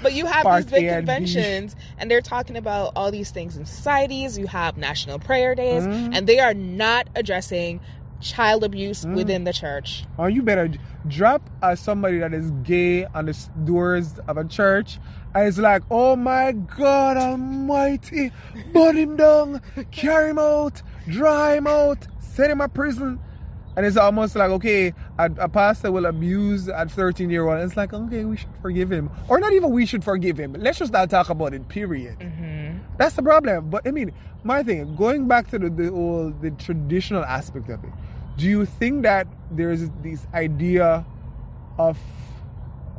but 0.02 0.14
you 0.14 0.26
have 0.26 0.44
Part 0.44 0.64
these 0.66 0.72
big 0.72 0.86
A 0.86 0.90
and 0.98 1.06
B. 1.06 1.12
conventions 1.14 1.76
and 1.98 2.10
they're 2.12 2.22
talking 2.22 2.58
about 2.58 2.92
all 2.96 3.12
these 3.12 3.32
things 3.32 3.56
in 3.58 3.66
societies 3.66 4.38
you 4.38 4.48
have 4.48 4.78
national 4.78 5.20
prayer 5.20 5.56
days 5.56 5.86
Mhm. 5.88 6.10
and 6.14 6.28
they 6.28 6.40
are 6.40 6.54
not 6.54 7.08
addressing 7.16 7.80
child 8.22 8.64
abuse 8.66 9.06
Mm. 9.06 9.16
within 9.16 9.44
the 9.46 9.54
church 9.54 10.04
Oh, 10.18 10.26
you 10.28 10.42
better 10.42 10.70
drop 11.08 11.42
as 11.64 11.80
somebody 11.80 12.20
that 12.20 12.34
is 12.34 12.52
gay 12.64 13.06
on 13.06 13.26
the 13.28 13.38
doors 13.64 14.20
of 14.28 14.36
a 14.38 14.44
church. 14.44 15.00
And 15.34 15.48
it's 15.48 15.58
like, 15.58 15.84
oh 15.90 16.18
my 16.18 16.52
God 16.52 17.16
Almighty, 17.16 18.32
burn 18.74 18.98
him 18.98 19.16
down, 19.16 19.62
carry 19.92 20.32
him 20.32 20.40
out, 20.40 20.82
dry 21.10 21.56
him 21.56 21.68
out, 21.68 22.08
send 22.20 22.52
him 22.52 22.60
to 22.60 22.70
prison. 22.70 23.20
And 23.76 23.86
it's 23.86 23.98
almost 23.98 24.36
like, 24.36 24.50
okay, 24.50 24.94
a, 25.18 25.32
a 25.38 25.48
pastor 25.48 25.92
will 25.92 26.06
abuse 26.06 26.68
a 26.68 26.86
13 26.88 27.30
year 27.30 27.48
old. 27.48 27.64
It's 27.64 27.78
like, 27.78 27.94
okay, 27.94 28.26
we 28.26 28.36
should 28.36 28.50
forgive 28.62 28.92
him. 28.92 29.10
Or 29.30 29.40
not 29.40 29.54
even 29.54 29.72
we 29.72 29.86
should 29.86 30.04
forgive 30.04 30.38
him. 30.38 30.54
Let's 30.58 30.80
just 30.80 30.92
not 30.92 31.10
talk 31.10 31.30
about 31.30 31.54
it, 31.54 31.68
period. 31.70 32.20
mm-hmm. 32.20 32.80
That's 32.98 33.16
the 33.16 33.24
problem. 33.24 33.70
But 33.70 33.88
I 33.88 33.92
mean, 33.92 34.12
my 34.44 34.64
thing, 34.64 34.96
going 34.96 35.28
back 35.28 35.50
to 35.52 35.60
the, 35.60 35.70
the 35.70 36.34
the 36.42 36.52
traditional 36.52 37.24
aspect 37.24 37.70
of 37.70 37.82
it, 37.84 37.92
do 38.38 38.48
you 38.48 38.66
think 38.66 39.04
that 39.04 39.28
there's 39.52 39.90
this 40.02 40.26
idea 40.34 41.06
of 41.78 41.98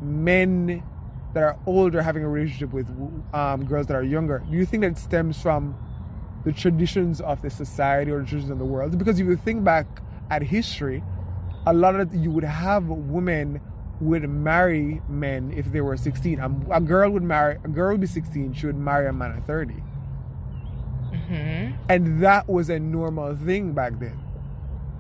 men 0.01 0.83
that 1.35 1.43
are 1.43 1.59
older 1.67 2.03
having 2.03 2.25
a 2.25 2.29
relationship 2.29 2.73
with 2.73 2.89
um, 3.35 3.65
girls 3.67 3.87
that 3.87 3.97
are 3.97 4.03
younger? 4.03 4.43
Do 4.51 4.57
you 4.57 4.65
think 4.65 4.83
that 4.83 4.97
stems 4.99 5.41
from 5.41 5.75
the 6.45 6.53
traditions 6.53 7.21
of 7.21 7.43
the 7.43 7.51
society 7.51 8.11
or 8.11 8.21
the 8.21 8.27
traditions 8.27 8.51
of 8.51 8.59
the 8.59 8.65
world? 8.65 8.97
Because 8.99 9.21
if 9.21 9.27
you 9.27 9.37
think 9.37 9.65
back 9.65 9.87
at 10.31 10.43
history, 10.43 11.03
a 11.67 11.73
lot 11.73 11.99
of 11.99 12.15
you 12.15 12.31
would 12.31 12.45
have 12.45 12.87
women 12.87 13.61
would 14.01 14.29
marry 14.29 15.03
men 15.09 15.53
if 15.55 15.71
they 15.73 15.81
were 15.81 15.97
16. 15.97 16.41
Um, 16.41 16.67
A, 16.71 16.77
a 16.77 16.81
girl 16.81 17.11
would 17.11 17.23
marry 17.23 17.59
a 17.65 17.69
girl 17.69 17.93
would 17.93 18.01
be 18.01 18.07
16. 18.07 18.55
She 18.55 18.67
would 18.67 18.77
marry 18.77 19.07
a 19.07 19.13
man 19.13 19.33
at 19.33 19.47
30. 19.47 19.75
Mm-hmm. 21.13 21.77
And 21.89 22.23
that 22.23 22.49
was 22.49 22.71
a 22.71 22.79
normal 22.79 23.37
thing 23.37 23.73
back 23.73 23.99
then, 23.99 24.19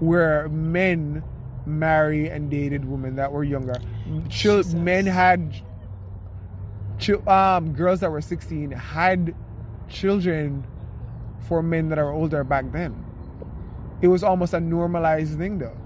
where 0.00 0.48
men 0.48 1.22
marry 1.66 2.28
and 2.28 2.50
dated 2.50 2.84
women 2.84 3.16
that 3.16 3.32
were 3.32 3.44
younger. 3.44 3.76
Chil- 4.28 4.64
men 4.74 5.06
had, 5.06 5.56
chil- 6.98 7.26
um, 7.28 7.72
girls 7.72 8.00
that 8.00 8.10
were 8.10 8.20
16 8.20 8.70
had 8.72 9.34
children 9.88 10.64
for 11.48 11.62
men 11.62 11.88
that 11.88 11.98
are 11.98 12.10
older 12.10 12.44
back 12.44 12.70
then. 12.72 12.94
It 14.02 14.08
was 14.08 14.22
almost 14.24 14.54
a 14.54 14.60
normalized 14.60 15.36
thing 15.38 15.58
though. 15.58 15.76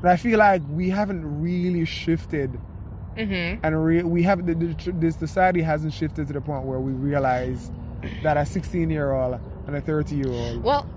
And 0.00 0.08
I 0.10 0.16
feel 0.16 0.38
like 0.38 0.62
we 0.70 0.88
haven't 0.90 1.40
really 1.42 1.84
shifted 1.84 2.58
Mm-hmm. 3.16 3.60
and 3.62 3.84
re- 3.84 4.02
we 4.02 4.22
have 4.22 4.46
the, 4.46 4.54
the, 4.54 4.92
the 4.92 5.12
society 5.12 5.60
hasn't 5.60 5.92
shifted 5.92 6.28
to 6.28 6.32
the 6.32 6.40
point 6.40 6.64
where 6.64 6.80
we 6.80 6.92
realize 6.92 7.70
that 8.22 8.38
a 8.38 8.46
16 8.46 8.88
year 8.88 9.12
old 9.12 9.38
and 9.66 9.76
a 9.76 9.82
30 9.82 10.16
year 10.16 10.30
old 10.30 10.62
Well, 10.64 10.88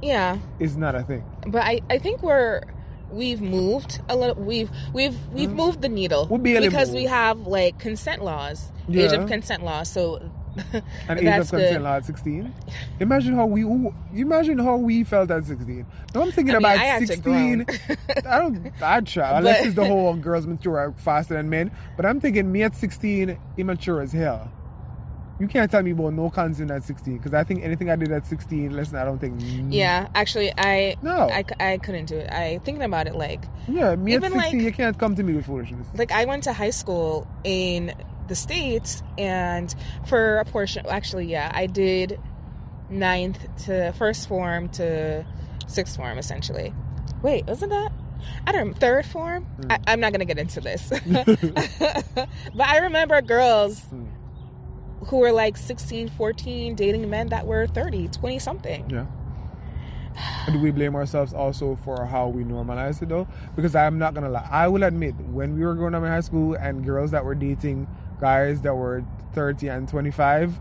yeah, 0.00 0.38
is 0.60 0.76
not 0.76 0.94
a 0.94 1.02
thing. 1.02 1.24
but 1.48 1.62
I, 1.64 1.80
I 1.90 1.98
think 1.98 2.22
we're 2.22 2.62
we've 3.10 3.40
moved 3.40 4.00
a 4.08 4.14
little. 4.14 4.36
We've 4.36 4.70
we've 4.94 5.16
we've 5.32 5.48
Mhm. 5.50 5.54
moved 5.56 5.82
the 5.82 5.88
needle 5.88 6.28
We'll 6.30 6.38
barely 6.38 6.68
because 6.68 6.92
we 6.92 7.04
have 7.06 7.48
like 7.48 7.80
consent 7.80 8.22
laws, 8.22 8.70
age 8.88 9.12
of 9.12 9.26
consent 9.26 9.64
laws. 9.64 9.90
So 9.90 10.30
An 11.08 11.18
age 11.18 11.26
of 11.40 11.50
consent 11.50 11.82
law 11.82 11.94
at 11.96 12.04
16. 12.04 12.54
Imagine 13.00 13.34
how 13.34 13.46
we 13.46 13.62
imagine 14.14 14.58
how 14.58 14.76
we 14.76 15.04
felt 15.04 15.30
at 15.30 15.44
16. 15.44 15.86
Now 16.14 16.22
I'm 16.22 16.32
thinking 16.32 16.54
I 16.54 16.58
mean, 16.58 16.64
about 16.64 16.78
I 16.78 17.04
16. 17.04 17.66
I 18.26 18.38
don't 18.38 18.72
I 18.82 19.00
try 19.00 19.38
unless 19.38 19.58
But- 19.60 19.66
it's 19.66 19.76
the 19.76 19.84
whole 19.86 20.14
girls 20.16 20.46
mature 20.46 20.94
faster 20.98 21.34
than 21.34 21.48
men. 21.50 21.70
But 21.96 22.06
I'm 22.06 22.20
thinking 22.20 22.50
me 22.50 22.62
at 22.62 22.74
16 22.74 23.38
immature 23.56 24.00
as 24.00 24.12
hell. 24.12 24.50
You 25.40 25.46
can't 25.46 25.70
tell 25.70 25.84
me 25.84 25.92
about 25.92 26.14
no 26.14 26.30
consent 26.30 26.72
at 26.72 26.82
16 26.82 27.18
because 27.18 27.32
I 27.32 27.44
think 27.44 27.62
anything 27.62 27.88
I 27.90 27.94
did 27.94 28.10
at 28.10 28.26
16, 28.26 28.72
listen, 28.74 28.96
I 28.96 29.04
don't 29.04 29.20
think. 29.20 29.40
yeah, 29.72 30.08
actually, 30.16 30.52
I 30.58 30.96
No. 31.00 31.28
I, 31.30 31.44
I 31.60 31.78
couldn't 31.78 32.06
do 32.06 32.16
it. 32.16 32.28
I 32.28 32.58
thinking 32.64 32.82
about 32.82 33.06
it 33.06 33.14
like 33.14 33.44
Yeah, 33.68 33.94
me 33.94 34.14
Even, 34.14 34.32
at 34.34 34.40
16, 34.42 34.52
like- 34.58 34.64
you 34.64 34.72
can't 34.72 34.98
come 34.98 35.14
to 35.14 35.22
me 35.22 35.34
with 35.34 35.46
foolishness. 35.46 35.86
like 35.94 36.10
I 36.10 36.24
went 36.24 36.42
to 36.44 36.52
high 36.52 36.70
school 36.70 37.24
in 37.44 37.94
the 38.28 38.34
states, 38.36 39.02
and 39.16 39.74
for 40.06 40.38
a 40.38 40.44
portion, 40.44 40.84
actually, 40.88 41.26
yeah, 41.26 41.50
I 41.54 41.66
did 41.66 42.18
ninth 42.90 43.38
to 43.64 43.92
first 43.92 44.28
form 44.28 44.68
to 44.70 45.26
sixth 45.66 45.96
form, 45.96 46.18
essentially. 46.18 46.72
Wait, 47.22 47.46
wasn't 47.46 47.70
that? 47.72 47.92
I 48.46 48.52
don't 48.52 48.74
third 48.74 49.06
form. 49.06 49.46
Mm. 49.60 49.72
I, 49.72 49.92
I'm 49.92 50.00
not 50.00 50.12
gonna 50.12 50.24
get 50.24 50.38
into 50.38 50.60
this, 50.60 50.88
but 51.08 52.28
I 52.66 52.78
remember 52.78 53.20
girls 53.22 53.80
Mm. 53.92 54.08
who 55.06 55.18
were 55.18 55.32
like 55.32 55.56
16, 55.56 56.08
14, 56.10 56.74
dating 56.74 57.08
men 57.08 57.28
that 57.28 57.46
were 57.46 57.66
30, 57.66 58.08
20 58.08 58.38
something. 58.38 58.90
Yeah. 58.90 59.06
do 60.50 60.58
we 60.58 60.72
blame 60.72 60.96
ourselves 60.96 61.32
also 61.32 61.76
for 61.84 62.04
how 62.04 62.26
we 62.28 62.42
normalize 62.42 63.00
it 63.02 63.08
though? 63.08 63.28
Because 63.54 63.74
I'm 63.76 63.98
not 63.98 64.14
gonna 64.14 64.30
lie, 64.30 64.48
I 64.50 64.66
will 64.68 64.82
admit 64.82 65.14
when 65.16 65.54
we 65.56 65.64
were 65.64 65.74
growing 65.74 65.94
up 65.94 66.02
in 66.02 66.08
high 66.08 66.20
school 66.20 66.54
and 66.54 66.84
girls 66.84 67.10
that 67.12 67.24
were 67.24 67.34
dating 67.36 67.86
guys 68.20 68.60
that 68.62 68.74
were 68.74 69.04
30 69.34 69.68
and 69.68 69.88
25, 69.88 70.58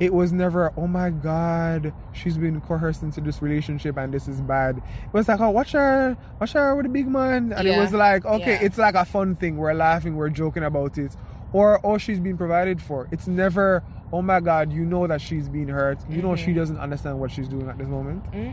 it 0.00 0.12
was 0.14 0.32
never, 0.32 0.72
oh 0.76 0.86
my 0.86 1.10
god, 1.10 1.92
she's 2.12 2.38
been 2.38 2.60
coerced 2.62 3.02
into 3.02 3.20
this 3.20 3.42
relationship 3.42 3.96
and 3.98 4.12
this 4.14 4.28
is 4.28 4.40
bad. 4.40 4.78
It 4.78 5.12
was 5.12 5.28
like, 5.28 5.40
oh, 5.40 5.50
watch 5.50 5.72
her, 5.72 6.16
watch 6.40 6.52
her 6.52 6.74
with 6.74 6.86
a 6.86 6.88
big 6.88 7.06
man. 7.08 7.52
And 7.52 7.68
it 7.68 7.78
was 7.78 7.92
like, 7.92 8.24
okay, 8.24 8.52
Yeah. 8.52 8.62
it's 8.62 8.78
like 8.78 8.94
a 8.94 9.04
fun 9.04 9.36
thing. 9.36 9.56
We're 9.58 9.74
laughing, 9.74 10.16
we're 10.16 10.30
joking 10.30 10.62
about 10.64 10.96
it. 10.98 11.14
Or, 11.52 11.84
oh, 11.84 11.98
she's 11.98 12.20
being 12.20 12.36
provided 12.38 12.80
for. 12.80 13.08
It's 13.10 13.26
never, 13.26 13.82
oh 14.12 14.22
my 14.22 14.40
god, 14.40 14.72
you 14.72 14.84
know 14.86 15.06
that 15.06 15.20
she's 15.20 15.48
being 15.48 15.68
hurt. 15.68 15.98
You 16.08 16.22
know 16.22 16.34
she 16.36 16.52
Mhm. 16.52 16.56
doesn't 16.56 16.78
understand 16.78 17.18
what 17.20 17.30
she's 17.30 17.48
doing 17.48 17.68
at 17.68 17.76
this 17.76 17.88
moment. 17.88 18.24
hmm 18.32 18.50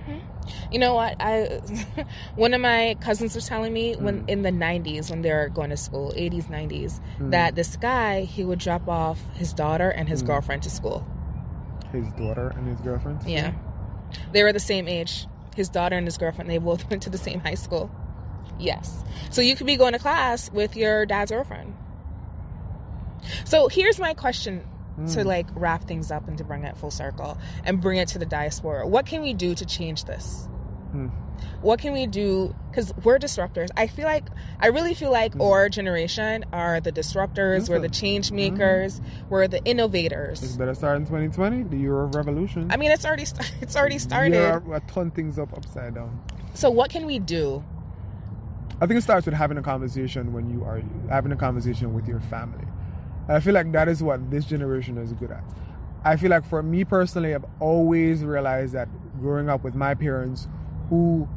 You 0.72 0.80
know 0.80 0.94
what? 0.96 1.16
I 1.20 1.60
one 2.36 2.54
of 2.54 2.62
my 2.62 2.96
cousins 3.02 3.36
was 3.36 3.48
telling 3.48 3.74
me 3.74 3.96
when 3.96 4.22
Mm. 4.24 4.30
in 4.30 4.42
the 4.44 4.52
'90s, 4.52 5.10
when 5.10 5.22
they 5.22 5.32
were 5.32 5.50
going 5.50 5.70
to 5.72 5.78
school, 5.78 6.14
'80s, 6.16 6.46
'90s, 6.50 7.00
Mm. 7.20 7.32
that 7.32 7.56
this 7.56 7.76
guy 7.78 8.22
he 8.22 8.44
would 8.44 8.60
drop 8.60 8.88
off 8.88 9.20
his 9.36 9.54
daughter 9.54 9.90
and 9.90 10.08
his 10.10 10.24
Mm. 10.24 10.28
girlfriend 10.28 10.64
to 10.64 10.70
school. 10.70 11.06
His 11.92 12.08
daughter 12.14 12.54
and 12.56 12.68
his 12.68 12.80
girlfriend. 12.82 13.20
Yeah, 13.26 13.52
they 14.32 14.44
were 14.44 14.54
the 14.54 14.60
same 14.60 14.88
age. 14.88 15.26
His 15.56 15.70
daughter 15.70 15.96
and 15.98 16.06
his 16.06 16.18
girlfriend. 16.18 16.50
They 16.50 16.58
both 16.60 16.88
went 16.90 17.02
to 17.04 17.10
the 17.10 17.18
same 17.18 17.40
high 17.40 17.56
school. 17.56 17.90
Yes. 18.60 19.04
So 19.30 19.42
you 19.42 19.56
could 19.56 19.68
be 19.68 19.76
going 19.78 19.94
to 19.94 20.00
class 20.00 20.52
with 20.52 20.76
your 20.76 21.06
dad's 21.06 21.32
girlfriend. 21.32 21.76
So 23.46 23.68
here's 23.68 24.00
my 24.00 24.14
question 24.14 24.64
to 24.98 25.20
Mm. 25.20 25.26
like 25.26 25.48
wrap 25.56 25.84
things 25.84 26.10
up 26.12 26.28
and 26.28 26.38
to 26.40 26.44
bring 26.44 26.64
it 26.64 26.76
full 26.76 26.90
circle 26.92 27.38
and 27.64 27.80
bring 27.80 27.98
it 28.00 28.08
to 28.10 28.20
the 28.20 28.26
diaspora. 28.26 28.88
What 28.88 29.06
can 29.06 29.22
we 29.22 29.34
do 29.34 29.54
to 29.56 29.66
change 29.66 30.06
this? 30.06 30.48
Hmm. 30.92 31.08
What 31.62 31.80
can 31.80 31.94
we 31.94 32.08
do? 32.08 32.56
Because 32.72 32.92
we're 33.04 33.20
disruptors. 33.20 33.68
I 33.78 33.86
feel 33.88 34.06
like, 34.06 34.24
I 34.60 34.68
really 34.68 34.96
feel 34.96 35.12
like 35.12 35.34
Hmm. 35.36 35.42
our 35.42 35.70
generation 35.70 36.46
are 36.52 36.80
the 36.80 36.92
disruptors, 36.92 37.70
we're 37.70 37.78
the 37.80 37.90
change 37.90 38.32
makers, 38.32 39.00
we're 39.30 39.48
the 39.48 39.58
It's 39.58 39.68
innovators. 39.70 40.58
better 40.58 40.74
start 40.74 40.98
in 40.98 41.06
2020, 41.06 41.64
the 41.64 41.78
year 41.78 42.02
of 42.02 42.16
revolution. 42.16 42.68
I 42.72 42.78
mean, 42.78 42.90
it's 42.92 43.06
already 43.06 43.26
it's 43.62 43.76
already 43.76 44.00
started. 44.00 44.34
Yeah, 44.34 44.60
I 44.74 44.80
turn 44.80 45.12
things 45.12 45.38
up 45.38 45.54
upside 45.56 45.94
down. 45.96 46.20
So 46.56 46.72
what 46.72 46.90
can 46.90 47.06
we 47.06 47.20
do? 47.20 47.64
I 48.82 48.86
think 48.86 48.98
it 49.00 49.02
starts 49.04 49.26
with 49.26 49.36
having 49.36 49.58
a 49.58 49.62
conversation 49.64 50.34
when 50.34 50.50
you 50.50 50.64
are 50.64 50.82
having 51.10 51.32
a 51.32 51.36
conversation 51.36 51.94
with 51.94 52.08
your 52.08 52.20
family. 52.20 52.64
I 53.30 53.40
feel 53.40 53.54
like 53.54 53.72
that 53.74 53.88
is 53.88 54.02
what 54.02 54.32
this 54.32 54.46
generation 54.46 54.98
is 54.98 55.14
good 55.14 55.32
at. 55.32 55.44
I 56.04 56.16
feel 56.16 56.30
like 56.30 56.46
for 56.46 56.64
me 56.64 56.86
personally, 56.86 57.36
I've 57.36 57.46
always 57.60 58.24
realized 58.24 58.74
that 58.74 58.88
growing 59.20 59.50
up 59.50 59.64
with 59.64 59.76
my 59.76 59.94
parents 59.94 60.48
who 60.90 61.28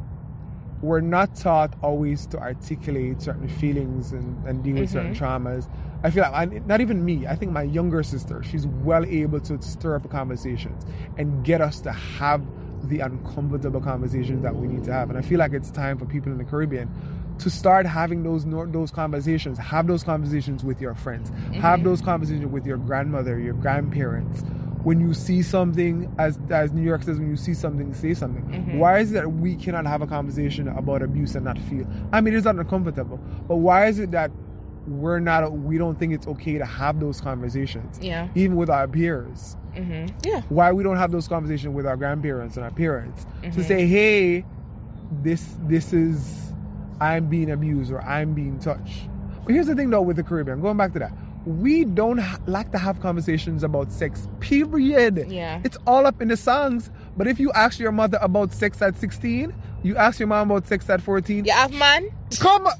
were 0.82 1.01
not 1.01 1.34
taught 1.34 1.74
always 1.82 2.26
to 2.26 2.38
articulate 2.38 3.20
certain 3.20 3.49
feelings 3.49 4.12
and, 4.12 4.47
and 4.47 4.62
deal 4.62 4.76
with 4.76 4.91
certain 4.91 5.14
mm-hmm. 5.14 5.24
traumas. 5.24 5.68
I 6.03 6.11
feel 6.11 6.22
like, 6.22 6.32
I, 6.32 6.45
not 6.66 6.80
even 6.80 7.05
me, 7.05 7.26
I 7.26 7.34
think 7.36 7.53
my 7.53 7.64
younger 7.64 8.03
sister, 8.03 8.43
she's 8.43 8.66
well 8.66 9.05
able 9.05 9.41
to 9.41 9.61
stir 9.61 9.97
up 9.97 10.09
conversations 10.09 10.84
and 11.18 11.45
get 11.45 11.61
us 11.61 11.80
to 11.80 11.93
have 11.93 12.43
the 12.84 13.01
uncomfortable 13.01 13.80
conversations 13.80 14.43
that 14.43 14.55
we 14.57 14.68
need 14.68 14.84
to 14.84 14.93
have. 14.93 15.11
And 15.11 15.18
I 15.18 15.22
feel 15.22 15.38
like 15.38 15.53
it's 15.53 15.70
time 15.70 15.99
for 15.99 16.07
people 16.07 16.32
in 16.32 16.38
the 16.38 16.45
Caribbean 16.45 16.88
to 17.41 17.51
start 17.51 17.86
having 17.86 18.22
those 18.22 18.45
those 18.72 18.91
conversations. 18.91 19.59
Have 19.59 19.86
those 19.86 20.03
conversations 20.05 20.62
with 20.64 20.80
your 20.80 20.95
friends. 20.95 21.30
Have 21.55 21.84
those 21.84 22.01
conversations 22.01 22.47
with 22.47 22.66
your 22.66 22.76
grandmother, 22.78 23.38
your 23.38 23.55
grandparents. 23.55 24.43
When 24.82 24.99
you 25.01 25.12
see 25.12 25.43
something, 25.43 26.11
as 26.18 26.38
as 26.51 26.72
New 26.72 26.82
York 26.82 27.03
says, 27.03 27.18
when 27.18 27.28
you 27.28 27.36
see 27.36 27.53
something, 27.55 27.93
say 27.95 28.14
something. 28.14 28.45
Mhm. 28.45 28.78
Why 28.78 28.99
is 28.99 29.11
it 29.11 29.14
that 29.14 29.32
we 29.32 29.55
cannot 29.57 29.86
have 29.86 30.01
a 30.03 30.07
conversation 30.07 30.68
about 30.68 31.03
abuse 31.03 31.34
and 31.34 31.45
not 31.45 31.59
feel? 31.59 31.86
I 32.12 32.20
mean, 32.20 32.34
it's 32.34 32.45
not 32.47 32.57
uncomfortable, 32.57 33.18
but 33.49 33.57
why 33.57 33.86
is 33.86 33.99
it 33.99 34.11
that 34.12 34.30
we're 34.86 35.18
not? 35.20 35.53
We 35.53 35.76
don't 35.76 35.99
think 35.99 36.12
it's 36.14 36.26
okay 36.26 36.57
to 36.59 36.64
have 36.64 36.99
those 37.01 37.20
conversations, 37.20 37.99
Yeah. 38.03 38.28
even 38.34 38.57
with 38.57 38.70
our 38.70 38.88
peers 38.88 39.57
hmm 39.76 40.07
Yeah. 40.26 40.41
why 40.49 40.72
we 40.72 40.82
don't 40.82 40.97
have 40.97 41.12
those 41.12 41.28
conversations 41.28 41.72
with 41.74 41.86
our 41.86 41.97
grandparents 41.97 42.57
and 42.57 42.64
our 42.64 42.72
parents 42.72 43.24
to 43.43 43.51
Mhm. 43.51 43.64
say 43.64 43.86
hey 43.86 44.45
this 45.22 45.57
this 45.68 45.93
is 45.93 46.49
i'm 47.01 47.26
being 47.26 47.51
abused 47.51 47.90
or 47.90 48.01
i'm 48.03 48.34
being 48.34 48.59
touched. 48.59 49.09
But 49.44 49.55
here's 49.55 49.66
the 49.66 49.74
thing 49.74 49.90
though 49.90 50.03
with 50.03 50.16
the 50.16 50.22
caribbean. 50.22 50.61
Going 50.61 50.76
back 50.76 50.92
to 50.94 50.98
that 51.01 51.12
we 51.46 51.84
don't 51.86 52.18
ha- 52.18 52.38
like 52.46 52.70
to 52.72 52.76
have 52.78 53.01
conversations 53.01 53.62
about 53.64 53.90
sex 53.90 54.28
period. 54.40 55.24
Yeah. 55.28 55.61
it's 55.64 55.78
all 55.86 56.07
up 56.07 56.20
in 56.20 56.28
the 56.28 56.36
songs. 56.36 56.90
But 57.16 57.26
if 57.26 57.40
you 57.40 57.51
ask 57.53 57.78
your 57.78 57.92
mother 57.92 58.18
about 58.20 58.53
sex 58.53 58.80
at 58.82 58.96
16 58.96 59.55
you 59.82 59.96
ask 59.96 60.18
your 60.20 60.26
mom 60.28 60.51
about 60.51 60.66
sex 60.66 60.88
at 60.90 61.01
14 61.01 61.46
You 61.46 61.53
have 61.53 61.72
man? 61.72 62.11
come 62.38 62.66
on. 62.66 62.74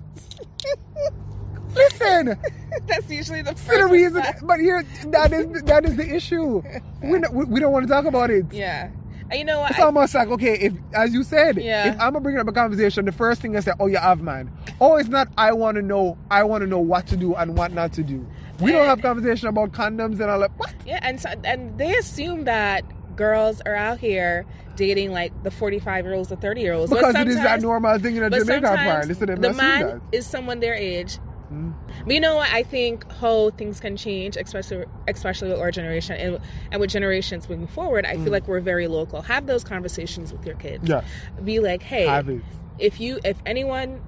listen. 1.75 2.39
That's 2.87 3.11
usually 3.11 3.43
the 3.43 3.55
for 3.55 3.77
the 3.77 3.87
reason 3.87 4.23
but 4.43 4.61
here 4.61 4.85
that 5.07 5.33
is 5.33 5.63
that 5.63 5.85
is 5.85 5.97
the 5.97 6.15
issue. 6.15 6.63
We, 7.03 7.19
we 7.45 7.59
don't 7.61 7.73
want 7.73 7.87
to 7.87 7.93
talk 7.93 8.05
about 8.05 8.31
it. 8.31 8.47
Yeah. 8.53 8.91
And 9.31 9.39
you 9.39 9.45
know 9.45 9.61
what? 9.61 9.71
It's 9.71 9.81
I- 9.81 9.85
almost 9.85 10.15
like 10.15 10.29
okay, 10.29 10.55
if 10.59 10.73
as 10.93 11.13
you 11.15 11.23
said, 11.23 11.57
Yeah. 11.59 11.89
if 11.89 11.95
I'm 11.95 12.13
gonna 12.13 12.21
bring 12.21 12.39
up 12.39 12.49
a 12.49 12.53
conversation, 12.53 13.05
the 13.05 13.13
first 13.13 13.41
thing 13.41 13.57
I 13.57 13.61
say, 13.61 13.73
oh, 13.79 13.87
you 13.87 13.97
have 13.99 14.21
man. 14.23 14.51
Oh, 14.81 14.97
it's 14.97 15.09
not. 15.09 15.29
I 15.39 15.53
want 15.53 15.77
to 15.77 15.83
know. 15.83 16.19
I 16.31 16.43
want 16.45 16.63
to 16.63 16.67
know 16.67 16.79
what 16.81 17.07
to 17.09 17.17
do 17.17 17.35
and 17.35 17.57
what 17.57 17.73
not 17.73 17.93
to 17.95 18.03
do. 18.03 18.27
We 18.61 18.73
don't 18.73 18.87
have 18.87 19.01
conversation 19.03 19.49
about 19.49 19.73
condoms 19.73 20.21
and 20.21 20.25
all 20.25 20.41
that. 20.41 20.51
What? 20.57 20.75
Yeah, 20.85 20.99
and 21.03 21.21
so, 21.21 21.31
and 21.45 21.79
they 21.79 21.95
assume 21.97 22.45
that 22.45 22.85
girls 23.17 23.61
are 23.67 23.75
out 23.75 23.99
here 23.99 24.47
dating 24.77 25.13
like 25.13 25.31
the 25.43 25.51
45 25.51 26.05
year 26.07 26.15
olds, 26.15 26.29
the 26.31 26.37
30 26.37 26.61
year 26.61 26.73
olds. 26.73 26.91
Because 26.91 27.15
it 27.15 27.29
is 27.29 27.37
that 27.37 27.61
normal 27.61 27.99
thing 27.99 28.17
in 28.17 28.23
a 28.23 28.31
Jamaica 28.31 28.61
part. 28.67 29.09
Listen, 29.09 29.41
the 29.41 29.53
man 29.53 30.01
is 30.13 30.27
someone 30.27 30.61
their 30.61 30.75
age. 30.75 31.19
Mm. 31.53 31.75
But 32.05 32.15
you 32.15 32.21
know 32.21 32.37
what? 32.37 32.49
I 32.51 32.63
think 32.63 33.11
how 33.13 33.51
things 33.51 33.81
can 33.81 33.97
change, 33.97 34.37
especially 34.37 34.85
especially 35.09 35.49
with 35.51 35.59
our 35.61 35.71
generation 35.71 36.17
and, 36.17 36.39
and 36.71 36.81
with 36.81 36.91
generations 36.91 37.49
moving 37.49 37.67
forward. 37.67 38.05
I 38.07 38.15
feel 38.15 38.31
like 38.31 38.47
we're 38.47 38.61
very 38.61 38.87
local. 38.87 39.23
Have 39.23 39.47
those 39.47 39.65
conversations 39.65 40.33
with 40.33 40.47
your 40.47 40.57
kids. 40.57 40.89
Yeah. 40.89 41.03
Be 41.43 41.61
like, 41.61 41.83
hey, 41.83 42.41
if 42.79 43.01
you 43.01 43.19
if 43.25 43.37
anyone 43.47 44.01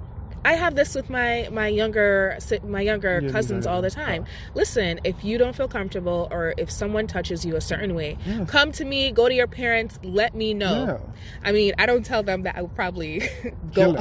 I 0.44 0.54
have 0.54 0.74
this 0.74 0.96
with 0.96 1.08
my 1.08 1.48
my 1.52 1.68
younger 1.68 2.36
my 2.64 2.80
younger 2.80 3.20
Yeah, 3.22 3.30
cousins 3.30 3.64
yeah, 3.64 3.72
all 3.72 3.80
the 3.82 3.90
yeah. 3.96 4.06
time. 4.06 4.24
Listen, 4.54 4.98
if 5.04 5.22
you 5.22 5.38
don't 5.38 5.54
feel 5.54 5.68
comfortable 5.68 6.26
or 6.32 6.54
if 6.58 6.68
someone 6.68 7.06
touches 7.06 7.44
you 7.44 7.54
a 7.54 7.60
certain 7.60 7.94
way, 7.94 8.18
Yes. 8.26 8.50
come 8.50 8.72
to 8.72 8.84
me, 8.84 9.12
go 9.12 9.28
to 9.28 9.34
your 9.34 9.46
parents, 9.46 10.00
let 10.02 10.34
me 10.34 10.52
know. 10.52 10.98
Yeah. 11.00 11.12
I 11.44 11.52
mean, 11.52 11.74
I 11.78 11.86
don't 11.86 12.04
tell 12.04 12.24
them 12.24 12.42
that 12.42 12.56
I 12.56 12.62
would 12.62 12.74
probably 12.74 13.22
go. 13.72 13.96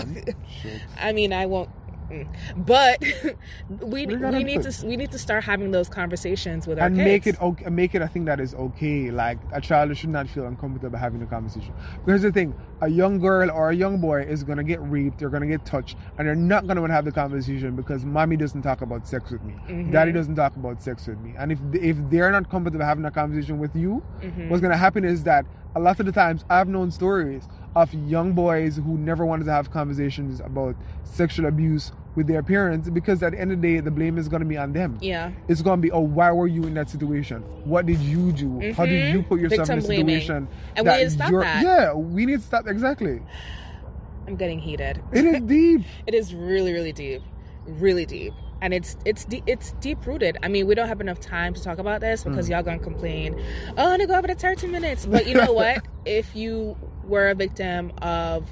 I 1.00 1.12
mean, 1.14 1.32
I 1.32 1.46
won't 1.46 1.70
mm. 2.12 2.66
but 2.66 3.02
we 3.88 4.06
We 4.06 4.16
we, 4.18 4.44
need 4.44 4.62
to 4.64 4.86
we 4.86 4.96
need 4.98 5.12
to 5.12 5.20
start 5.20 5.44
having 5.44 5.72
those 5.72 5.90
conversations 5.90 6.68
with 6.68 6.80
our 6.80 6.88
and 6.88 6.96
kids. 6.96 7.06
make 7.06 7.28
it 7.28 7.42
okay, 7.42 7.70
make 7.70 7.96
it 7.96 8.02
a 8.02 8.08
thing 8.08 8.26
that 8.26 8.40
is 8.40 8.54
okay. 8.56 9.12
Like 9.12 9.38
a 9.54 9.62
child 9.62 9.96
should 9.98 10.10
not 10.10 10.28
feel 10.30 10.46
uncomfortable 10.46 10.98
having 10.98 11.22
a 11.22 11.26
conversation. 11.26 11.74
Because 12.06 12.22
the 12.22 12.32
thing, 12.32 12.54
a 12.82 12.88
young 12.90 13.20
girl 13.20 13.50
or 13.52 13.70
a 13.70 13.76
young 13.76 14.00
boy 14.00 14.22
is 14.24 14.44
gonna 14.44 14.64
get 14.64 14.80
raped, 14.82 15.20
they're 15.20 15.30
gonna 15.30 15.48
get 15.48 15.66
touched, 15.66 15.98
and 16.18 16.28
they're 16.28 16.36
not 16.36 16.68
gonna 16.68 16.82
want 16.82 16.92
to 16.92 16.96
have 16.96 17.06
the 17.06 17.12
conversation 17.12 17.76
because 17.76 18.06
mommy 18.06 18.38
doesn't 18.38 18.62
talk 18.62 18.82
about 18.82 19.08
sex 19.08 19.32
with 19.32 19.44
me, 19.44 19.56
Mhm. 19.70 19.92
daddy 19.92 20.12
doesn't 20.12 20.36
talk 20.36 20.56
about 20.56 20.82
sex 20.82 21.08
with 21.08 21.20
me, 21.22 21.34
and 21.38 21.52
if 21.52 21.60
if 21.74 21.98
they're 22.10 22.32
not 22.32 22.50
comfortable 22.50 22.86
having 22.86 23.06
a 23.06 23.12
conversation 23.12 23.60
with 23.60 23.76
you, 23.76 24.04
Mhm. 24.22 24.50
what's 24.50 24.62
gonna 24.62 24.78
happen 24.78 25.04
is 25.06 25.24
that 25.24 25.46
a 25.76 25.80
lot 25.80 26.00
of 26.00 26.06
the 26.06 26.12
times 26.12 26.44
I've 26.50 26.68
known 26.68 26.92
stories 26.92 27.48
of 27.76 27.94
young 27.94 28.34
boys 28.34 28.76
who 28.76 28.98
never 28.98 29.26
wanted 29.26 29.46
to 29.46 29.52
have 29.54 29.72
conversations 29.72 30.42
about 30.42 30.76
sexual 31.04 31.46
abuse 31.46 31.94
with 32.16 32.28
their 32.28 32.44
parents 32.44 32.90
because 32.90 33.24
at 33.24 33.32
the 33.32 33.40
end 33.40 33.52
of 33.52 33.62
the 33.62 33.68
day 33.76 33.80
the 33.80 33.92
blame 33.92 34.18
is 34.18 34.28
going 34.28 34.42
to 34.42 34.46
be 34.46 34.58
on 34.58 34.74
them 34.74 34.98
Yeah. 35.02 35.32
it's 35.48 35.62
going 35.62 35.78
to 35.80 35.82
be 35.82 35.92
oh 35.92 36.02
why 36.02 36.32
were 36.32 36.48
you 36.48 36.64
in 36.64 36.74
that 36.74 36.90
situation 36.90 37.42
what 37.64 37.86
did 37.86 38.00
you 38.00 38.32
do 38.34 38.74
how 38.74 38.86
did 38.86 39.14
you 39.14 39.24
put 39.24 39.40
yourself 39.40 39.68
Victim 39.70 39.76
in 39.76 39.80
a 39.80 39.82
situation 40.20 40.48
And 40.76 40.86
we 40.88 40.94
need 40.94 41.04
to 41.04 41.10
stop 41.12 41.32
that. 41.32 41.64
yeah 41.64 41.94
we 41.94 42.26
need 42.26 42.40
to 42.42 42.46
stop 42.46 42.68
exactly 42.68 43.22
I'm 44.28 44.36
getting 44.36 44.60
heated. 44.60 45.02
it 45.12 45.26
is 45.26 45.42
deep 45.46 45.82
It 46.08 46.14
is 46.14 46.34
really, 46.36 46.74
really 46.74 46.94
deep, 46.94 47.22
really 47.66 48.06
deep, 48.06 48.34
and 48.62 48.72
it's 48.74 48.96
it's 49.04 49.26
de- 49.26 49.44
it's 49.48 49.72
deep 49.82 50.06
rooted. 50.06 50.38
I 50.44 50.48
mean, 50.48 50.68
we 50.68 50.76
don't 50.76 50.88
have 50.88 51.02
enough 51.02 51.20
time 51.20 51.54
to 51.56 51.62
talk 51.64 51.80
about 51.80 52.02
this 52.02 52.24
because 52.24 52.48
Mm. 52.48 52.52
y'all 52.52 52.64
gonna 52.64 52.80
complain. 52.80 53.34
Oh, 53.78 53.86
I'm 53.86 53.94
gonna 54.00 54.06
go 54.08 54.16
over 54.16 54.28
the 54.28 54.36
30 54.36 54.68
minutes. 54.68 55.06
But 55.08 55.28
you 55.28 55.34
know 55.34 55.52
what? 55.62 55.86
if 56.06 56.36
you 56.36 56.78
were 57.04 57.30
a 57.30 57.36
victim 57.36 57.92
of 58.04 58.48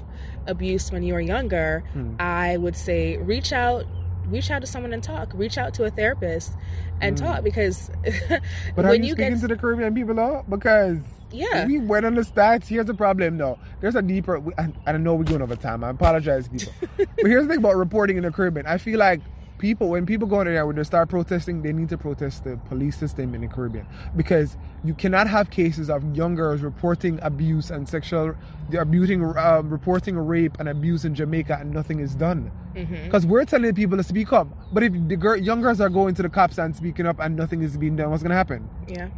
abuse 0.46 0.90
when 0.92 1.02
you 1.02 1.14
were 1.14 1.20
younger, 1.20 1.82
Hmm. 1.92 2.14
I 2.18 2.56
would 2.56 2.76
say 2.76 3.16
reach 3.18 3.52
out, 3.52 3.84
reach 4.26 4.50
out 4.50 4.60
to 4.60 4.66
someone 4.66 4.92
and 4.92 5.02
talk. 5.02 5.32
Reach 5.34 5.58
out 5.58 5.74
to 5.74 5.84
a 5.84 5.90
therapist 5.90 6.52
and 7.00 7.16
Mm. 7.16 7.20
talk 7.20 7.44
because 7.44 7.90
but 8.76 8.84
are 8.84 8.94
you 8.94 9.04
you 9.04 9.12
speaking 9.14 9.32
get 9.34 9.40
to 9.40 9.48
the 9.48 9.56
caribbean 9.56 9.94
people 9.94 10.14
though 10.14 10.44
because 10.48 10.98
yeah. 11.32 11.66
we 11.66 11.78
went 11.78 12.04
on 12.06 12.14
the 12.14 12.22
stats. 12.22 12.66
Here's 12.66 12.86
the 12.86 12.94
problem, 12.94 13.38
though. 13.38 13.58
There's 13.80 13.94
a 13.94 14.02
deeper. 14.02 14.42
I, 14.58 14.68
I 14.86 14.92
don't 14.92 15.04
know 15.04 15.14
we're 15.14 15.22
going 15.24 15.42
over 15.42 15.54
time. 15.56 15.84
I 15.84 15.90
apologize, 15.90 16.48
people. 16.48 16.72
but 16.96 17.06
here's 17.26 17.44
the 17.44 17.50
thing 17.50 17.58
about 17.58 17.76
reporting 17.76 18.16
in 18.16 18.24
the 18.24 18.32
Caribbean. 18.32 18.66
I 18.66 18.78
feel 18.78 18.98
like 18.98 19.20
people 19.60 19.90
when 19.90 20.06
people 20.06 20.26
go 20.26 20.40
in 20.40 20.46
there 20.46 20.66
when 20.66 20.74
they 20.74 20.82
start 20.82 21.08
protesting, 21.08 21.62
they 21.62 21.72
need 21.72 21.88
to 21.90 21.98
protest 21.98 22.44
the 22.44 22.56
police 22.68 22.96
system 22.96 23.34
in 23.34 23.42
the 23.42 23.46
Caribbean 23.46 23.86
because 24.16 24.56
you 24.82 24.94
cannot 24.94 25.28
have 25.28 25.50
cases 25.50 25.88
of 25.90 26.02
young 26.16 26.34
girls 26.34 26.62
reporting 26.62 27.20
abuse 27.22 27.70
and 27.70 27.88
sexual, 27.88 28.34
they're 28.70 28.82
abusing, 28.82 29.22
uh, 29.22 29.62
reporting 29.64 30.16
rape 30.18 30.56
and 30.58 30.68
abuse 30.68 31.04
in 31.04 31.14
Jamaica 31.14 31.58
and 31.60 31.70
nothing 31.72 32.00
is 32.00 32.14
done. 32.14 32.50
Mhm. 32.74 33.04
Because 33.04 33.26
we're 33.26 33.44
telling 33.44 33.74
people 33.74 33.96
to 33.96 34.02
speak 34.02 34.32
up, 34.32 34.48
but 34.72 34.82
if 34.82 34.92
the 35.08 35.16
girl, 35.16 35.36
young 35.36 35.60
girls 35.60 35.80
are 35.80 35.90
going 35.90 36.14
to 36.14 36.22
the 36.22 36.28
cops 36.28 36.58
and 36.58 36.74
speaking 36.74 37.06
up 37.06 37.20
and 37.20 37.36
nothing 37.36 37.62
is 37.62 37.76
being 37.76 37.96
done, 37.96 38.10
what's 38.10 38.22
gonna 38.22 38.34
happen? 38.34 38.68
Yeah. 38.88 39.08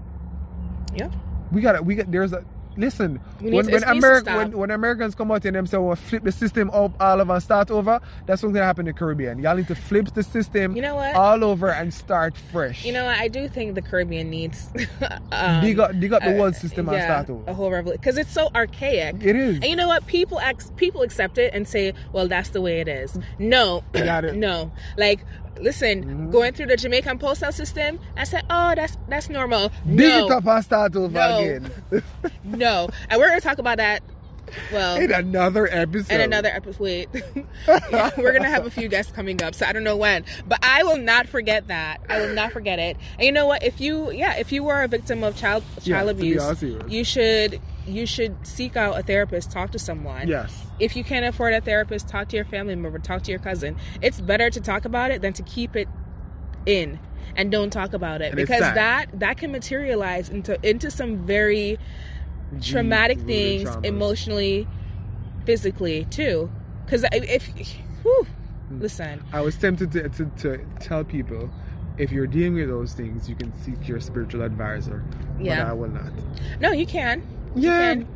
Yeah. 0.94 1.08
We 1.52 1.60
got 1.60 1.76
it 1.76 1.84
We 1.84 1.94
got 1.94 2.10
there's 2.10 2.32
a 2.32 2.44
listen. 2.76 3.20
When 3.40 3.64
to- 3.66 3.72
when, 3.72 3.80
to 3.82 3.86
Ameri- 3.88 4.36
when 4.36 4.52
when 4.58 4.70
Americans 4.70 5.14
come 5.14 5.30
out 5.30 5.44
and 5.44 5.56
them 5.56 5.66
say, 5.66 5.78
"Well, 5.78 5.96
flip 5.96 6.22
the 6.24 6.32
system 6.32 6.70
up 6.70 6.92
all 7.00 7.20
over 7.20 7.32
and 7.34 7.42
start 7.42 7.70
over," 7.70 8.00
that's 8.26 8.42
what's 8.42 8.52
gonna 8.54 8.64
happen 8.64 8.86
in 8.86 8.94
the 8.94 8.98
Caribbean. 8.98 9.38
Y'all 9.40 9.56
need 9.56 9.68
to 9.68 9.74
flip 9.74 10.12
the 10.14 10.22
system 10.22 10.74
You 10.76 10.82
know 10.82 10.94
what? 10.94 11.14
all 11.14 11.42
over 11.44 11.70
and 11.70 11.92
start 11.92 12.36
fresh. 12.52 12.84
You 12.84 12.92
know 12.92 13.04
what? 13.04 13.18
I 13.18 13.28
do 13.28 13.48
think 13.48 13.74
the 13.74 13.82
Caribbean 13.82 14.30
needs 14.30 14.68
um, 15.32 15.60
dig 15.62 15.78
up, 15.78 15.98
dig 15.98 16.12
up 16.12 16.22
the 16.22 16.34
uh, 16.34 16.38
world 16.38 16.56
system 16.56 16.88
and 16.88 16.96
yeah, 16.98 17.24
start 17.24 17.40
a 17.46 17.54
whole 17.54 17.70
revolution 17.70 18.00
because 18.00 18.16
it's 18.18 18.32
so 18.32 18.48
archaic. 18.54 19.16
It 19.24 19.36
is. 19.36 19.56
And 19.56 19.64
you 19.66 19.76
know 19.76 19.88
what? 19.88 20.06
People 20.06 20.38
ex- 20.40 20.70
people 20.76 21.02
accept 21.02 21.38
it 21.38 21.52
and 21.54 21.66
say, 21.66 21.92
"Well, 22.12 22.28
that's 22.28 22.50
the 22.50 22.60
way 22.60 22.80
it 22.80 22.88
is." 22.88 23.18
No, 23.38 23.82
Got 23.92 24.24
it. 24.24 24.34
no. 24.36 24.72
Like, 24.96 25.20
listen, 25.60 26.04
Mhm. 26.04 26.32
going 26.32 26.52
through 26.54 26.66
the 26.66 26.76
Jamaican 26.76 27.18
postal 27.18 27.52
system, 27.52 27.98
I 28.16 28.24
said, 28.24 28.42
"Oh, 28.50 28.72
that's 28.74 28.96
that's 29.08 29.28
normal." 29.28 29.70
No, 29.84 30.28
and 30.28 30.64
start 30.64 30.96
over 30.96 31.12
No. 31.12 31.38
again. 31.38 31.70
no. 32.44 32.88
And 33.10 33.20
we're 33.20 33.28
gonna 33.28 33.40
talk 33.40 33.58
about 33.58 33.78
that. 33.78 34.02
Well, 34.70 34.96
In 34.96 35.12
another 35.12 35.66
episode. 35.72 36.12
in 36.14 36.20
another 36.20 36.50
episode. 36.50 36.80
Wait, 36.80 37.08
Yeah, 37.66 38.10
we're 38.18 38.32
gonna 38.32 38.50
have 38.50 38.66
a 38.66 38.70
few 38.70 38.88
guests 38.88 39.10
coming 39.10 39.42
up, 39.42 39.54
so 39.54 39.64
I 39.64 39.72
don't 39.72 39.84
know 39.84 39.96
when, 39.96 40.24
but 40.46 40.58
I 40.62 40.82
will 40.82 40.98
not 40.98 41.26
forget 41.26 41.68
that. 41.68 42.00
I 42.10 42.20
will 42.20 42.34
not 42.34 42.52
forget 42.52 42.78
it. 42.78 42.98
And 43.18 43.24
you 43.24 43.32
know 43.32 43.46
what? 43.46 43.62
If 43.62 43.80
you, 43.80 44.10
yeah, 44.12 44.34
if 44.36 44.52
you 44.52 44.62
were 44.62 44.82
a 44.82 44.88
victim 44.88 45.24
of 45.24 45.36
child 45.36 45.64
child 45.82 46.08
be 46.18 46.32
abuse, 46.32 46.42
honest 46.42 46.62
with 46.62 46.72
you. 46.72 46.98
you 46.98 47.04
should 47.04 47.60
you 47.86 48.04
should 48.06 48.36
seek 48.46 48.76
out 48.76 48.98
a 48.98 49.02
therapist, 49.02 49.50
talk 49.50 49.70
to 49.72 49.78
someone. 49.78 50.28
Yes. 50.28 50.52
If 50.82 50.96
you 50.96 51.04
can't 51.04 51.24
afford 51.24 51.54
a 51.54 51.60
therapist, 51.60 52.08
talk 52.08 52.28
to 52.28 52.36
your 52.36 52.44
family 52.44 52.74
member, 52.74 52.98
talk 52.98 53.22
to 53.22 53.30
your 53.30 53.40
cousin. 53.40 53.76
It's 54.00 54.20
better 54.20 54.50
to 54.50 54.60
talk 54.60 54.84
about 54.84 55.10
it 55.10 55.22
than 55.22 55.32
to 55.34 55.42
keep 55.44 55.76
it 55.76 55.88
in 56.66 56.98
and 57.36 57.50
don't 57.50 57.70
talk 57.70 57.92
about 57.92 58.20
it 58.20 58.26
And 58.26 58.36
because 58.36 58.60
that 58.60 59.06
that 59.20 59.38
can 59.38 59.50
materialize 59.52 60.28
into 60.28 60.58
into 60.68 60.90
some 60.90 61.24
very 61.26 61.78
traumatic 62.60 63.18
Deep-rooted 63.18 63.36
things 63.66 63.70
traumas. 63.70 63.84
emotionally, 63.86 64.68
physically 65.46 66.04
too. 66.06 66.50
Because 66.84 67.04
if, 67.12 67.46
whew, 68.02 68.26
listen, 68.70 69.22
I 69.32 69.40
was 69.40 69.56
tempted 69.56 69.92
to, 69.92 70.08
to, 70.10 70.24
to 70.38 70.66
tell 70.80 71.04
people 71.04 71.50
if 71.98 72.10
you're 72.10 72.26
dealing 72.26 72.54
with 72.54 72.68
those 72.68 72.92
things, 72.94 73.28
you 73.28 73.34
can 73.34 73.52
seek 73.60 73.86
your 73.88 74.00
spiritual 74.00 74.42
advisor. 74.42 75.02
But 75.38 75.44
Yeah. 75.46 75.70
I 75.70 75.72
will 75.72 75.88
not. 75.90 76.12
no, 76.60 76.72
you 76.72 76.86
can. 76.86 77.22
Yeah. 77.54 77.94
can. 77.94 78.08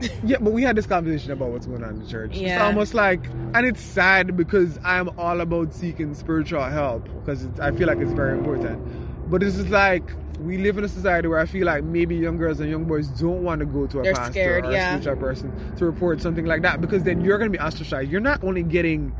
Yeah, 0.24 0.38
but 0.40 0.52
we 0.52 0.62
had 0.62 0.76
this 0.76 0.86
conversation 0.86 1.32
about 1.32 1.50
what's 1.50 1.66
going 1.66 1.82
on 1.82 1.90
in 1.90 2.02
the 2.02 2.06
church. 2.08 2.36
It's 2.36 2.60
almost 2.60 2.94
like, 2.94 3.24
and 3.54 3.66
it's 3.66 3.80
sad 3.82 4.36
because 4.36 4.78
I'm 4.84 5.08
all 5.18 5.40
about 5.40 5.74
seeking 5.74 6.14
spiritual 6.14 6.62
help 6.64 7.04
because 7.04 7.44
it's, 7.44 7.60
I 7.60 7.70
feel 7.72 7.86
like 7.86 7.98
it's 7.98 8.12
very 8.12 8.36
important. 8.38 9.30
But 9.30 9.40
this 9.40 9.56
is 9.56 9.68
like, 9.68 10.04
we 10.40 10.56
live 10.56 10.78
in 10.78 10.84
a 10.84 10.88
society 10.88 11.28
where 11.28 11.38
I 11.38 11.46
feel 11.46 11.66
like 11.66 11.84
maybe 11.84 12.16
young 12.16 12.38
girls 12.38 12.60
and 12.60 12.70
young 12.70 12.84
boys 12.84 13.08
don't 13.08 13.42
want 13.42 13.60
to 13.60 13.66
go 13.66 13.86
to 13.86 14.00
a 14.00 14.02
They're 14.02 14.14
pastor 14.14 14.32
scared, 14.32 14.66
or 14.66 14.72
yeah. 14.72 14.96
a 14.96 15.02
spiritual 15.02 15.22
person 15.22 15.76
to 15.76 15.84
report 15.84 16.20
something 16.22 16.46
like 16.46 16.62
that 16.62 16.80
because 16.80 17.02
then 17.02 17.20
you're 17.20 17.38
going 17.38 17.52
to 17.52 17.58
be 17.58 17.62
ostracized. 17.62 18.10
You're 18.10 18.20
not 18.20 18.42
only 18.42 18.62
getting 18.62 19.14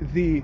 the 0.00 0.42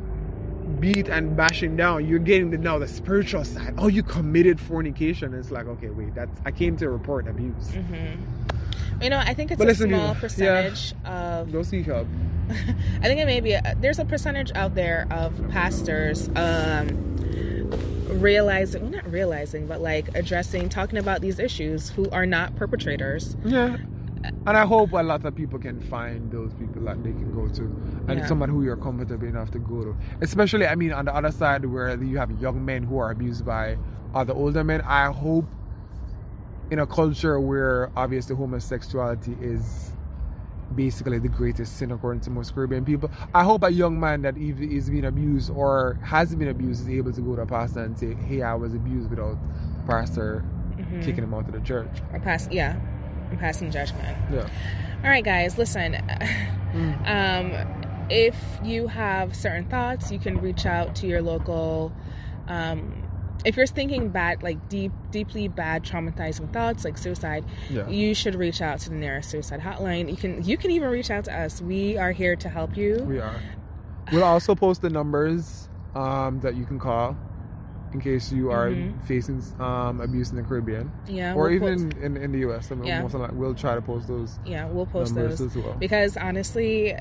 beat 0.80 1.08
and 1.08 1.36
bashing 1.36 1.76
down, 1.76 2.06
you're 2.06 2.18
getting 2.18 2.50
the 2.50 2.58
now 2.58 2.78
the 2.78 2.88
spiritual 2.88 3.44
side. 3.44 3.74
Oh, 3.78 3.88
you 3.88 4.02
committed 4.02 4.58
fornication. 4.58 5.34
It's 5.34 5.50
like, 5.50 5.66
okay, 5.66 5.90
wait, 5.90 6.14
that's 6.14 6.40
I 6.44 6.50
came 6.50 6.76
to 6.78 6.88
report 6.88 7.28
abuse. 7.28 7.70
hmm 7.70 8.14
You 9.02 9.10
know, 9.10 9.18
I 9.18 9.34
think 9.34 9.50
it's 9.50 9.58
But 9.58 9.68
a 9.68 9.74
small 9.74 9.88
yeah. 10.14 10.14
percentage 10.20 10.94
of. 11.04 11.52
Go 11.52 11.62
seek 11.62 11.86
help. 11.86 12.06
I 12.50 13.04
think 13.04 13.20
it 13.20 13.26
may 13.26 13.40
be 13.40 13.52
a, 13.52 13.74
there's 13.80 13.98
a 13.98 14.04
percentage 14.04 14.52
out 14.54 14.74
there 14.74 15.06
of 15.10 15.32
pastors 15.50 16.28
um, 16.36 16.88
realizing, 18.08 18.82
well, 18.82 18.90
not 18.90 19.10
realizing, 19.10 19.66
but 19.66 19.80
like 19.80 20.14
addressing, 20.14 20.68
talking 20.68 20.98
about 20.98 21.20
these 21.20 21.38
issues 21.38 21.90
who 21.90 22.08
are 22.10 22.26
not 22.26 22.54
perpetrators. 22.56 23.36
Yeah. 23.44 23.76
And 24.46 24.56
I 24.56 24.64
hope 24.64 24.92
a 24.92 25.02
lot 25.02 25.24
of 25.24 25.34
people 25.34 25.58
can 25.58 25.80
find 25.82 26.30
those 26.30 26.52
people 26.54 26.82
that 26.82 27.02
they 27.02 27.12
can 27.12 27.32
go 27.34 27.46
to. 27.48 27.62
And 28.08 28.20
Yeah. 28.20 28.26
someone 28.26 28.48
who 28.48 28.62
you're 28.64 28.76
comfortable 28.76 29.26
enough 29.26 29.50
to 29.52 29.58
go 29.58 29.82
to. 29.82 29.96
Especially, 30.22 30.66
I 30.66 30.74
mean, 30.76 30.92
on 30.92 31.04
the 31.04 31.14
other 31.14 31.30
side 31.30 31.64
where 31.66 31.94
you 32.02 32.16
have 32.18 32.30
young 32.40 32.64
men 32.64 32.82
who 32.84 32.98
are 32.98 33.10
abused 33.10 33.44
by 33.44 33.76
other 34.14 34.32
older 34.32 34.64
men. 34.64 34.80
I 34.82 35.06
hope 35.10 35.44
in 36.74 36.80
a 36.80 36.86
culture 36.86 37.38
where 37.38 37.88
obviously 37.96 38.34
homosexuality 38.34 39.36
is 39.40 39.92
basically 40.74 41.20
the 41.20 41.28
greatest 41.28 41.76
sin 41.78 41.92
according 41.92 42.20
to 42.20 42.30
most 42.30 42.52
Caribbean 42.52 42.84
people. 42.84 43.08
I 43.32 43.44
hope 43.44 43.62
a 43.62 43.70
young 43.70 44.00
man 44.00 44.22
that 44.22 44.36
is 44.36 44.90
being 44.90 45.04
abused 45.04 45.50
or 45.50 46.00
has 46.02 46.34
been 46.34 46.48
abused 46.48 46.82
is 46.82 46.88
able 46.88 47.12
to 47.12 47.20
go 47.20 47.36
to 47.36 47.42
a 47.42 47.46
pastor 47.46 47.84
and 47.84 47.96
say, 47.96 48.14
Hey, 48.14 48.42
I 48.42 48.54
was 48.54 48.74
abused 48.74 49.08
without 49.08 49.38
the 49.76 49.86
pastor 49.86 50.44
Mhm. 50.76 51.04
kicking 51.04 51.22
him 51.22 51.32
out 51.32 51.46
of 51.46 51.52
the 51.52 51.60
church. 51.60 52.02
Or 52.12 52.18
pass, 52.18 52.48
yeah, 52.50 52.74
and 53.30 53.38
passing 53.38 53.70
judgment. 53.70 54.16
Yeah. 54.32 54.48
All 55.04 55.10
right, 55.10 55.24
guys, 55.24 55.56
listen. 55.56 55.94
Mm. 56.74 57.06
Um, 57.06 58.06
if 58.10 58.34
you 58.64 58.88
have 58.88 59.36
certain 59.36 59.64
thoughts, 59.66 60.10
you 60.10 60.18
can 60.18 60.38
reach 60.40 60.66
out 60.66 60.96
to 60.96 61.06
your 61.06 61.22
local. 61.22 61.92
Um, 62.48 63.03
if 63.44 63.56
you're 63.56 63.66
thinking 63.66 64.08
bad, 64.08 64.42
like 64.42 64.68
deep, 64.68 64.92
deeply 65.10 65.48
bad, 65.48 65.82
traumatizing 65.84 66.52
thoughts, 66.52 66.84
like 66.84 66.96
suicide, 66.98 67.44
Yeah. 67.70 67.88
you 67.88 68.14
should 68.14 68.34
reach 68.34 68.62
out 68.62 68.78
to 68.80 68.90
the 68.90 68.96
nearest 68.96 69.30
suicide 69.30 69.60
hotline. 69.60 70.08
You 70.10 70.16
can, 70.16 70.42
you 70.44 70.56
can 70.56 70.70
even 70.70 70.88
reach 70.90 71.10
out 71.10 71.24
to 71.24 71.38
us. 71.38 71.60
We 71.60 71.98
are 71.98 72.12
here 72.12 72.36
to 72.36 72.48
help 72.48 72.76
you. 72.76 73.04
We 73.06 73.18
are. 73.20 73.36
We'll 74.12 74.24
also 74.24 74.54
post 74.54 74.82
the 74.82 74.90
numbers 74.90 75.68
um, 75.94 76.40
that 76.40 76.56
you 76.56 76.64
can 76.64 76.78
call 76.78 77.16
in 77.92 78.00
case 78.00 78.32
you 78.32 78.50
are 78.50 78.70
Mhm. 78.70 79.00
facing 79.06 79.40
um, 79.60 80.00
abuse 80.00 80.30
in 80.30 80.36
the 80.36 80.42
Caribbean 80.42 80.90
Yeah, 81.06 81.34
or 81.34 81.44
we'll 81.44 81.52
even 81.52 81.90
post, 81.90 82.02
in, 82.02 82.16
in 82.16 82.32
the 82.32 82.38
US. 82.50 82.72
I 82.72 82.74
mean, 82.74 82.86
Yeah. 82.86 83.02
most 83.02 83.14
of 83.14 83.20
the- 83.20 83.32
we'll 83.34 83.54
try 83.54 83.74
to 83.76 83.80
post 83.82 84.08
those 84.08 84.38
yeah, 84.44 84.66
we'll 84.66 84.86
post 84.86 85.14
those 85.14 85.40
as 85.40 85.54
well. 85.56 85.76
because 85.78 86.16
honestly, 86.16 86.94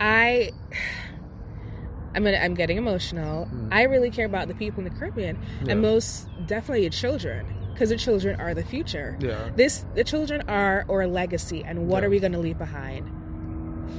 I. 0.00 0.50
I'm 2.14 2.24
gonna, 2.24 2.36
I'm 2.38 2.54
getting 2.54 2.76
emotional. 2.76 3.46
Mm. 3.46 3.68
I 3.72 3.84
really 3.84 4.10
care 4.10 4.26
about 4.26 4.48
the 4.48 4.54
people 4.54 4.84
in 4.84 4.92
the 4.92 4.98
Caribbean, 4.98 5.38
Yeah. 5.64 5.72
and 5.72 5.82
most 5.82 6.28
definitely 6.46 6.84
the 6.84 6.90
children, 6.94 7.46
because 7.72 7.88
the 7.88 7.96
children 7.96 8.38
are 8.40 8.54
the 8.54 8.64
future. 8.64 9.16
Yeah. 9.20 9.50
This 9.56 9.84
the 9.94 10.04
children 10.04 10.42
are 10.48 10.84
our 10.88 11.06
legacy, 11.06 11.62
and 11.64 11.88
what 11.88 12.04
are 12.04 12.10
we 12.10 12.20
going 12.20 12.32
to 12.32 12.38
leave 12.38 12.58
behind 12.58 13.10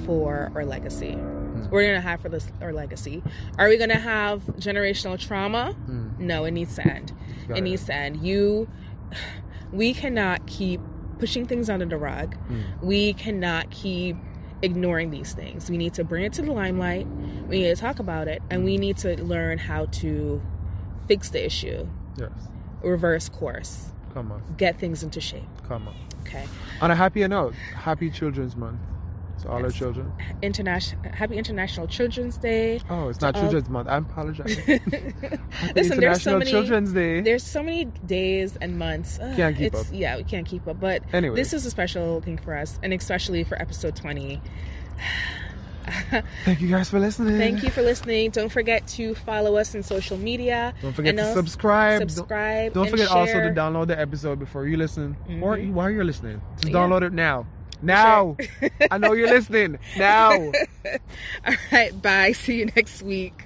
for 0.05 0.51
our 0.55 0.65
legacy? 0.65 1.15
Mm. 1.15 1.69
We're 1.71 1.83
going 1.83 1.95
to 1.95 2.01
have 2.01 2.21
for 2.21 2.29
this 2.29 2.47
our 2.61 2.73
legacy. 2.73 3.23
Are 3.57 3.67
we 3.69 3.77
going 3.77 3.89
to 3.89 3.99
have 3.99 4.41
generational 4.57 5.19
trauma? 5.19 5.75
Mm. 5.89 6.19
No, 6.19 6.45
it 6.45 6.51
needs 6.51 6.75
to 6.75 6.87
end. 6.87 7.13
Got 7.47 7.57
it 7.57 7.61
needs 7.61 7.85
to 7.85 7.93
end. 7.95 8.17
You, 8.25 8.67
we 9.71 9.93
cannot 9.93 10.45
keep 10.47 10.81
pushing 11.19 11.45
things 11.45 11.69
under 11.69 11.85
the 11.85 11.97
rug. 11.97 12.35
Mm. 12.49 12.63
We 12.81 13.13
cannot 13.13 13.71
keep 13.71 14.17
ignoring 14.63 15.11
these 15.11 15.33
things. 15.33 15.69
We 15.69 15.77
need 15.77 15.93
to 15.95 16.03
bring 16.03 16.23
it 16.23 16.33
to 16.33 16.41
the 16.41 16.51
limelight. 16.51 17.05
We 17.47 17.59
need 17.61 17.75
to 17.75 17.75
talk 17.75 17.99
about 17.99 18.27
it, 18.27 18.41
and 18.49 18.63
we 18.63 18.77
need 18.77 18.97
to 18.97 19.21
learn 19.23 19.57
how 19.59 19.85
to 20.01 20.41
fix 21.07 21.29
the 21.29 21.45
issue, 21.45 21.87
Yes. 22.17 22.31
reverse 22.81 23.29
course, 23.29 23.91
Come 24.13 24.31
on. 24.31 24.41
get 24.57 24.79
things 24.79 25.03
into 25.03 25.19
shape. 25.21 25.43
Come 25.67 25.87
on. 25.87 25.95
Okay. 26.21 26.45
On 26.81 26.89
a 26.89 26.95
happier 26.95 27.27
note, 27.27 27.53
happy 27.75 28.09
Children's 28.09 28.55
Month 28.55 28.79
to 29.43 29.49
all 29.51 29.63
our 29.63 29.69
children. 29.71 30.11
International 30.41 31.01
Happy 31.11 31.37
International 31.37 31.87
Children's 31.87 32.37
Day. 32.37 32.81
Oh, 32.89 33.09
it's 33.09 33.21
not 33.21 33.35
Children's 33.35 33.69
Month. 33.69 33.87
I 33.87 33.97
apologize. 33.97 34.55
Happy 34.57 35.73
Listen, 35.75 35.99
there's 35.99 36.21
so 36.21 36.37
many 36.39 36.49
Children's 36.51 36.91
Day. 36.93 37.21
there's 37.21 37.43
so 37.43 37.61
many 37.63 37.85
days 37.85 38.57
and 38.59 38.77
months. 38.79 39.19
Ugh, 39.21 39.35
Can't 39.35 39.55
keep 39.55 39.73
it's, 39.73 39.81
up. 39.81 39.87
Yeah, 39.91 40.17
we 40.17 40.23
can't 40.23 40.47
keep 40.47 40.67
up. 40.67 40.79
But 40.79 41.03
anyway, 41.13 41.35
this 41.35 41.53
is 41.53 41.65
a 41.65 41.71
special 41.71 42.19
thing 42.21 42.37
for 42.37 42.55
us, 42.57 42.79
and 42.83 42.93
especially 42.93 43.43
for 43.43 43.61
episode 43.61 43.95
20. 43.95 44.41
Thank 46.45 46.61
you 46.61 46.69
guys 46.69 46.89
for 46.89 46.97
listening. 46.99 47.37
Thank 47.37 47.61
you 47.61 47.69
for 47.69 47.81
listening. 47.81 48.31
Don't 48.31 48.49
forget 48.49 48.87
to 48.89 49.15
follow 49.15 49.57
us 49.57 49.75
on 49.75 49.83
social 49.83 50.17
media. 50.17 50.73
Don't 50.81 50.93
forget 50.93 51.17
to 51.17 51.33
subscribe. 51.33 51.99
Don't- 51.99 52.09
Subscribe. 52.09 52.73
Don't 52.73 52.83
and 52.83 52.91
forget 52.91 53.09
also 53.09 53.33
to 53.33 53.49
download 53.49 53.87
the 53.87 53.99
episode 53.99 54.39
before 54.39 54.65
you 54.65 54.77
listen, 54.77 55.17
or 55.41 55.57
Mhm. 55.57 55.73
while 55.73 55.89
you're 55.89 56.05
listening. 56.05 56.41
Just 56.61 56.71
Yeah. 56.71 56.79
download 56.79 57.01
it 57.01 57.11
now. 57.11 57.45
Now, 57.83 58.37
I 58.91 58.97
know 58.97 59.13
you're 59.13 59.27
listening. 59.27 59.77
Now. 59.97 60.31
All 61.45 61.55
right. 61.71 62.01
Bye. 62.01 62.31
See 62.31 62.59
you 62.59 62.65
next 62.75 63.01
week. 63.01 63.45